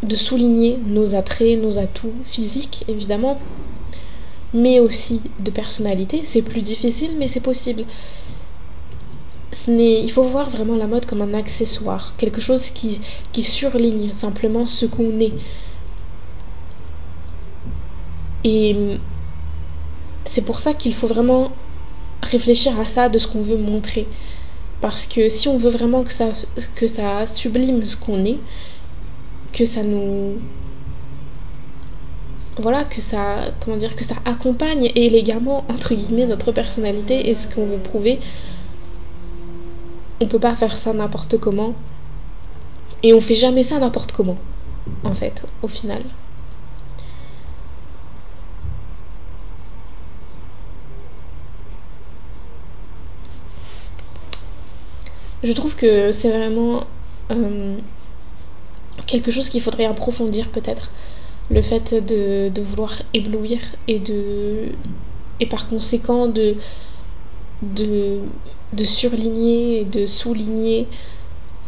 de 0.02 0.16
souligner 0.16 0.78
nos 0.86 1.14
attraits, 1.14 1.60
nos 1.60 1.78
atouts 1.78 2.14
physiques 2.24 2.84
évidemment, 2.88 3.38
mais 4.54 4.80
aussi 4.80 5.20
de 5.38 5.50
personnalité. 5.50 6.22
C'est 6.24 6.42
plus 6.42 6.62
difficile, 6.62 7.10
mais 7.18 7.28
c'est 7.28 7.40
possible. 7.40 7.84
Il 9.66 10.10
faut 10.10 10.22
voir 10.22 10.48
vraiment 10.48 10.76
la 10.76 10.86
mode 10.86 11.04
comme 11.04 11.20
un 11.20 11.34
accessoire, 11.34 12.14
quelque 12.16 12.40
chose 12.40 12.70
qui, 12.70 13.00
qui 13.32 13.42
surligne 13.42 14.12
simplement 14.12 14.66
ce 14.66 14.86
qu'on 14.86 15.20
est. 15.20 15.34
Et 18.44 18.98
c'est 20.24 20.44
pour 20.44 20.58
ça 20.58 20.72
qu'il 20.74 20.94
faut 20.94 21.06
vraiment 21.06 21.50
réfléchir 22.22 22.78
à 22.78 22.84
ça, 22.84 23.08
de 23.08 23.18
ce 23.18 23.26
qu'on 23.26 23.42
veut 23.42 23.56
montrer. 23.56 24.06
Parce 24.80 25.06
que 25.06 25.28
si 25.28 25.48
on 25.48 25.58
veut 25.58 25.70
vraiment 25.70 26.04
que 26.04 26.12
ça, 26.12 26.28
que 26.74 26.86
ça 26.86 27.26
sublime 27.26 27.84
ce 27.84 27.96
qu'on 27.96 28.24
est, 28.24 28.38
que 29.52 29.64
ça 29.64 29.82
nous 29.82 30.34
voilà 32.60 32.84
que 32.84 33.00
ça 33.00 33.52
comment 33.60 33.76
dire 33.76 33.94
que 33.94 34.04
ça 34.04 34.16
accompagne 34.24 34.90
élégamment 34.94 35.64
entre 35.68 35.94
guillemets 35.94 36.26
notre 36.26 36.52
personnalité 36.52 37.28
et 37.28 37.34
ce 37.34 37.52
qu'on 37.52 37.64
veut 37.64 37.78
prouver 37.78 38.18
on 40.20 40.26
peut 40.26 40.40
pas 40.40 40.56
faire 40.56 40.76
ça 40.76 40.92
n'importe 40.92 41.38
comment 41.38 41.74
et 43.02 43.14
on 43.14 43.20
fait 43.20 43.36
jamais 43.36 43.62
ça 43.62 43.78
n'importe 43.78 44.12
comment 44.12 44.38
en 45.04 45.14
fait 45.14 45.46
au 45.62 45.68
final 45.68 46.02
je 55.42 55.52
trouve 55.52 55.76
que 55.76 56.12
c'est 56.12 56.30
vraiment 56.30 56.84
euh, 57.30 57.76
quelque 59.06 59.30
chose 59.30 59.48
qu'il 59.48 59.62
faudrait 59.62 59.86
approfondir 59.86 60.48
peut-être. 60.48 60.90
Le 61.50 61.62
fait 61.62 61.94
de, 61.94 62.60
vouloir 62.60 63.02
éblouir 63.14 63.60
et 63.86 63.98
de 63.98 64.72
et 65.40 65.46
par 65.46 65.68
conséquent 65.68 66.26
de 66.26 66.56
de, 67.62 68.20
de 68.72 68.84
surligner 68.84 69.80
et 69.80 69.84
de 69.84 70.06
souligner 70.06 70.86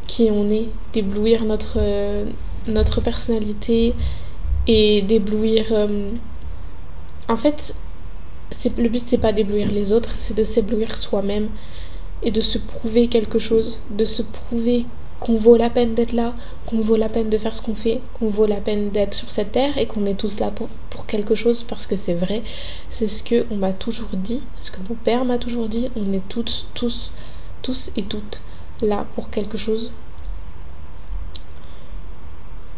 qui 0.06 0.28
on 0.30 0.48
est 0.50 0.68
d'éblouir 0.92 1.44
notre 1.44 1.78
notre 2.66 3.00
personnalité 3.00 3.94
et 4.66 5.02
d'éblouir 5.02 5.66
euh, 5.70 6.10
en 7.28 7.36
fait 7.36 7.74
le 8.76 8.88
but 8.88 9.02
c'est 9.06 9.18
pas 9.18 9.32
d'éblouir 9.32 9.70
les 9.70 9.92
autres 9.92 10.12
c'est 10.14 10.36
de 10.36 10.44
s'éblouir 10.44 10.98
soi-même 10.98 11.48
et 12.22 12.30
de 12.30 12.40
se 12.40 12.58
prouver 12.58 13.08
quelque 13.08 13.38
chose 13.38 13.78
de 13.90 14.04
se 14.04 14.22
prouver 14.22 14.86
qu'on 15.20 15.36
vaut 15.36 15.56
la 15.56 15.68
peine 15.68 15.94
d'être 15.94 16.12
là, 16.12 16.34
qu'on 16.66 16.80
vaut 16.80 16.96
la 16.96 17.10
peine 17.10 17.28
de 17.28 17.38
faire 17.38 17.54
ce 17.54 17.60
qu'on 17.62 17.74
fait, 17.74 18.00
qu'on 18.14 18.28
vaut 18.28 18.46
la 18.46 18.56
peine 18.56 18.90
d'être 18.90 19.14
sur 19.14 19.30
cette 19.30 19.52
terre 19.52 19.76
et 19.76 19.86
qu'on 19.86 20.06
est 20.06 20.14
tous 20.14 20.40
là 20.40 20.50
pour, 20.50 20.68
quelque 21.06 21.34
chose 21.34 21.64
parce 21.64 21.86
que 21.86 21.96
c'est 21.96 22.14
vrai, 22.14 22.42
c'est 22.88 23.08
ce 23.08 23.24
que 23.24 23.44
on 23.50 23.56
m'a 23.56 23.72
toujours 23.72 24.10
dit, 24.12 24.42
c'est 24.52 24.64
ce 24.64 24.70
que 24.70 24.78
mon 24.88 24.94
père 24.94 25.24
m'a 25.24 25.38
toujours 25.38 25.68
dit, 25.68 25.90
on 25.96 26.12
est 26.12 26.22
toutes, 26.28 26.66
tous, 26.72 27.10
tous 27.62 27.90
et 27.96 28.02
toutes 28.04 28.40
là 28.80 29.06
pour 29.16 29.28
quelque 29.30 29.58
chose. 29.58 29.90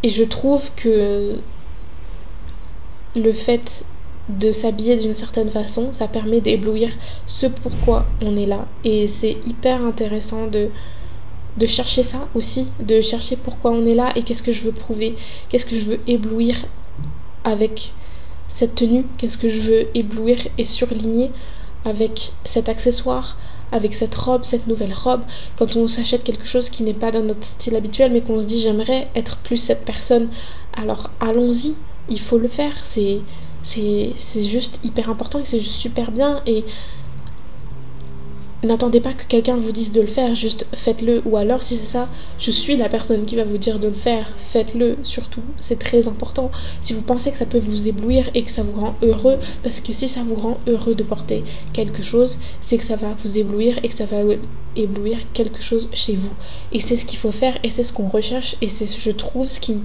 Et 0.03 0.09
je 0.09 0.25
trouve 0.25 0.71
que 0.75 1.39
le 3.15 3.33
fait 3.35 3.85
de 4.29 4.53
s'habiller 4.53 4.97
d'une 4.97 5.15
certaine 5.15 5.51
façon, 5.51 5.93
ça 5.93 6.07
permet 6.07 6.41
d'éblouir 6.41 6.91
ce 7.27 7.47
pourquoi 7.47 8.07
on 8.21 8.37
est 8.37 8.47
là. 8.47 8.67
Et 8.85 9.07
c'est 9.07 9.37
hyper 9.47 9.85
intéressant 9.85 10.47
de, 10.47 10.71
chercher 11.67 12.03
ça 12.03 12.29
aussi, 12.35 12.69
de 12.81 13.01
chercher 13.01 13.37
pourquoi 13.37 13.73
on 13.73 13.85
est 13.85 13.95
là 13.95 14.13
et 14.15 14.23
qu'est-ce 14.23 14.43
que 14.43 14.53
je 14.53 14.63
veux 14.63 14.73
prouver, 14.73 15.17
qu'est-ce 15.49 15.67
que 15.67 15.77
je 15.79 15.87
veux 15.87 16.01
éblouir 16.07 16.57
avec 17.45 17.93
cette 18.47 18.77
tenue, 18.77 19.05
qu'est-ce 19.19 19.39
que 19.39 19.49
je 19.49 19.61
veux 19.61 19.97
éblouir 19.97 20.39
et 20.57 20.65
surligner 20.65 21.31
avec 21.85 22.33
cet 22.45 22.69
accessoire, 22.69 23.37
avec 23.73 23.95
cette 23.95 24.15
robe, 24.15 24.45
cette 24.45 24.69
nouvelle 24.69 24.93
robe, 24.95 25.23
quand 25.57 25.75
on 25.75 25.89
s'achète 25.89 26.23
quelque 26.23 26.47
chose 26.47 26.71
qui 26.71 26.85
n'est 26.85 26.95
pas 26.95 27.11
dans 27.11 27.25
notre 27.25 27.45
style 27.45 27.75
habituel 27.75 28.13
mais 28.13 28.21
qu'on 28.21 28.39
se 28.39 28.47
dit 28.47 28.61
j'aimerais 28.61 29.09
être 29.17 29.39
plus 29.39 29.57
cette 29.57 29.85
personne, 29.85 30.29
alors 30.75 31.11
allons-y, 31.19 31.75
il 32.09 32.21
faut 32.21 32.39
le 32.39 32.49
faire, 32.49 32.75
c'est 32.85 33.21
c'est 33.63 34.15
juste 34.43 34.81
hyper 34.85 35.11
important 35.11 35.39
et 35.39 35.45
c'est 35.45 35.61
juste 35.61 35.81
super 35.81 36.11
bien 36.11 36.43
et 36.47 36.65
n'attendez 38.65 39.01
pas 39.01 39.13
que 39.13 39.25
quelqu'un 39.25 39.57
vous 39.57 39.73
dise 39.73 39.91
de 39.93 40.01
le 40.01 40.07
faire, 40.07 40.35
juste 40.35 40.67
faites-le. 40.73 41.23
Ou 41.25 41.37
alors, 41.37 41.63
si 41.63 41.77
c'est 41.77 41.87
ça, 41.87 42.09
je 42.39 42.51
suis 42.51 42.77
la 42.77 42.89
personne 42.89 43.25
qui 43.25 43.37
va 43.37 43.45
vous 43.45 43.59
dire 43.59 43.79
de 43.79 43.89
le 43.89 43.95
faire, 43.95 44.33
faites-le 44.37 44.99
surtout. 45.03 45.43
C'est 45.59 45.79
très 45.79 46.09
important. 46.09 46.51
Si 46.81 46.93
vous 46.93 47.03
pensez 47.03 47.31
que 47.31 47.37
ça 47.37 47.47
peut 47.47 47.59
vous 47.59 47.89
éblouir 47.89 48.31
et 48.35 48.43
que 48.43 48.51
ça 48.51 48.63
vous 48.63 48.81
rend 48.81 48.95
heureux, 49.03 49.39
parce 49.63 49.81
que 49.81 49.93
si 49.93 50.09
ça 50.09 50.23
vous 50.23 50.37
rend 50.37 50.59
heureux 50.67 50.95
de 50.95 51.03
porter 51.03 51.45
quelque 51.73 52.03
chose, 52.03 52.39
c'est 52.61 52.79
que 52.79 52.85
ça 52.85 52.97
va 52.97 53.09
vous 53.25 53.39
éblouir 53.39 53.79
et 53.83 53.89
que 53.89 53.95
ça 53.95 54.07
va 54.07 54.19
éblouir 54.77 55.19
quelque 55.33 55.63
chose 55.63 55.89
chez 55.93 56.15
vous. 56.15 56.33
Et 56.73 56.79
c'est 56.79 56.97
ce 56.97 57.05
qu'il 57.05 57.19
faut 57.19 57.33
faire 57.33 57.59
et 57.63 57.71
c'est 57.71 57.83
ce 57.83 57.93
qu'on 57.93 58.09
recherche 58.09 58.57
et 58.61 58.69
c'est, 58.69 58.87
je 58.87 59.11
trouve, 59.11 59.49
ce 59.49 59.61
qui 59.61 59.77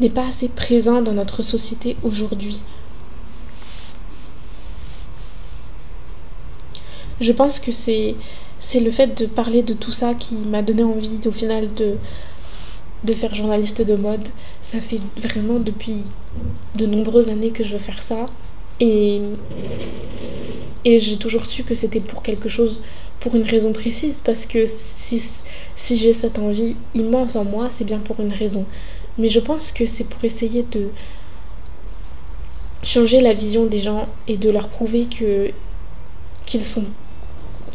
n'est 0.00 0.10
pas 0.10 0.26
assez 0.26 0.48
présent 0.48 1.00
dans 1.00 1.14
notre 1.14 1.42
société 1.42 1.96
aujourd'hui. 2.02 2.62
Je 7.20 7.32
pense 7.32 7.58
que 7.60 7.72
c'est 7.72 8.14
c'est 8.60 8.80
le 8.80 8.90
fait 8.90 9.18
de 9.18 9.26
parler 9.26 9.62
de 9.62 9.74
tout 9.74 9.92
ça 9.92 10.14
qui 10.14 10.34
m'a 10.34 10.62
donné 10.62 10.82
envie 10.82 11.20
au 11.26 11.32
final 11.32 11.72
de 11.74 11.96
de 13.04 13.12
faire 13.12 13.34
journaliste 13.34 13.82
de 13.82 13.94
mode. 13.94 14.26
Ça 14.62 14.80
fait 14.80 15.00
vraiment 15.16 15.58
depuis 15.58 16.02
de 16.74 16.86
nombreuses 16.86 17.28
années 17.28 17.50
que 17.50 17.62
je 17.64 17.72
veux 17.74 17.78
faire 17.78 18.02
ça 18.02 18.26
et 18.80 19.20
et 20.84 20.98
j'ai 20.98 21.16
toujours 21.16 21.46
su 21.46 21.64
que 21.64 21.74
c'était 21.74 22.00
pour 22.00 22.22
quelque 22.22 22.48
chose 22.48 22.80
pour 23.20 23.34
une 23.34 23.42
raison 23.42 23.72
précise 23.72 24.22
parce 24.24 24.46
que 24.46 24.66
si 24.66 25.22
si 25.76 25.96
j'ai 25.98 26.12
cette 26.12 26.38
envie 26.38 26.76
immense 26.94 27.36
en 27.36 27.44
moi, 27.44 27.68
c'est 27.70 27.84
bien 27.84 27.98
pour 27.98 28.20
une 28.20 28.32
raison. 28.32 28.64
Mais 29.18 29.28
je 29.28 29.40
pense 29.40 29.72
que 29.72 29.86
c'est 29.86 30.04
pour 30.04 30.24
essayer 30.24 30.62
de 30.62 30.88
changer 32.82 33.20
la 33.20 33.34
vision 33.34 33.66
des 33.66 33.80
gens 33.80 34.06
et 34.28 34.36
de 34.36 34.50
leur 34.50 34.68
prouver 34.68 35.06
que 35.06 35.50
qu'ils 36.46 36.64
sont 36.64 36.84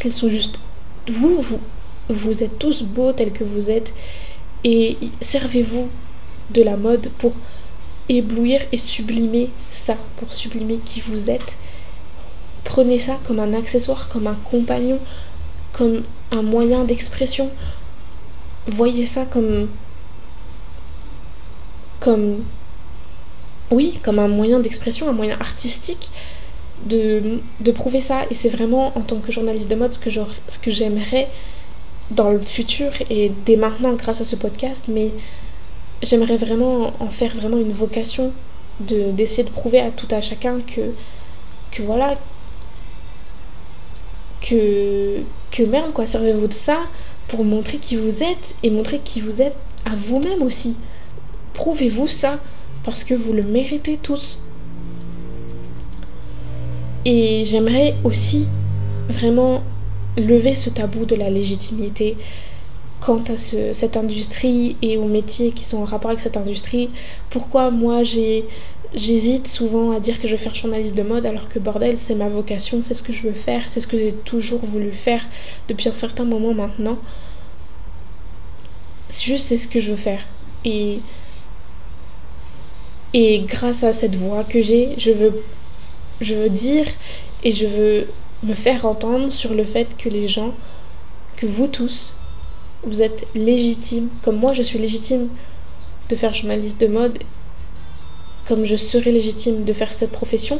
qu'ils 0.01 0.11
sont 0.11 0.29
juste 0.29 0.59
vous, 1.07 1.41
vous, 1.41 1.59
vous 2.09 2.43
êtes 2.43 2.57
tous 2.57 2.81
beaux 2.83 3.13
tels 3.13 3.31
que 3.31 3.43
vous 3.43 3.69
êtes 3.69 3.93
et 4.63 4.97
servez-vous 5.21 5.89
de 6.49 6.63
la 6.63 6.75
mode 6.75 7.09
pour 7.19 7.33
éblouir 8.09 8.61
et 8.71 8.77
sublimer 8.77 9.49
ça, 9.69 9.95
pour 10.17 10.33
sublimer 10.33 10.79
qui 10.83 11.01
vous 11.01 11.29
êtes. 11.29 11.57
Prenez 12.63 12.99
ça 12.99 13.19
comme 13.25 13.39
un 13.39 13.53
accessoire, 13.53 14.09
comme 14.09 14.27
un 14.27 14.37
compagnon, 14.43 14.99
comme 15.71 16.03
un 16.31 16.41
moyen 16.41 16.83
d'expression. 16.83 17.49
Voyez 18.67 19.05
ça 19.05 19.25
comme 19.25 19.69
comme 21.99 22.43
oui, 23.69 23.99
comme 24.03 24.19
un 24.19 24.27
moyen 24.27 24.59
d'expression, 24.59 25.07
un 25.07 25.13
moyen 25.13 25.39
artistique 25.39 26.09
de, 26.85 27.71
prouver 27.71 28.01
ça. 28.01 28.25
Et 28.29 28.33
c'est 28.33 28.49
vraiment 28.49 28.97
en 28.97 29.01
tant 29.01 29.19
que 29.19 29.31
journaliste 29.31 29.69
de 29.69 29.75
mode 29.75 29.93
ce 29.93 29.99
que, 29.99 30.09
ce 30.09 30.59
que 30.59 30.71
j'aimerais 30.71 31.29
dans 32.11 32.31
le 32.31 32.39
futur 32.39 32.91
et 33.09 33.31
dès 33.45 33.55
maintenant 33.55 33.93
grâce 33.93 34.21
à 34.21 34.23
ce 34.23 34.35
podcast. 34.35 34.85
Mais 34.87 35.11
j'aimerais 36.01 36.37
vraiment 36.37 36.93
en 36.99 37.09
faire 37.09 37.35
vraiment 37.35 37.57
une 37.57 37.73
vocation 37.73 38.33
de, 38.79 39.11
d'essayer 39.11 39.43
de 39.43 39.49
prouver 39.49 39.79
à 39.79 39.91
tout 39.91 40.07
à 40.11 40.21
chacun 40.21 40.61
que, 40.61 40.81
que 41.71 41.81
voilà, 41.83 42.17
que, 44.41 45.19
que 45.51 45.63
merde 45.63 45.93
quoi, 45.93 46.05
servez-vous 46.05 46.47
de 46.47 46.53
ça 46.53 46.79
pour 47.27 47.45
montrer 47.45 47.77
qui 47.77 47.95
vous 47.95 48.23
êtes 48.23 48.55
et 48.63 48.69
montrer 48.69 48.99
qui 48.99 49.21
vous 49.21 49.41
êtes 49.41 49.55
à 49.85 49.95
vous-même 49.95 50.41
aussi. 50.41 50.75
Prouvez-vous 51.53 52.07
ça 52.07 52.39
parce 52.83 53.03
que 53.03 53.13
vous 53.13 53.33
le 53.33 53.43
méritez 53.43 53.97
tous. 54.01 54.37
Et 57.05 57.43
j'aimerais 57.45 57.95
aussi 58.03 58.47
vraiment 59.09 59.63
lever 60.17 60.55
ce 60.55 60.69
tabou 60.69 61.05
de 61.05 61.15
la 61.15 61.29
légitimité 61.29 62.17
quant 62.99 63.23
à 63.27 63.37
ce, 63.37 63.73
cette 63.73 63.97
industrie 63.97 64.77
et 64.81 64.97
aux 64.97 65.07
métiers 65.07 65.51
qui 65.51 65.63
sont 65.63 65.77
en 65.77 65.85
rapport 65.85 66.11
avec 66.11 66.21
cette 66.21 66.37
industrie. 66.37 66.89
Pourquoi 67.31 67.71
moi 67.71 68.03
j'hésite 68.03 69.47
souvent 69.47 69.91
à 69.91 69.99
dire 69.99 70.21
que 70.21 70.27
je 70.27 70.33
veux 70.33 70.41
faire 70.41 70.53
journaliste 70.53 70.95
de 70.95 71.01
mode 71.01 71.25
alors 71.25 71.49
que 71.49 71.57
bordel 71.57 71.97
c'est 71.97 72.13
ma 72.13 72.29
vocation, 72.29 72.81
c'est 72.83 72.93
ce 72.93 73.01
que 73.01 73.11
je 73.11 73.23
veux 73.23 73.33
faire, 73.33 73.67
c'est 73.67 73.81
ce 73.81 73.87
que 73.87 73.97
j'ai 73.97 74.13
toujours 74.13 74.63
voulu 74.63 74.91
faire 74.91 75.23
depuis 75.67 75.89
un 75.89 75.93
certain 75.95 76.25
moment 76.25 76.53
maintenant. 76.53 76.99
C'est 79.09 79.25
juste 79.25 79.47
c'est 79.47 79.57
ce 79.57 79.67
que 79.67 79.79
je 79.79 79.91
veux 79.91 79.97
faire. 79.97 80.27
Et 80.63 80.99
et 83.13 83.39
grâce 83.41 83.83
à 83.83 83.91
cette 83.91 84.15
voix 84.15 84.43
que 84.43 84.61
j'ai, 84.61 84.93
je 84.97 85.11
veux 85.11 85.43
je 86.21 86.35
veux 86.35 86.49
dire 86.49 86.85
et 87.43 87.51
je 87.51 87.65
veux 87.65 88.07
me 88.43 88.53
faire 88.53 88.85
entendre 88.85 89.31
sur 89.31 89.53
le 89.53 89.65
fait 89.65 89.97
que 89.97 90.07
les 90.07 90.27
gens, 90.27 90.53
que 91.35 91.45
vous 91.45 91.67
tous, 91.67 92.15
vous 92.83 93.01
êtes 93.01 93.27
légitimes, 93.35 94.09
comme 94.23 94.37
moi 94.37 94.53
je 94.53 94.61
suis 94.61 94.79
légitime 94.79 95.29
de 96.09 96.15
faire 96.15 96.33
journaliste 96.33 96.79
de 96.79 96.87
mode, 96.87 97.19
comme 98.47 98.65
je 98.65 98.75
serai 98.75 99.11
légitime 99.11 99.63
de 99.63 99.73
faire 99.73 99.93
cette 99.93 100.11
profession, 100.11 100.59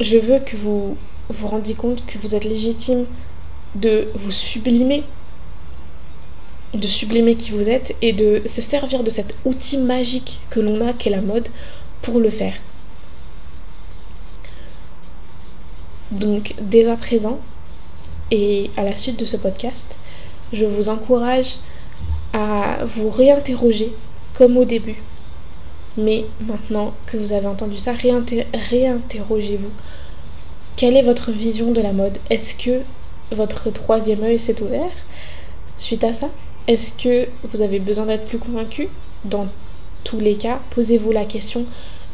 je 0.00 0.18
veux 0.18 0.40
que 0.40 0.56
vous 0.56 0.96
vous 1.28 1.46
rendiez 1.46 1.74
compte 1.74 2.04
que 2.06 2.18
vous 2.18 2.34
êtes 2.34 2.44
légitime 2.44 3.06
de 3.74 4.08
vous 4.14 4.30
sublimer, 4.30 5.02
de 6.74 6.86
sublimer 6.86 7.36
qui 7.36 7.50
vous 7.50 7.68
êtes 7.68 7.96
et 8.02 8.12
de 8.12 8.42
se 8.46 8.62
servir 8.62 9.02
de 9.02 9.10
cet 9.10 9.34
outil 9.44 9.78
magique 9.78 10.40
que 10.50 10.60
l'on 10.60 10.86
a, 10.86 10.92
qu'est 10.92 11.10
la 11.10 11.22
mode, 11.22 11.48
pour 12.02 12.18
le 12.18 12.30
faire. 12.30 12.54
Donc 16.16 16.54
dès 16.60 16.88
à 16.88 16.96
présent 16.96 17.40
et 18.30 18.70
à 18.76 18.84
la 18.84 18.96
suite 18.96 19.18
de 19.18 19.24
ce 19.24 19.36
podcast, 19.36 19.98
je 20.52 20.64
vous 20.64 20.88
encourage 20.88 21.56
à 22.32 22.78
vous 22.84 23.10
réinterroger 23.10 23.92
comme 24.34 24.56
au 24.56 24.64
début. 24.64 25.02
Mais 25.98 26.24
maintenant 26.40 26.94
que 27.06 27.16
vous 27.16 27.32
avez 27.32 27.46
entendu 27.46 27.78
ça, 27.78 27.92
réinterrogez-vous. 27.92 29.70
Quelle 30.76 30.96
est 30.96 31.02
votre 31.02 31.32
vision 31.32 31.72
de 31.72 31.80
la 31.80 31.92
mode? 31.92 32.18
Est-ce 32.30 32.54
que 32.54 32.82
votre 33.30 33.70
troisième 33.70 34.22
œil 34.22 34.38
s'est 34.38 34.62
ouvert 34.62 34.92
suite 35.76 36.04
à 36.04 36.12
ça? 36.12 36.30
Est-ce 36.66 36.92
que 36.92 37.28
vous 37.44 37.62
avez 37.62 37.78
besoin 37.78 38.06
d'être 38.06 38.24
plus 38.24 38.38
convaincu? 38.38 38.88
Dans 39.24 39.48
tous 40.04 40.20
les 40.20 40.36
cas, 40.36 40.60
posez-vous 40.70 41.12
la 41.12 41.24
question. 41.24 41.66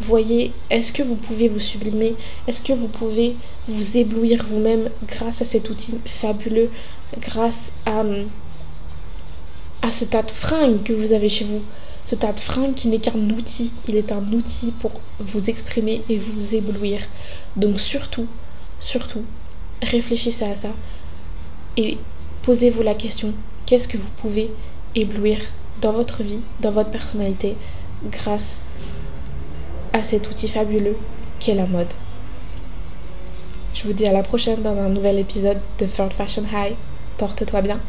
Voyez, 0.03 0.53
est-ce 0.69 0.93
que 0.93 1.03
vous 1.03 1.15
pouvez 1.15 1.49
vous 1.49 1.61
sublimer? 1.61 2.17
Est-ce 2.49 2.61
que 2.61 2.73
vous 2.73 2.89
pouvez 2.89 3.37
vous 3.69 3.97
éblouir 3.97 4.45
vous-même 4.45 4.91
grâce 5.07 5.43
à 5.43 5.45
cet 5.45 5.71
outil 5.71 5.95
fabuleux, 6.05 6.71
grâce 7.21 7.73
à, 7.87 8.03
à 9.83 9.91
ce 9.91 10.05
tas 10.05 10.23
de 10.23 10.31
fringues 10.33 10.83
que 10.83 10.93
vous 10.93 11.13
avez 11.13 11.29
chez 11.29 11.45
vous? 11.45 11.63
Ce 12.05 12.17
tas 12.17 12.33
de 12.33 12.41
fringues 12.41 12.75
qui 12.75 12.89
n'est 12.89 12.99
qu'un 12.99 13.31
outil. 13.31 13.71
Il 13.87 13.95
est 13.95 14.11
un 14.11 14.33
outil 14.33 14.73
pour 14.73 14.93
vous 15.21 15.49
exprimer 15.49 16.03
et 16.09 16.19
vous 16.19 16.57
éblouir. 16.57 17.01
Donc 17.55 17.79
surtout, 17.79 18.27
surtout, 18.81 19.23
réfléchissez 19.83 20.45
à 20.45 20.57
ça 20.57 20.73
et 21.77 21.99
posez-vous 22.43 22.83
la 22.83 22.95
question, 22.95 23.35
qu'est-ce 23.67 23.89
que 23.89 23.97
vous 23.97 24.11
pouvez 24.21 24.51
éblouir 24.97 25.39
dans 25.81 25.93
votre 25.93 26.23
vie, 26.23 26.41
dans 26.61 26.73
votre 26.73 26.91
personnalité, 26.91 27.57
grâce 28.11 28.61
à 29.93 30.03
cet 30.03 30.29
outil 30.31 30.49
fabuleux 30.49 30.97
qu'est 31.39 31.55
la 31.55 31.67
mode. 31.67 31.93
Je 33.75 33.85
vous 33.85 33.93
dis 33.93 34.07
à 34.07 34.13
la 34.13 34.23
prochaine 34.23 34.63
dans 34.63 34.77
un 34.79 34.89
nouvel 34.89 35.19
épisode 35.19 35.61
de 35.79 35.87
Third 35.87 36.13
Fashion 36.13 36.45
High. 36.53 36.77
Porte-toi 37.19 37.63
bien. 37.63 37.81